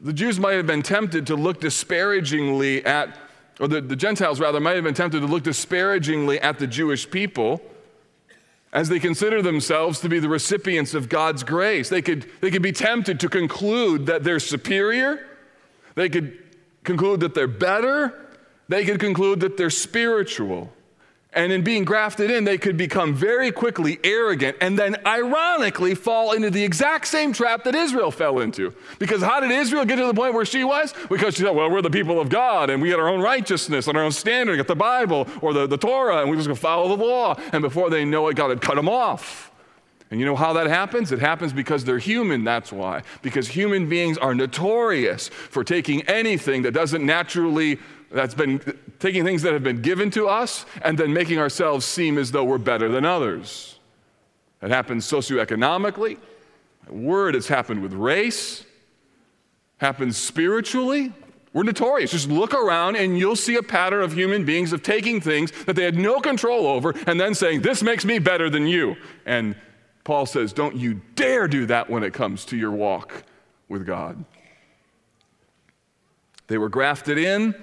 The 0.00 0.12
Jews 0.12 0.40
might 0.40 0.52
have 0.52 0.66
been 0.66 0.82
tempted 0.82 1.26
to 1.26 1.36
look 1.36 1.60
disparagingly 1.60 2.84
at, 2.86 3.18
or 3.60 3.68
the, 3.68 3.80
the 3.80 3.96
Gentiles 3.96 4.40
rather, 4.40 4.60
might 4.60 4.76
have 4.76 4.84
been 4.84 4.94
tempted 4.94 5.20
to 5.20 5.26
look 5.26 5.42
disparagingly 5.42 6.40
at 6.40 6.58
the 6.58 6.66
Jewish 6.66 7.10
people 7.10 7.60
as 8.74 8.88
they 8.88 8.98
consider 8.98 9.40
themselves 9.40 10.00
to 10.00 10.08
be 10.08 10.18
the 10.18 10.28
recipients 10.28 10.94
of 10.94 11.08
God's 11.08 11.44
grace. 11.44 11.88
They 11.88 12.02
could, 12.02 12.28
they 12.40 12.50
could 12.50 12.60
be 12.60 12.72
tempted 12.72 13.20
to 13.20 13.28
conclude 13.28 14.06
that 14.06 14.24
they're 14.24 14.40
superior, 14.40 15.24
they 15.94 16.08
could 16.08 16.36
conclude 16.82 17.20
that 17.20 17.34
they're 17.34 17.46
better, 17.46 18.20
they 18.68 18.84
could 18.84 18.98
conclude 18.98 19.40
that 19.40 19.56
they're 19.56 19.70
spiritual. 19.70 20.72
And 21.34 21.52
in 21.52 21.62
being 21.62 21.84
grafted 21.84 22.30
in, 22.30 22.44
they 22.44 22.58
could 22.58 22.76
become 22.76 23.12
very 23.12 23.50
quickly 23.50 23.98
arrogant 24.04 24.56
and 24.60 24.78
then 24.78 24.96
ironically 25.04 25.94
fall 25.96 26.32
into 26.32 26.48
the 26.48 26.62
exact 26.62 27.08
same 27.08 27.32
trap 27.32 27.64
that 27.64 27.74
Israel 27.74 28.12
fell 28.12 28.38
into. 28.38 28.72
Because 28.98 29.20
how 29.20 29.40
did 29.40 29.50
Israel 29.50 29.84
get 29.84 29.96
to 29.96 30.06
the 30.06 30.14
point 30.14 30.34
where 30.34 30.44
she 30.44 30.62
was? 30.62 30.94
Because 31.08 31.34
she 31.34 31.42
said, 31.42 31.50
well, 31.50 31.68
we're 31.70 31.82
the 31.82 31.90
people 31.90 32.20
of 32.20 32.28
God 32.28 32.70
and 32.70 32.80
we 32.80 32.90
had 32.90 33.00
our 33.00 33.08
own 33.08 33.20
righteousness 33.20 33.88
and 33.88 33.96
our 33.96 34.04
own 34.04 34.12
standard, 34.12 34.52
We 34.52 34.58
got 34.58 34.68
the 34.68 34.76
Bible 34.76 35.26
or 35.40 35.52
the, 35.52 35.66
the 35.66 35.76
Torah, 35.78 36.20
and 36.20 36.30
we 36.30 36.36
just 36.36 36.46
going 36.46 36.56
to 36.56 36.60
follow 36.60 36.96
the 36.96 37.02
law. 37.02 37.34
And 37.52 37.62
before 37.62 37.90
they 37.90 38.04
know 38.04 38.28
it, 38.28 38.36
God 38.36 38.50
had 38.50 38.60
cut 38.60 38.76
them 38.76 38.88
off. 38.88 39.50
And 40.10 40.20
you 40.20 40.26
know 40.26 40.36
how 40.36 40.52
that 40.52 40.68
happens? 40.68 41.10
It 41.10 41.18
happens 41.18 41.52
because 41.52 41.84
they're 41.84 41.98
human, 41.98 42.44
that's 42.44 42.70
why. 42.70 43.02
Because 43.22 43.48
human 43.48 43.88
beings 43.88 44.16
are 44.18 44.32
notorious 44.32 45.28
for 45.28 45.64
taking 45.64 46.02
anything 46.02 46.62
that 46.62 46.70
doesn't 46.70 47.04
naturally 47.04 47.80
that's 48.14 48.34
been 48.34 48.60
taking 49.00 49.24
things 49.24 49.42
that 49.42 49.52
have 49.52 49.64
been 49.64 49.82
given 49.82 50.10
to 50.12 50.28
us 50.28 50.64
and 50.82 50.96
then 50.96 51.12
making 51.12 51.38
ourselves 51.38 51.84
seem 51.84 52.16
as 52.16 52.30
though 52.30 52.44
we're 52.44 52.58
better 52.58 52.88
than 52.88 53.04
others. 53.04 53.78
It 54.62 54.70
happens 54.70 55.04
socioeconomically. 55.04 56.18
Word, 56.88 57.34
it's 57.34 57.48
happened 57.48 57.82
with 57.82 57.92
race, 57.92 58.64
happens 59.78 60.16
spiritually. 60.16 61.12
We're 61.52 61.62
notorious. 61.62 62.10
Just 62.10 62.28
look 62.28 62.52
around 62.52 62.96
and 62.96 63.18
you'll 63.18 63.36
see 63.36 63.56
a 63.56 63.62
pattern 63.62 64.02
of 64.02 64.12
human 64.12 64.44
beings 64.44 64.72
of 64.72 64.82
taking 64.82 65.20
things 65.20 65.52
that 65.66 65.76
they 65.76 65.84
had 65.84 65.96
no 65.96 66.20
control 66.20 66.66
over 66.66 66.94
and 67.06 67.20
then 67.20 67.34
saying, 67.34 67.62
This 67.62 67.82
makes 67.82 68.04
me 68.04 68.18
better 68.18 68.50
than 68.50 68.66
you. 68.66 68.96
And 69.24 69.54
Paul 70.02 70.26
says, 70.26 70.52
Don't 70.52 70.76
you 70.76 71.00
dare 71.14 71.46
do 71.46 71.66
that 71.66 71.88
when 71.88 72.02
it 72.02 72.12
comes 72.12 72.44
to 72.46 72.56
your 72.56 72.72
walk 72.72 73.22
with 73.68 73.86
God. 73.86 74.24
They 76.48 76.58
were 76.58 76.68
grafted 76.68 77.18
in, 77.18 77.54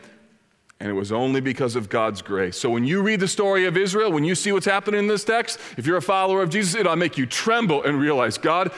and 0.81 0.89
it 0.89 0.93
was 0.93 1.11
only 1.11 1.41
because 1.41 1.75
of 1.75 1.89
God's 1.89 2.23
grace. 2.23 2.57
So 2.57 2.67
when 2.71 2.83
you 2.85 3.03
read 3.03 3.19
the 3.19 3.27
story 3.27 3.65
of 3.65 3.77
Israel, 3.77 4.11
when 4.11 4.23
you 4.23 4.33
see 4.33 4.51
what's 4.51 4.65
happening 4.65 5.01
in 5.01 5.07
this 5.07 5.23
text, 5.23 5.59
if 5.77 5.85
you're 5.85 5.97
a 5.97 6.01
follower 6.01 6.41
of 6.41 6.49
Jesus, 6.49 6.73
it'll 6.73 6.95
make 6.95 7.19
you 7.19 7.27
tremble 7.27 7.83
and 7.83 7.99
realize, 7.99 8.39
God, 8.39 8.71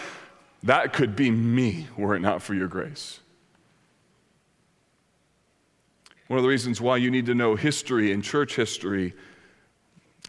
that 0.64 0.92
could 0.92 1.16
be 1.16 1.32
me 1.32 1.88
were 1.96 2.14
it 2.14 2.20
not 2.20 2.42
for 2.42 2.56
your 2.56 2.68
grace. 2.68 3.22
One 6.28 6.38
of 6.38 6.44
the 6.44 6.50
reasons 6.50 6.82
why 6.82 6.98
you 6.98 7.10
need 7.10 7.26
to 7.28 7.36
know 7.36 7.56
history 7.56 8.12
and 8.12 8.22
church 8.22 8.58
history 8.58 9.14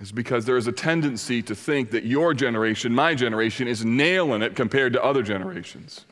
is 0.00 0.12
because 0.12 0.44
there 0.44 0.56
is 0.56 0.68
a 0.68 0.72
tendency 0.72 1.42
to 1.42 1.56
think 1.56 1.90
that 1.90 2.04
your 2.04 2.34
generation, 2.34 2.94
my 2.94 3.16
generation, 3.16 3.66
is 3.66 3.84
nailing 3.84 4.42
it 4.42 4.54
compared 4.54 4.92
to 4.92 5.02
other 5.02 5.24
generations. 5.24 6.04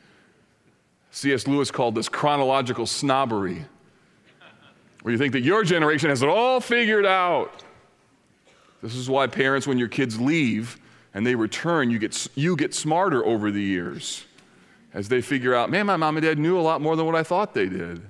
C.S. 1.11 1.47
Lewis 1.47 1.71
called 1.71 1.95
this 1.95 2.09
chronological 2.09 2.85
snobbery 2.85 3.63
where 5.03 5.11
you 5.11 5.17
think 5.17 5.33
that 5.33 5.41
your 5.41 5.63
generation 5.63 6.09
has 6.09 6.23
it 6.23 6.29
all 6.29 6.59
figured 6.59 7.05
out. 7.05 7.63
This 8.81 8.95
is 8.95 9.09
why 9.09 9.27
parents, 9.27 9.67
when 9.67 9.77
your 9.77 9.89
kids 9.89 10.19
leave 10.19 10.79
and 11.13 11.27
they 11.27 11.35
return, 11.35 11.91
you 11.91 11.99
get, 11.99 12.27
you 12.35 12.55
get 12.55 12.73
smarter 12.73 13.23
over 13.23 13.51
the 13.51 13.61
years 13.61 14.25
as 14.93 15.09
they 15.09 15.21
figure 15.21 15.53
out, 15.53 15.69
man, 15.69 15.85
my 15.85 15.97
mom 15.97 16.17
and 16.17 16.25
dad 16.25 16.39
knew 16.39 16.57
a 16.57 16.61
lot 16.61 16.81
more 16.81 16.95
than 16.95 17.05
what 17.05 17.15
I 17.15 17.23
thought 17.23 17.53
they 17.53 17.67
did. 17.67 18.01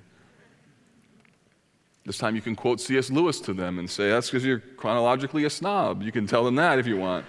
This 2.05 2.17
time 2.17 2.35
you 2.35 2.41
can 2.41 2.55
quote 2.55 2.81
C.S. 2.81 3.09
Lewis 3.09 3.39
to 3.41 3.53
them 3.53 3.79
and 3.79 3.89
say, 3.89 4.09
that's 4.09 4.29
because 4.29 4.45
you're 4.45 4.59
chronologically 4.59 5.45
a 5.45 5.49
snob. 5.49 6.03
You 6.03 6.11
can 6.11 6.27
tell 6.27 6.43
them 6.43 6.55
that 6.55 6.77
if 6.77 6.85
you 6.85 6.97
want. 6.97 7.25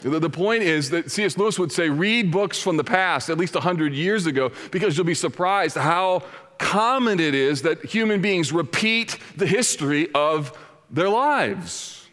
The 0.00 0.30
point 0.30 0.62
is 0.62 0.88
that 0.90 1.10
C.S. 1.10 1.36
Lewis 1.36 1.58
would 1.58 1.72
say, 1.72 1.90
read 1.90 2.30
books 2.30 2.62
from 2.62 2.78
the 2.78 2.84
past, 2.84 3.28
at 3.28 3.36
least 3.36 3.54
100 3.54 3.92
years 3.92 4.26
ago, 4.26 4.52
because 4.70 4.96
you'll 4.96 5.04
be 5.04 5.14
surprised 5.14 5.76
how 5.76 6.22
common 6.60 7.18
it 7.18 7.34
is 7.34 7.62
that 7.62 7.84
human 7.84 8.20
beings 8.20 8.52
repeat 8.52 9.18
the 9.36 9.46
history 9.46 10.08
of 10.14 10.56
their 10.90 11.08
lives. 11.08 12.06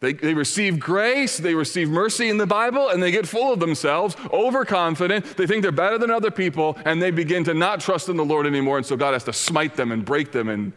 They, 0.00 0.14
they 0.14 0.34
receive 0.34 0.80
grace, 0.80 1.38
they 1.38 1.54
receive 1.54 1.88
mercy 1.88 2.28
in 2.28 2.38
the 2.38 2.46
Bible, 2.46 2.88
and 2.88 3.02
they 3.02 3.10
get 3.10 3.26
full 3.26 3.52
of 3.52 3.60
themselves, 3.60 4.16
overconfident. 4.32 5.36
They 5.36 5.46
think 5.46 5.62
they're 5.62 5.72
better 5.72 5.98
than 5.98 6.10
other 6.10 6.30
people, 6.30 6.76
and 6.84 7.00
they 7.00 7.10
begin 7.10 7.44
to 7.44 7.54
not 7.54 7.80
trust 7.80 8.08
in 8.08 8.16
the 8.16 8.24
Lord 8.24 8.46
anymore. 8.46 8.78
And 8.78 8.86
so 8.86 8.96
God 8.96 9.12
has 9.12 9.24
to 9.24 9.32
smite 9.32 9.76
them 9.76 9.92
and 9.92 10.04
break 10.04 10.32
them 10.32 10.48
and 10.48 10.72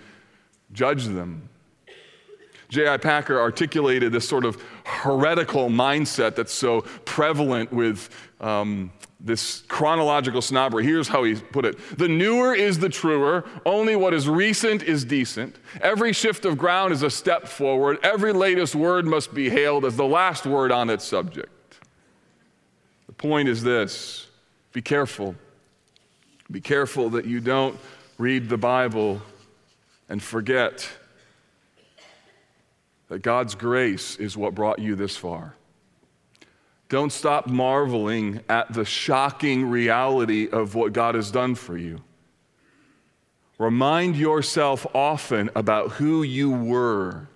judge 0.71 1.05
them. 1.05 1.49
J.I. 2.69 2.97
Packer 2.97 3.39
articulated 3.39 4.11
this 4.11 4.27
sort 4.27 4.45
of 4.45 4.61
heretical 4.89 5.69
mindset 5.69 6.35
that's 6.35 6.53
so 6.53 6.81
prevalent 7.05 7.71
with 7.71 8.09
um, 8.41 8.91
this 9.19 9.61
chronological 9.67 10.41
snobbery. 10.41 10.83
Here's 10.83 11.07
how 11.07 11.23
he 11.23 11.35
put 11.35 11.65
it 11.65 11.77
The 11.97 12.07
newer 12.07 12.53
is 12.53 12.79
the 12.79 12.89
truer, 12.89 13.45
only 13.65 13.95
what 13.95 14.13
is 14.13 14.27
recent 14.27 14.83
is 14.83 15.05
decent. 15.05 15.57
Every 15.81 16.13
shift 16.13 16.45
of 16.45 16.57
ground 16.57 16.93
is 16.93 17.03
a 17.03 17.09
step 17.09 17.47
forward. 17.47 17.99
Every 18.03 18.33
latest 18.33 18.75
word 18.75 19.05
must 19.05 19.33
be 19.33 19.49
hailed 19.49 19.85
as 19.85 19.95
the 19.95 20.05
last 20.05 20.45
word 20.45 20.71
on 20.71 20.89
its 20.89 21.05
subject. 21.05 21.79
The 23.07 23.13
point 23.13 23.49
is 23.49 23.63
this 23.63 24.27
be 24.71 24.81
careful. 24.81 25.35
Be 26.51 26.61
careful 26.61 27.11
that 27.11 27.25
you 27.25 27.39
don't 27.39 27.77
read 28.17 28.49
the 28.49 28.57
Bible 28.57 29.21
and 30.07 30.21
forget 30.21 30.89
that 33.09 33.21
God's 33.21 33.55
grace 33.55 34.15
is 34.15 34.37
what 34.37 34.55
brought 34.55 34.79
you 34.79 34.95
this 34.95 35.17
far. 35.17 35.55
Don't 36.87 37.11
stop 37.11 37.47
marveling 37.47 38.41
at 38.49 38.73
the 38.73 38.85
shocking 38.85 39.65
reality 39.65 40.47
of 40.49 40.73
what 40.73 40.93
God 40.93 41.15
has 41.15 41.29
done 41.29 41.53
for 41.53 41.77
you. 41.77 42.01
Remind 43.59 44.15
yourself 44.15 44.87
often 44.95 45.49
about 45.53 45.91
who 45.91 46.23
you 46.23 46.49
were 46.49 47.27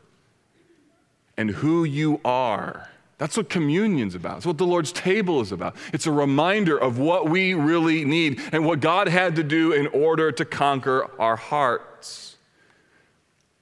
and 1.38 1.50
who 1.50 1.84
you 1.84 2.22
are. 2.24 2.90
That's 3.18 3.38
what 3.38 3.50
communion's 3.50 4.16
about. 4.16 4.38
It's 4.38 4.46
what 4.46 4.58
the 4.58 4.66
Lord's 4.66 4.92
table 4.92 5.42
is 5.42 5.52
about. 5.52 5.76
It's 5.92 6.08
a 6.08 6.12
reminder 6.12 6.78
of 6.78 6.98
what 6.98 7.30
we 7.30 7.54
really 7.54 8.06
need 8.06 8.42
and 8.52 8.66
what 8.66 8.80
God 8.80 9.08
had 9.08 9.36
to 9.36 9.44
do 9.44 9.72
in 9.72 9.88
order 9.88 10.32
to 10.32 10.46
conquer 10.46 11.10
our 11.20 11.36
hearts. 11.36 12.38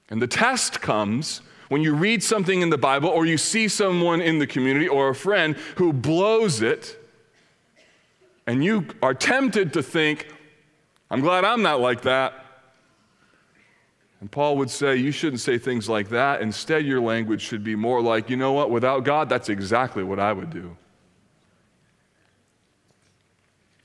And 0.08 0.22
the 0.22 0.26
test 0.26 0.80
comes 0.80 1.42
when 1.72 1.80
you 1.80 1.94
read 1.94 2.22
something 2.22 2.60
in 2.60 2.68
the 2.68 2.76
Bible 2.76 3.08
or 3.08 3.24
you 3.24 3.38
see 3.38 3.66
someone 3.66 4.20
in 4.20 4.38
the 4.38 4.46
community 4.46 4.86
or 4.86 5.08
a 5.08 5.14
friend 5.14 5.56
who 5.76 5.90
blows 5.90 6.60
it, 6.60 7.02
and 8.46 8.62
you 8.62 8.86
are 9.02 9.14
tempted 9.14 9.72
to 9.72 9.82
think, 9.82 10.28
I'm 11.10 11.22
glad 11.22 11.46
I'm 11.46 11.62
not 11.62 11.80
like 11.80 12.02
that. 12.02 12.44
And 14.20 14.30
Paul 14.30 14.58
would 14.58 14.68
say, 14.68 14.96
You 14.96 15.12
shouldn't 15.12 15.40
say 15.40 15.56
things 15.56 15.88
like 15.88 16.10
that. 16.10 16.42
Instead, 16.42 16.84
your 16.84 17.00
language 17.00 17.40
should 17.40 17.64
be 17.64 17.74
more 17.74 18.02
like, 18.02 18.28
You 18.28 18.36
know 18.36 18.52
what? 18.52 18.70
Without 18.70 19.04
God, 19.04 19.30
that's 19.30 19.48
exactly 19.48 20.04
what 20.04 20.18
I 20.18 20.34
would 20.34 20.50
do. 20.50 20.76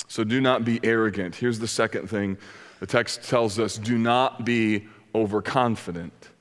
So 0.10 0.26
do 0.26 0.42
not 0.42 0.66
be 0.66 0.82
arrogant. 0.84 1.36
Here's 1.36 1.60
the 1.60 1.70
second 1.70 2.10
thing 2.10 2.38
the 2.82 2.86
text 2.86 3.24
tells 3.24 3.58
us 3.60 3.78
do 3.78 3.98
not 3.98 4.44
be 4.44 4.88
overconfident. 5.16 6.32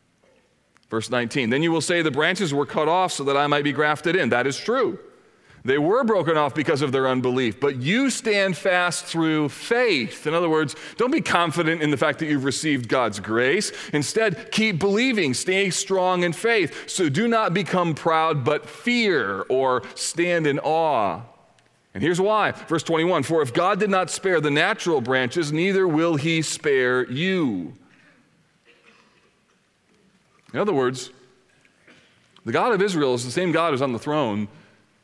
Verse 0.89 1.11
19, 1.11 1.51
then 1.51 1.63
you 1.63 1.73
will 1.73 1.81
say, 1.81 2.03
The 2.03 2.11
branches 2.11 2.55
were 2.55 2.67
cut 2.67 2.89
off 2.89 3.13
so 3.13 3.25
that 3.25 3.37
I 3.37 3.47
might 3.47 3.65
be 3.65 3.73
grafted 3.73 4.15
in. 4.17 4.29
That 4.29 4.47
is 4.47 4.57
true. 4.57 4.99
They 5.67 5.79
were 5.79 6.05
broken 6.05 6.37
off 6.37 6.55
because 6.55 6.81
of 6.81 6.93
their 6.93 7.09
unbelief, 7.09 7.59
but 7.59 7.83
you 7.83 8.09
stand 8.09 8.57
fast 8.57 9.05
through 9.05 9.49
faith. 9.49 10.25
In 10.25 10.33
other 10.33 10.49
words, 10.49 10.77
don't 10.97 11.11
be 11.11 11.21
confident 11.21 11.83
in 11.83 11.91
the 11.91 11.97
fact 11.97 12.21
that 12.21 12.27
you've 12.27 12.45
received 12.45 12.89
God's 12.89 13.19
grace. 13.19 13.73
Instead, 13.93 14.53
keep 14.53 14.79
believing, 14.79 15.35
stay 15.35 15.71
strong 15.71 16.23
in 16.23 16.33
faith. 16.33 16.89
So 16.89 17.09
do 17.09 17.27
not 17.27 17.53
become 17.53 17.97
proud, 17.97 18.45
but 18.45 18.69
fear 18.69 19.45
or 19.49 19.83
stand 19.97 20.47
in 20.47 20.61
awe. 20.61 21.23
And 21.95 22.03
here's 22.03 22.21
why. 22.21 22.53
Verse 22.53 22.85
21 22.85 23.25
For 23.25 23.43
if 23.43 23.53
God 23.53 23.81
did 23.81 23.91
not 23.91 24.09
spare 24.09 24.41
the 24.41 24.51
natural 24.53 25.01
branches, 25.01 25.53
neither 25.53 25.89
will 25.89 26.15
he 26.15 26.43
spare 26.43 27.11
you. 27.11 27.73
In 30.57 30.61
other 30.63 30.73
words, 30.73 31.11
the 32.47 32.53
God 32.53 32.73
of 32.73 32.81
Israel 32.81 33.15
is 33.15 33.25
the 33.25 33.31
same 33.31 33.53
God 33.53 33.73
who's 33.73 33.83
on 33.83 33.93
the 33.93 33.99
throne 33.99 34.49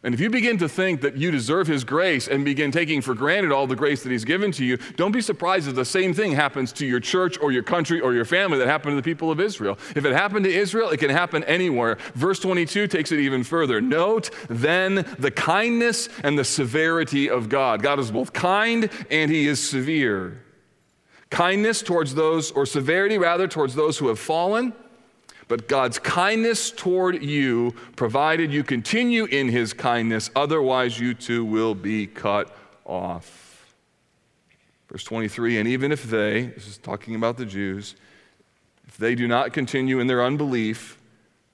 and 0.04 0.14
if 0.14 0.20
you 0.20 0.30
begin 0.30 0.58
to 0.58 0.68
think 0.68 1.00
that 1.02 1.16
you 1.16 1.30
deserve 1.30 1.68
His 1.68 1.84
grace 1.84 2.26
and 2.26 2.44
begin 2.44 2.72
taking 2.72 3.00
for 3.00 3.14
granted 3.14 3.52
all 3.52 3.68
the 3.68 3.76
grace 3.76 4.02
that 4.02 4.10
He's 4.10 4.24
given 4.24 4.50
to 4.52 4.64
you, 4.64 4.76
don't 4.96 5.12
be 5.12 5.20
surprised 5.20 5.68
if 5.68 5.76
the 5.76 5.84
same 5.84 6.12
thing 6.12 6.32
happens 6.32 6.72
to 6.74 6.86
your 6.86 6.98
church 6.98 7.38
or 7.40 7.52
your 7.52 7.62
country 7.62 8.00
or 8.00 8.12
your 8.12 8.24
family 8.24 8.58
that 8.58 8.66
happened 8.66 8.92
to 8.92 8.96
the 8.96 9.02
people 9.02 9.30
of 9.30 9.38
Israel. 9.38 9.78
If 9.94 10.04
it 10.04 10.12
happened 10.12 10.44
to 10.44 10.52
Israel, 10.52 10.90
it 10.90 10.96
can 10.96 11.10
happen 11.10 11.44
anywhere. 11.44 11.98
Verse 12.14 12.40
22 12.40 12.88
takes 12.88 13.12
it 13.12 13.20
even 13.20 13.44
further. 13.44 13.80
Note 13.80 14.30
then 14.48 15.06
the 15.20 15.30
kindness 15.30 16.08
and 16.24 16.36
the 16.36 16.44
severity 16.44 17.30
of 17.30 17.48
God. 17.48 17.80
God 17.80 18.00
is 18.00 18.10
both 18.10 18.32
kind 18.32 18.90
and 19.08 19.30
He 19.30 19.46
is 19.46 19.64
severe. 19.64 20.42
Kindness 21.30 21.80
towards 21.80 22.16
those, 22.16 22.50
or 22.50 22.66
severity 22.66 23.18
rather, 23.18 23.46
towards 23.46 23.76
those 23.76 23.98
who 23.98 24.08
have 24.08 24.18
fallen 24.18 24.74
but 25.48 25.68
God's 25.68 25.98
kindness 25.98 26.70
toward 26.70 27.22
you, 27.22 27.74
provided 27.96 28.52
you 28.52 28.62
continue 28.62 29.24
in 29.24 29.48
his 29.48 29.72
kindness, 29.72 30.30
otherwise 30.36 30.98
you 30.98 31.14
too 31.14 31.44
will 31.44 31.74
be 31.74 32.06
cut 32.06 32.54
off. 32.84 33.74
Verse 34.88 35.04
23 35.04 35.58
And 35.58 35.68
even 35.68 35.92
if 35.92 36.04
they, 36.04 36.42
this 36.46 36.68
is 36.68 36.78
talking 36.78 37.14
about 37.14 37.36
the 37.36 37.46
Jews, 37.46 37.96
if 38.86 38.96
they 38.96 39.14
do 39.14 39.26
not 39.26 39.52
continue 39.52 40.00
in 40.00 40.06
their 40.06 40.22
unbelief, 40.22 40.98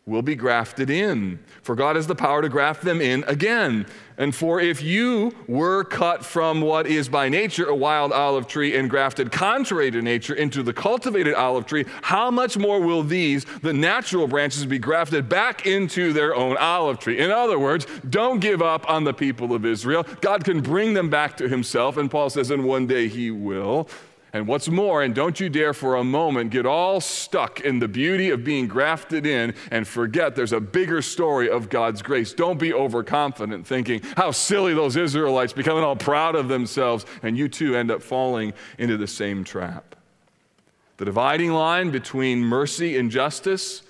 will 0.08 0.22
be 0.22 0.34
grafted 0.34 0.88
in. 0.88 1.38
For 1.62 1.74
God 1.74 1.96
has 1.96 2.06
the 2.06 2.14
power 2.14 2.40
to 2.40 2.48
graft 2.48 2.82
them 2.82 3.00
in 3.00 3.24
again. 3.24 3.86
And 4.16 4.34
for 4.34 4.58
if 4.58 4.82
you 4.82 5.32
were 5.46 5.84
cut 5.84 6.24
from 6.24 6.60
what 6.60 6.86
is 6.86 7.08
by 7.08 7.28
nature 7.28 7.66
a 7.66 7.74
wild 7.74 8.10
olive 8.10 8.48
tree 8.48 8.74
and 8.74 8.90
grafted 8.90 9.30
contrary 9.30 9.90
to 9.92 10.02
nature 10.02 10.34
into 10.34 10.62
the 10.62 10.72
cultivated 10.72 11.34
olive 11.34 11.66
tree, 11.66 11.84
how 12.02 12.30
much 12.30 12.56
more 12.56 12.80
will 12.80 13.02
these, 13.02 13.44
the 13.62 13.72
natural 13.72 14.26
branches, 14.26 14.66
be 14.66 14.78
grafted 14.78 15.28
back 15.28 15.66
into 15.66 16.12
their 16.12 16.34
own 16.34 16.56
olive 16.56 16.98
tree? 16.98 17.18
In 17.18 17.30
other 17.30 17.58
words, 17.58 17.86
don't 18.08 18.40
give 18.40 18.62
up 18.62 18.88
on 18.90 19.04
the 19.04 19.14
people 19.14 19.54
of 19.54 19.64
Israel. 19.64 20.04
God 20.20 20.42
can 20.42 20.62
bring 20.62 20.94
them 20.94 21.10
back 21.10 21.36
to 21.36 21.48
himself. 21.48 21.96
And 21.96 22.10
Paul 22.10 22.30
says, 22.30 22.50
and 22.50 22.64
one 22.64 22.86
day 22.86 23.08
he 23.08 23.30
will. 23.30 23.88
And 24.32 24.46
what's 24.46 24.68
more, 24.68 25.02
and 25.02 25.14
don't 25.14 25.40
you 25.40 25.48
dare 25.48 25.72
for 25.72 25.96
a 25.96 26.04
moment 26.04 26.50
get 26.50 26.66
all 26.66 27.00
stuck 27.00 27.60
in 27.60 27.78
the 27.78 27.88
beauty 27.88 28.28
of 28.28 28.44
being 28.44 28.68
grafted 28.68 29.24
in 29.24 29.54
and 29.70 29.88
forget 29.88 30.36
there's 30.36 30.52
a 30.52 30.60
bigger 30.60 31.00
story 31.00 31.48
of 31.48 31.70
God's 31.70 32.02
grace. 32.02 32.34
Don't 32.34 32.58
be 32.58 32.74
overconfident 32.74 33.66
thinking 33.66 34.02
how 34.16 34.30
silly 34.30 34.74
those 34.74 34.96
Israelites 34.96 35.54
becoming 35.54 35.82
all 35.82 35.96
proud 35.96 36.34
of 36.34 36.48
themselves, 36.48 37.06
and 37.22 37.38
you 37.38 37.48
too 37.48 37.74
end 37.74 37.90
up 37.90 38.02
falling 38.02 38.52
into 38.76 38.98
the 38.98 39.06
same 39.06 39.44
trap. 39.44 39.96
The 40.98 41.06
dividing 41.06 41.52
line 41.52 41.90
between 41.90 42.40
mercy 42.40 42.98
and 42.98 43.10
justice 43.10 43.82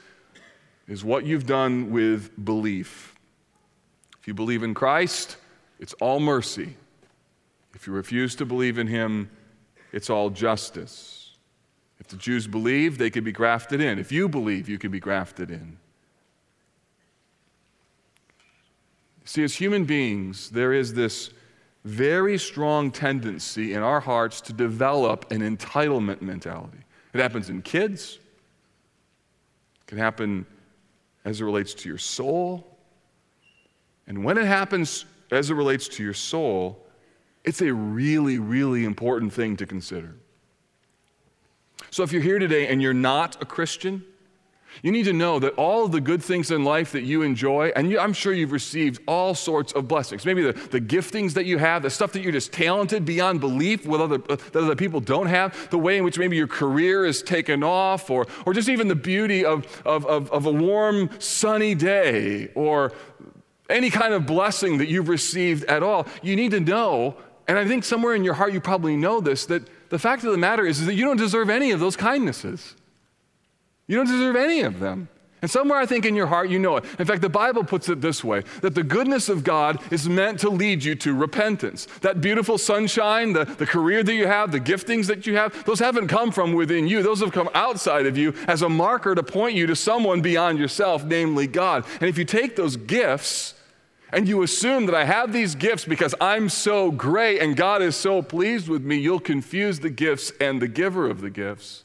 is 0.86 1.04
what 1.04 1.26
you've 1.26 1.46
done 1.46 1.90
with 1.90 2.44
belief. 2.44 3.14
If 4.20 4.28
you 4.28 4.34
believe 4.34 4.62
in 4.62 4.74
Christ, 4.74 5.36
it's 5.80 5.94
all 5.94 6.20
mercy. 6.20 6.76
If 7.74 7.86
you 7.86 7.92
refuse 7.92 8.36
to 8.36 8.44
believe 8.44 8.78
in 8.78 8.86
Him, 8.86 9.30
it's 9.92 10.10
all 10.10 10.30
justice. 10.30 11.36
If 12.00 12.08
the 12.08 12.16
Jews 12.16 12.46
believe, 12.46 12.98
they 12.98 13.10
could 13.10 13.24
be 13.24 13.32
grafted 13.32 13.80
in. 13.80 13.98
If 13.98 14.12
you 14.12 14.28
believe, 14.28 14.68
you 14.68 14.78
can 14.78 14.90
be 14.90 15.00
grafted 15.00 15.50
in. 15.50 15.78
See, 19.24 19.44
as 19.44 19.54
human 19.54 19.84
beings, 19.84 20.50
there 20.50 20.72
is 20.72 20.94
this 20.94 21.30
very 21.84 22.38
strong 22.38 22.90
tendency 22.90 23.74
in 23.74 23.82
our 23.82 24.00
hearts 24.00 24.40
to 24.42 24.52
develop 24.52 25.30
an 25.30 25.40
entitlement 25.40 26.22
mentality. 26.22 26.78
It 27.12 27.20
happens 27.20 27.50
in 27.50 27.62
kids, 27.62 28.18
it 29.80 29.86
can 29.86 29.98
happen 29.98 30.46
as 31.24 31.40
it 31.40 31.44
relates 31.44 31.74
to 31.74 31.88
your 31.88 31.98
soul. 31.98 32.78
And 34.06 34.24
when 34.24 34.38
it 34.38 34.46
happens 34.46 35.04
as 35.30 35.50
it 35.50 35.54
relates 35.54 35.88
to 35.88 36.02
your 36.02 36.14
soul, 36.14 36.86
it's 37.48 37.62
a 37.62 37.72
really, 37.72 38.38
really 38.38 38.84
important 38.84 39.32
thing 39.32 39.56
to 39.56 39.64
consider. 39.64 40.14
So, 41.90 42.02
if 42.02 42.12
you're 42.12 42.20
here 42.20 42.38
today 42.38 42.68
and 42.68 42.82
you're 42.82 42.92
not 42.92 43.40
a 43.40 43.46
Christian, 43.46 44.04
you 44.82 44.92
need 44.92 45.04
to 45.04 45.14
know 45.14 45.38
that 45.38 45.54
all 45.54 45.88
the 45.88 46.02
good 46.02 46.22
things 46.22 46.50
in 46.50 46.62
life 46.62 46.92
that 46.92 47.04
you 47.04 47.22
enjoy, 47.22 47.72
and 47.74 47.90
you, 47.90 47.98
I'm 47.98 48.12
sure 48.12 48.34
you've 48.34 48.52
received 48.52 49.00
all 49.08 49.34
sorts 49.34 49.72
of 49.72 49.88
blessings. 49.88 50.26
Maybe 50.26 50.42
the, 50.42 50.52
the 50.52 50.78
giftings 50.78 51.32
that 51.34 51.46
you 51.46 51.56
have, 51.56 51.82
the 51.82 51.88
stuff 51.88 52.12
that 52.12 52.20
you're 52.20 52.32
just 52.32 52.52
talented 52.52 53.06
beyond 53.06 53.40
belief 53.40 53.86
with 53.86 54.02
other, 54.02 54.20
uh, 54.28 54.36
that 54.36 54.56
other 54.56 54.76
people 54.76 55.00
don't 55.00 55.28
have, 55.28 55.70
the 55.70 55.78
way 55.78 55.96
in 55.96 56.04
which 56.04 56.18
maybe 56.18 56.36
your 56.36 56.48
career 56.48 57.06
is 57.06 57.22
taken 57.22 57.62
off, 57.62 58.10
or, 58.10 58.26
or 58.44 58.52
just 58.52 58.68
even 58.68 58.88
the 58.88 58.94
beauty 58.94 59.42
of, 59.42 59.64
of, 59.86 60.04
of, 60.04 60.30
of 60.32 60.44
a 60.44 60.52
warm, 60.52 61.08
sunny 61.18 61.74
day, 61.74 62.50
or 62.54 62.92
any 63.70 63.88
kind 63.88 64.12
of 64.12 64.26
blessing 64.26 64.78
that 64.78 64.88
you've 64.88 65.08
received 65.08 65.64
at 65.64 65.82
all. 65.82 66.06
You 66.22 66.36
need 66.36 66.50
to 66.50 66.60
know 66.60 67.16
and 67.48 67.58
I 67.58 67.66
think 67.66 67.82
somewhere 67.82 68.14
in 68.14 68.24
your 68.24 68.34
heart 68.34 68.52
you 68.52 68.60
probably 68.60 68.96
know 68.96 69.20
this 69.20 69.46
that 69.46 69.66
the 69.88 69.98
fact 69.98 70.22
of 70.22 70.32
the 70.32 70.38
matter 70.38 70.66
is, 70.66 70.80
is 70.80 70.86
that 70.86 70.94
you 70.94 71.04
don't 71.04 71.16
deserve 71.16 71.48
any 71.48 71.70
of 71.70 71.80
those 71.80 71.96
kindnesses. 71.96 72.76
You 73.86 73.96
don't 73.96 74.06
deserve 74.06 74.36
any 74.36 74.60
of 74.60 74.80
them. 74.80 75.08
And 75.40 75.50
somewhere 75.50 75.78
I 75.78 75.86
think 75.86 76.04
in 76.04 76.14
your 76.14 76.26
heart 76.26 76.50
you 76.50 76.58
know 76.58 76.76
it. 76.76 76.84
In 76.98 77.06
fact, 77.06 77.22
the 77.22 77.28
Bible 77.28 77.62
puts 77.62 77.88
it 77.88 78.00
this 78.00 78.24
way 78.24 78.42
that 78.60 78.74
the 78.74 78.82
goodness 78.82 79.28
of 79.28 79.44
God 79.44 79.80
is 79.92 80.08
meant 80.08 80.40
to 80.40 80.50
lead 80.50 80.82
you 80.82 80.94
to 80.96 81.14
repentance. 81.14 81.86
That 82.00 82.20
beautiful 82.20 82.58
sunshine, 82.58 83.32
the, 83.32 83.44
the 83.44 83.64
career 83.64 84.02
that 84.02 84.14
you 84.14 84.26
have, 84.26 84.50
the 84.50 84.60
giftings 84.60 85.06
that 85.06 85.26
you 85.26 85.36
have, 85.36 85.64
those 85.64 85.78
haven't 85.78 86.08
come 86.08 86.32
from 86.32 86.54
within 86.54 86.88
you. 86.88 87.02
Those 87.02 87.20
have 87.20 87.32
come 87.32 87.48
outside 87.54 88.06
of 88.06 88.18
you 88.18 88.34
as 88.48 88.62
a 88.62 88.68
marker 88.68 89.14
to 89.14 89.22
point 89.22 89.54
you 89.54 89.66
to 89.68 89.76
someone 89.76 90.20
beyond 90.20 90.58
yourself, 90.58 91.04
namely 91.04 91.46
God. 91.46 91.84
And 92.00 92.10
if 92.10 92.18
you 92.18 92.24
take 92.24 92.56
those 92.56 92.76
gifts 92.76 93.54
and 94.12 94.26
you 94.28 94.42
assume 94.42 94.86
that 94.86 94.94
I 94.94 95.04
have 95.04 95.32
these 95.32 95.54
gifts 95.54 95.84
because 95.84 96.14
I'm 96.20 96.48
so 96.48 96.90
great 96.90 97.40
and 97.40 97.56
God 97.56 97.82
is 97.82 97.94
so 97.94 98.22
pleased 98.22 98.68
with 98.68 98.82
me, 98.82 98.96
you'll 98.96 99.20
confuse 99.20 99.80
the 99.80 99.90
gifts 99.90 100.32
and 100.40 100.62
the 100.62 100.68
giver 100.68 101.08
of 101.08 101.20
the 101.20 101.30
gifts. 101.30 101.84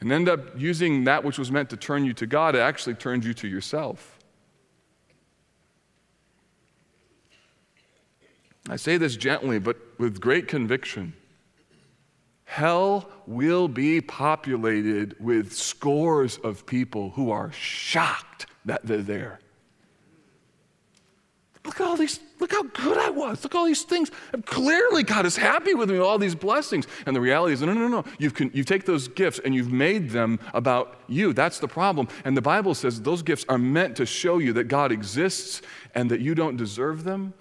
And 0.00 0.10
end 0.10 0.28
up 0.28 0.58
using 0.58 1.04
that 1.04 1.24
which 1.24 1.38
was 1.38 1.50
meant 1.50 1.70
to 1.70 1.76
turn 1.76 2.04
you 2.04 2.12
to 2.14 2.26
God, 2.26 2.54
it 2.54 2.60
actually 2.60 2.94
turns 2.94 3.26
you 3.26 3.34
to 3.34 3.48
yourself. 3.48 4.18
I 8.68 8.76
say 8.76 8.96
this 8.96 9.16
gently, 9.16 9.58
but 9.58 9.76
with 9.98 10.20
great 10.20 10.48
conviction. 10.48 11.12
Hell 12.44 13.10
will 13.26 13.68
be 13.68 14.00
populated 14.00 15.16
with 15.18 15.52
scores 15.52 16.38
of 16.38 16.64
people 16.64 17.10
who 17.10 17.30
are 17.30 17.52
shocked 17.52 18.46
that 18.64 18.84
they're 18.84 19.02
there. 19.02 19.40
Look 21.64 21.80
at 21.80 21.86
all 21.86 21.96
these, 21.96 22.20
look 22.40 22.52
how 22.52 22.62
good 22.62 22.98
I 22.98 23.08
was. 23.08 23.42
Look 23.42 23.54
at 23.54 23.58
all 23.58 23.64
these 23.64 23.84
things. 23.84 24.10
And 24.34 24.44
clearly, 24.44 25.02
God 25.02 25.24
is 25.24 25.36
happy 25.36 25.72
with 25.74 25.90
me, 25.90 25.96
all 25.96 26.18
these 26.18 26.34
blessings. 26.34 26.86
And 27.06 27.16
the 27.16 27.20
reality 27.22 27.54
is, 27.54 27.62
no, 27.62 27.72
no, 27.72 27.88
no. 27.88 28.04
You've, 28.18 28.38
you 28.54 28.64
take 28.64 28.84
those 28.84 29.08
gifts 29.08 29.40
and 29.42 29.54
you've 29.54 29.72
made 29.72 30.10
them 30.10 30.38
about 30.52 31.00
you. 31.08 31.32
That's 31.32 31.58
the 31.58 31.68
problem. 31.68 32.08
And 32.26 32.36
the 32.36 32.42
Bible 32.42 32.74
says 32.74 33.00
those 33.00 33.22
gifts 33.22 33.46
are 33.48 33.56
meant 33.56 33.96
to 33.96 34.04
show 34.04 34.38
you 34.38 34.52
that 34.52 34.64
God 34.64 34.92
exists 34.92 35.62
and 35.94 36.10
that 36.10 36.20
you 36.20 36.34
don't 36.34 36.58
deserve 36.58 37.02
them, 37.04 37.32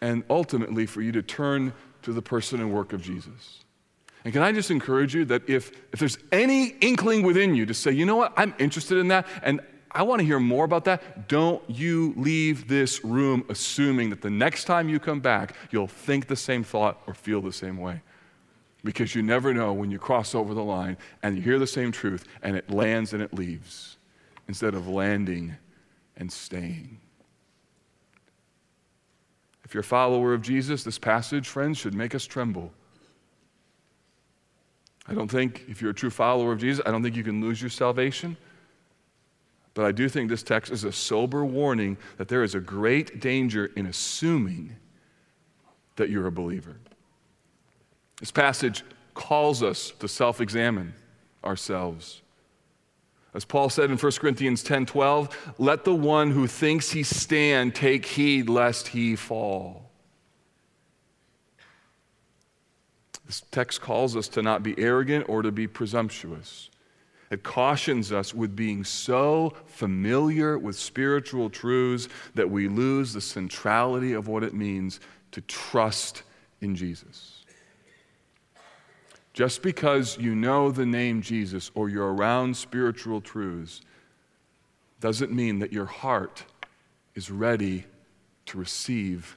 and 0.00 0.22
ultimately 0.30 0.86
for 0.86 1.02
you 1.02 1.10
to 1.12 1.22
turn 1.22 1.72
to 2.02 2.12
the 2.12 2.22
person 2.22 2.60
and 2.60 2.72
work 2.72 2.92
of 2.92 3.02
Jesus. 3.02 3.64
And 4.24 4.32
can 4.32 4.42
I 4.42 4.52
just 4.52 4.70
encourage 4.70 5.14
you 5.14 5.24
that 5.26 5.48
if, 5.48 5.72
if 5.92 5.98
there's 5.98 6.18
any 6.30 6.68
inkling 6.80 7.22
within 7.24 7.54
you 7.54 7.66
to 7.66 7.74
say, 7.74 7.90
you 7.90 8.06
know 8.06 8.16
what, 8.16 8.32
I'm 8.36 8.54
interested 8.58 8.98
in 8.98 9.08
that, 9.08 9.26
and 9.42 9.60
I 9.96 10.02
want 10.02 10.20
to 10.20 10.26
hear 10.26 10.38
more 10.38 10.64
about 10.66 10.84
that. 10.84 11.26
Don't 11.26 11.62
you 11.68 12.12
leave 12.18 12.68
this 12.68 13.02
room 13.02 13.46
assuming 13.48 14.10
that 14.10 14.20
the 14.20 14.30
next 14.30 14.64
time 14.64 14.90
you 14.90 15.00
come 15.00 15.20
back, 15.20 15.56
you'll 15.70 15.86
think 15.86 16.26
the 16.26 16.36
same 16.36 16.62
thought 16.62 17.00
or 17.06 17.14
feel 17.14 17.40
the 17.40 17.52
same 17.52 17.78
way. 17.78 18.02
Because 18.84 19.14
you 19.14 19.22
never 19.22 19.54
know 19.54 19.72
when 19.72 19.90
you 19.90 19.98
cross 19.98 20.34
over 20.34 20.52
the 20.52 20.62
line 20.62 20.98
and 21.22 21.36
you 21.36 21.42
hear 21.42 21.58
the 21.58 21.66
same 21.66 21.92
truth 21.92 22.24
and 22.42 22.56
it 22.56 22.70
lands 22.70 23.14
and 23.14 23.22
it 23.22 23.32
leaves 23.32 23.96
instead 24.48 24.74
of 24.74 24.86
landing 24.86 25.56
and 26.18 26.30
staying. 26.30 27.00
If 29.64 29.72
you're 29.72 29.80
a 29.80 29.84
follower 29.84 30.34
of 30.34 30.42
Jesus, 30.42 30.84
this 30.84 30.98
passage, 30.98 31.48
friends, 31.48 31.78
should 31.78 31.94
make 31.94 32.14
us 32.14 32.26
tremble. 32.26 32.70
I 35.08 35.14
don't 35.14 35.30
think, 35.30 35.64
if 35.68 35.80
you're 35.80 35.92
a 35.92 35.94
true 35.94 36.10
follower 36.10 36.52
of 36.52 36.60
Jesus, 36.60 36.84
I 36.86 36.90
don't 36.90 37.02
think 37.02 37.16
you 37.16 37.24
can 37.24 37.40
lose 37.40 37.62
your 37.62 37.70
salvation. 37.70 38.36
But 39.76 39.84
I 39.84 39.92
do 39.92 40.08
think 40.08 40.30
this 40.30 40.42
text 40.42 40.72
is 40.72 40.84
a 40.84 40.90
sober 40.90 41.44
warning 41.44 41.98
that 42.16 42.28
there 42.28 42.42
is 42.42 42.54
a 42.54 42.60
great 42.60 43.20
danger 43.20 43.66
in 43.76 43.84
assuming 43.84 44.74
that 45.96 46.08
you're 46.08 46.26
a 46.26 46.32
believer. 46.32 46.78
This 48.18 48.30
passage 48.30 48.84
calls 49.12 49.62
us 49.62 49.92
to 49.98 50.08
self 50.08 50.40
examine 50.40 50.94
ourselves. 51.44 52.22
As 53.34 53.44
Paul 53.44 53.68
said 53.68 53.90
in 53.90 53.98
1 53.98 54.12
Corinthians 54.12 54.62
10 54.62 54.86
12, 54.86 55.54
let 55.58 55.84
the 55.84 55.94
one 55.94 56.30
who 56.30 56.46
thinks 56.46 56.92
he 56.92 57.02
stand 57.02 57.74
take 57.74 58.06
heed 58.06 58.48
lest 58.48 58.88
he 58.88 59.14
fall. 59.14 59.90
This 63.26 63.42
text 63.50 63.82
calls 63.82 64.16
us 64.16 64.26
to 64.28 64.40
not 64.40 64.62
be 64.62 64.74
arrogant 64.78 65.28
or 65.28 65.42
to 65.42 65.52
be 65.52 65.66
presumptuous. 65.66 66.70
It 67.30 67.42
cautions 67.42 68.12
us 68.12 68.32
with 68.32 68.54
being 68.54 68.84
so 68.84 69.52
familiar 69.66 70.58
with 70.58 70.76
spiritual 70.76 71.50
truths 71.50 72.08
that 72.34 72.50
we 72.50 72.68
lose 72.68 73.12
the 73.12 73.20
centrality 73.20 74.12
of 74.12 74.28
what 74.28 74.44
it 74.44 74.54
means 74.54 75.00
to 75.32 75.40
trust 75.42 76.22
in 76.60 76.76
Jesus. 76.76 77.44
Just 79.32 79.60
because 79.62 80.16
you 80.18 80.34
know 80.34 80.70
the 80.70 80.86
name 80.86 81.20
Jesus 81.20 81.70
or 81.74 81.88
you're 81.88 82.14
around 82.14 82.56
spiritual 82.56 83.20
truths 83.20 83.82
doesn't 85.00 85.32
mean 85.32 85.58
that 85.58 85.72
your 85.72 85.84
heart 85.84 86.44
is 87.14 87.30
ready 87.30 87.84
to 88.46 88.56
receive 88.56 89.36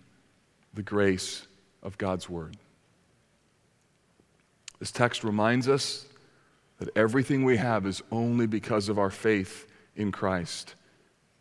the 0.73 0.83
grace 0.83 1.47
of 1.83 1.97
God's 1.97 2.29
Word. 2.29 2.55
This 4.79 4.91
text 4.91 5.23
reminds 5.23 5.67
us 5.67 6.05
that 6.79 6.89
everything 6.95 7.43
we 7.43 7.57
have 7.57 7.85
is 7.85 8.01
only 8.11 8.47
because 8.47 8.89
of 8.89 8.97
our 8.97 9.09
faith 9.11 9.67
in 9.95 10.11
Christ. 10.11 10.75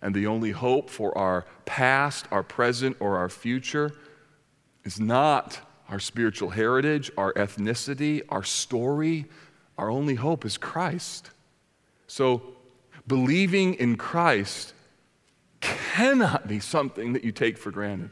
And 0.02 0.14
the 0.14 0.26
only 0.26 0.50
hope 0.50 0.90
for 0.90 1.16
our 1.16 1.46
past, 1.64 2.26
our 2.30 2.42
present, 2.42 2.96
or 3.00 3.16
our 3.16 3.28
future 3.28 3.92
is 4.84 5.00
not 5.00 5.60
our 5.88 5.98
spiritual 5.98 6.50
heritage, 6.50 7.10
our 7.16 7.32
ethnicity, 7.34 8.22
our 8.28 8.42
story. 8.42 9.26
Our 9.76 9.90
only 9.90 10.16
hope 10.16 10.44
is 10.44 10.56
Christ. 10.56 11.30
So, 12.06 12.42
believing 13.06 13.74
in 13.74 13.96
Christ 13.96 14.74
cannot 15.60 16.46
be 16.46 16.60
something 16.60 17.12
that 17.12 17.24
you 17.24 17.32
take 17.32 17.58
for 17.58 17.70
granted. 17.70 18.10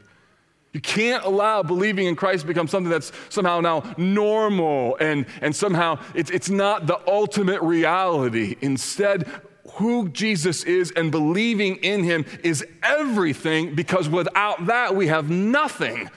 You 0.77 0.81
can't 0.81 1.23
allow 1.23 1.63
believing 1.63 2.05
in 2.05 2.15
Christ 2.15 2.41
to 2.41 2.47
become 2.47 2.67
something 2.67 2.91
that's 2.91 3.11
somehow 3.29 3.61
now 3.61 3.95
normal 3.97 4.95
and, 4.97 5.25
and 5.41 5.55
somehow 5.55 5.99
it's, 6.13 6.29
it's 6.29 6.51
not 6.51 6.85
the 6.85 6.99
ultimate 7.09 7.63
reality. 7.63 8.57
Instead, 8.61 9.27
who 9.71 10.07
Jesus 10.09 10.63
is 10.65 10.91
and 10.91 11.09
believing 11.09 11.77
in 11.77 12.03
him 12.03 12.25
is 12.43 12.63
everything 12.83 13.73
because 13.73 14.07
without 14.07 14.67
that, 14.67 14.95
we 14.95 15.07
have 15.07 15.31
nothing. 15.31 16.11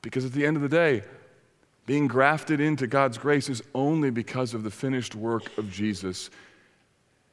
Because 0.00 0.24
at 0.24 0.32
the 0.32 0.46
end 0.46 0.54
of 0.56 0.62
the 0.62 0.68
day, 0.68 1.02
being 1.84 2.06
grafted 2.06 2.60
into 2.60 2.86
God's 2.86 3.18
grace 3.18 3.48
is 3.48 3.60
only 3.74 4.10
because 4.10 4.54
of 4.54 4.62
the 4.62 4.70
finished 4.70 5.16
work 5.16 5.58
of 5.58 5.68
Jesus 5.72 6.30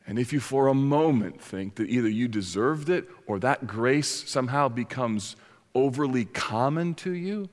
and 0.06 0.20
if 0.20 0.34
you 0.34 0.40
for 0.40 0.68
a 0.68 0.74
moment 0.74 1.42
think 1.42 1.76
that 1.76 1.90
either 1.90 2.10
you 2.10 2.28
deserved 2.28 2.90
it 2.90 3.10
or 3.26 3.40
that 3.40 3.68
grace 3.68 4.30
somehow 4.30 4.68
becomes 4.68 5.36
overly 5.74 6.26
common 6.26 6.94
to 6.96 7.12
you, 7.12 7.50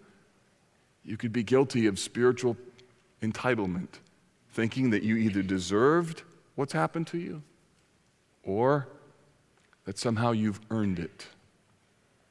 you 1.04 1.16
could 1.16 1.32
be 1.32 1.42
guilty 1.42 1.86
of 1.86 1.98
spiritual 1.98 2.56
entitlement, 3.22 4.00
thinking 4.50 4.90
that 4.90 5.02
you 5.02 5.16
either 5.16 5.42
deserved 5.42 6.22
what's 6.56 6.72
happened 6.72 7.06
to 7.08 7.18
you 7.18 7.42
or 8.42 8.88
that 9.84 9.98
somehow 9.98 10.32
you've 10.32 10.60
earned 10.70 10.98
it. 10.98 11.26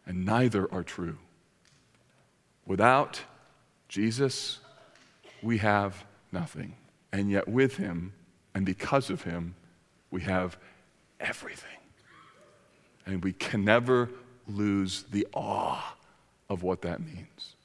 And 0.05 0.25
neither 0.25 0.71
are 0.73 0.83
true. 0.83 1.17
Without 2.65 3.21
Jesus, 3.87 4.59
we 5.41 5.59
have 5.59 6.03
nothing. 6.31 6.75
And 7.11 7.29
yet, 7.29 7.47
with 7.47 7.77
him 7.77 8.13
and 8.53 8.65
because 8.65 9.09
of 9.09 9.23
him, 9.23 9.55
we 10.11 10.21
have 10.21 10.57
everything. 11.19 11.69
And 13.05 13.23
we 13.23 13.33
can 13.33 13.65
never 13.65 14.09
lose 14.47 15.03
the 15.11 15.27
awe 15.33 15.95
of 16.49 16.63
what 16.63 16.81
that 16.81 16.99
means. 16.99 17.55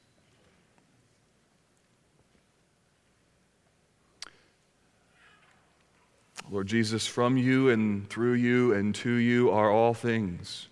Lord 6.51 6.66
Jesus, 6.66 7.07
from 7.07 7.36
you 7.36 7.70
and 7.70 8.09
through 8.09 8.34
you 8.34 8.74
and 8.74 8.95
to 8.97 9.11
you 9.11 9.51
are 9.51 9.70
all 9.70 9.95
things. 9.95 10.68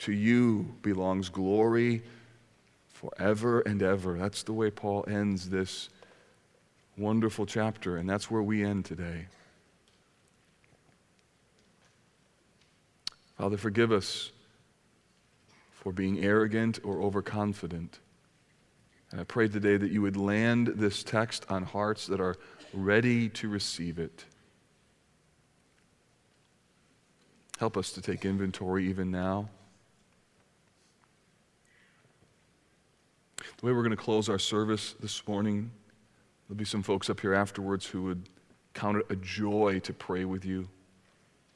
To 0.00 0.12
you 0.12 0.74
belongs 0.82 1.28
glory 1.28 2.02
forever 2.88 3.60
and 3.60 3.82
ever. 3.82 4.16
That's 4.16 4.42
the 4.44 4.52
way 4.52 4.70
Paul 4.70 5.04
ends 5.08 5.50
this 5.50 5.88
wonderful 6.96 7.46
chapter, 7.46 7.96
and 7.96 8.08
that's 8.08 8.30
where 8.30 8.42
we 8.42 8.64
end 8.64 8.84
today. 8.84 9.26
Father, 13.36 13.58
forgive 13.58 13.92
us 13.92 14.32
for 15.70 15.92
being 15.92 16.24
arrogant 16.24 16.80
or 16.82 17.02
overconfident. 17.02 18.00
And 19.10 19.20
I 19.20 19.24
pray 19.24 19.46
today 19.46 19.76
that 19.76 19.90
you 19.90 20.02
would 20.02 20.16
land 20.16 20.68
this 20.68 21.02
text 21.02 21.44
on 21.50 21.62
hearts 21.62 22.06
that 22.06 22.20
are 22.20 22.36
ready 22.72 23.28
to 23.30 23.48
receive 23.48 23.98
it. 23.98 24.24
Help 27.58 27.76
us 27.76 27.92
to 27.92 28.02
take 28.02 28.24
inventory 28.24 28.88
even 28.88 29.10
now. 29.10 29.48
The 33.36 33.66
way 33.66 33.72
we're 33.72 33.82
going 33.82 33.90
to 33.90 33.96
close 33.96 34.28
our 34.28 34.38
service 34.38 34.94
this 35.00 35.26
morning, 35.28 35.70
there'll 36.48 36.58
be 36.58 36.64
some 36.64 36.82
folks 36.82 37.08
up 37.08 37.20
here 37.20 37.32
afterwards 37.32 37.86
who 37.86 38.02
would 38.02 38.28
count 38.74 38.98
it 38.98 39.06
a 39.08 39.16
joy 39.16 39.78
to 39.80 39.92
pray 39.92 40.24
with 40.24 40.44
you 40.44 40.68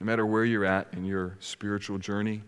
no 0.01 0.07
matter 0.07 0.25
where 0.25 0.45
you're 0.45 0.65
at 0.65 0.89
in 0.93 1.05
your 1.05 1.37
spiritual 1.41 1.99
journey. 1.99 2.43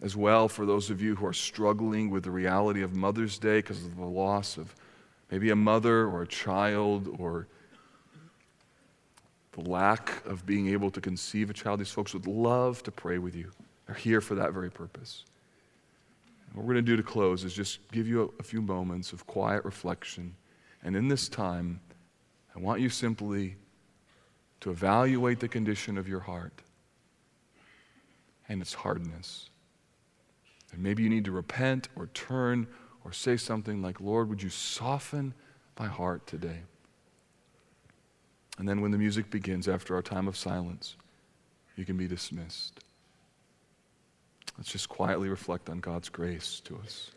As 0.00 0.16
well, 0.16 0.48
for 0.48 0.66
those 0.66 0.90
of 0.90 1.02
you 1.02 1.16
who 1.16 1.26
are 1.26 1.32
struggling 1.32 2.10
with 2.10 2.24
the 2.24 2.30
reality 2.30 2.82
of 2.82 2.94
Mother's 2.94 3.38
Day 3.38 3.58
because 3.58 3.84
of 3.84 3.96
the 3.96 4.04
loss 4.04 4.56
of 4.56 4.74
maybe 5.30 5.50
a 5.50 5.56
mother 5.56 6.06
or 6.06 6.22
a 6.22 6.26
child 6.26 7.08
or 7.18 7.48
the 9.52 9.68
lack 9.68 10.24
of 10.26 10.44
being 10.44 10.68
able 10.68 10.90
to 10.90 11.00
conceive 11.00 11.48
a 11.48 11.52
child, 11.52 11.80
these 11.80 11.90
folks 11.90 12.12
would 12.12 12.26
love 12.26 12.82
to 12.82 12.90
pray 12.90 13.18
with 13.18 13.34
you. 13.34 13.50
They're 13.86 13.96
here 13.96 14.20
for 14.20 14.34
that 14.34 14.52
very 14.52 14.70
purpose. 14.70 15.24
What 16.52 16.64
we're 16.64 16.74
going 16.74 16.84
to 16.84 16.92
do 16.92 16.96
to 16.96 17.02
close 17.02 17.42
is 17.44 17.52
just 17.52 17.80
give 17.90 18.06
you 18.06 18.22
a, 18.22 18.40
a 18.40 18.42
few 18.42 18.62
moments 18.62 19.12
of 19.12 19.26
quiet 19.26 19.64
reflection. 19.64 20.34
And 20.84 20.94
in 20.94 21.08
this 21.08 21.28
time, 21.28 21.80
I 22.54 22.60
want 22.60 22.80
you 22.80 22.88
simply 22.88 23.56
to 24.64 24.70
evaluate 24.70 25.40
the 25.40 25.48
condition 25.48 25.98
of 25.98 26.08
your 26.08 26.20
heart 26.20 26.62
and 28.48 28.62
its 28.62 28.72
hardness. 28.72 29.50
And 30.72 30.82
maybe 30.82 31.02
you 31.02 31.10
need 31.10 31.26
to 31.26 31.32
repent 31.32 31.90
or 31.94 32.06
turn 32.14 32.66
or 33.04 33.12
say 33.12 33.36
something 33.36 33.82
like, 33.82 34.00
Lord, 34.00 34.30
would 34.30 34.42
you 34.42 34.48
soften 34.48 35.34
my 35.78 35.86
heart 35.86 36.26
today? 36.26 36.60
And 38.56 38.66
then 38.66 38.80
when 38.80 38.90
the 38.90 38.96
music 38.96 39.30
begins 39.30 39.68
after 39.68 39.94
our 39.96 40.02
time 40.02 40.26
of 40.26 40.34
silence, 40.34 40.96
you 41.76 41.84
can 41.84 41.98
be 41.98 42.08
dismissed. 42.08 42.80
Let's 44.56 44.72
just 44.72 44.88
quietly 44.88 45.28
reflect 45.28 45.68
on 45.68 45.80
God's 45.80 46.08
grace 46.08 46.62
to 46.64 46.78
us. 46.78 47.10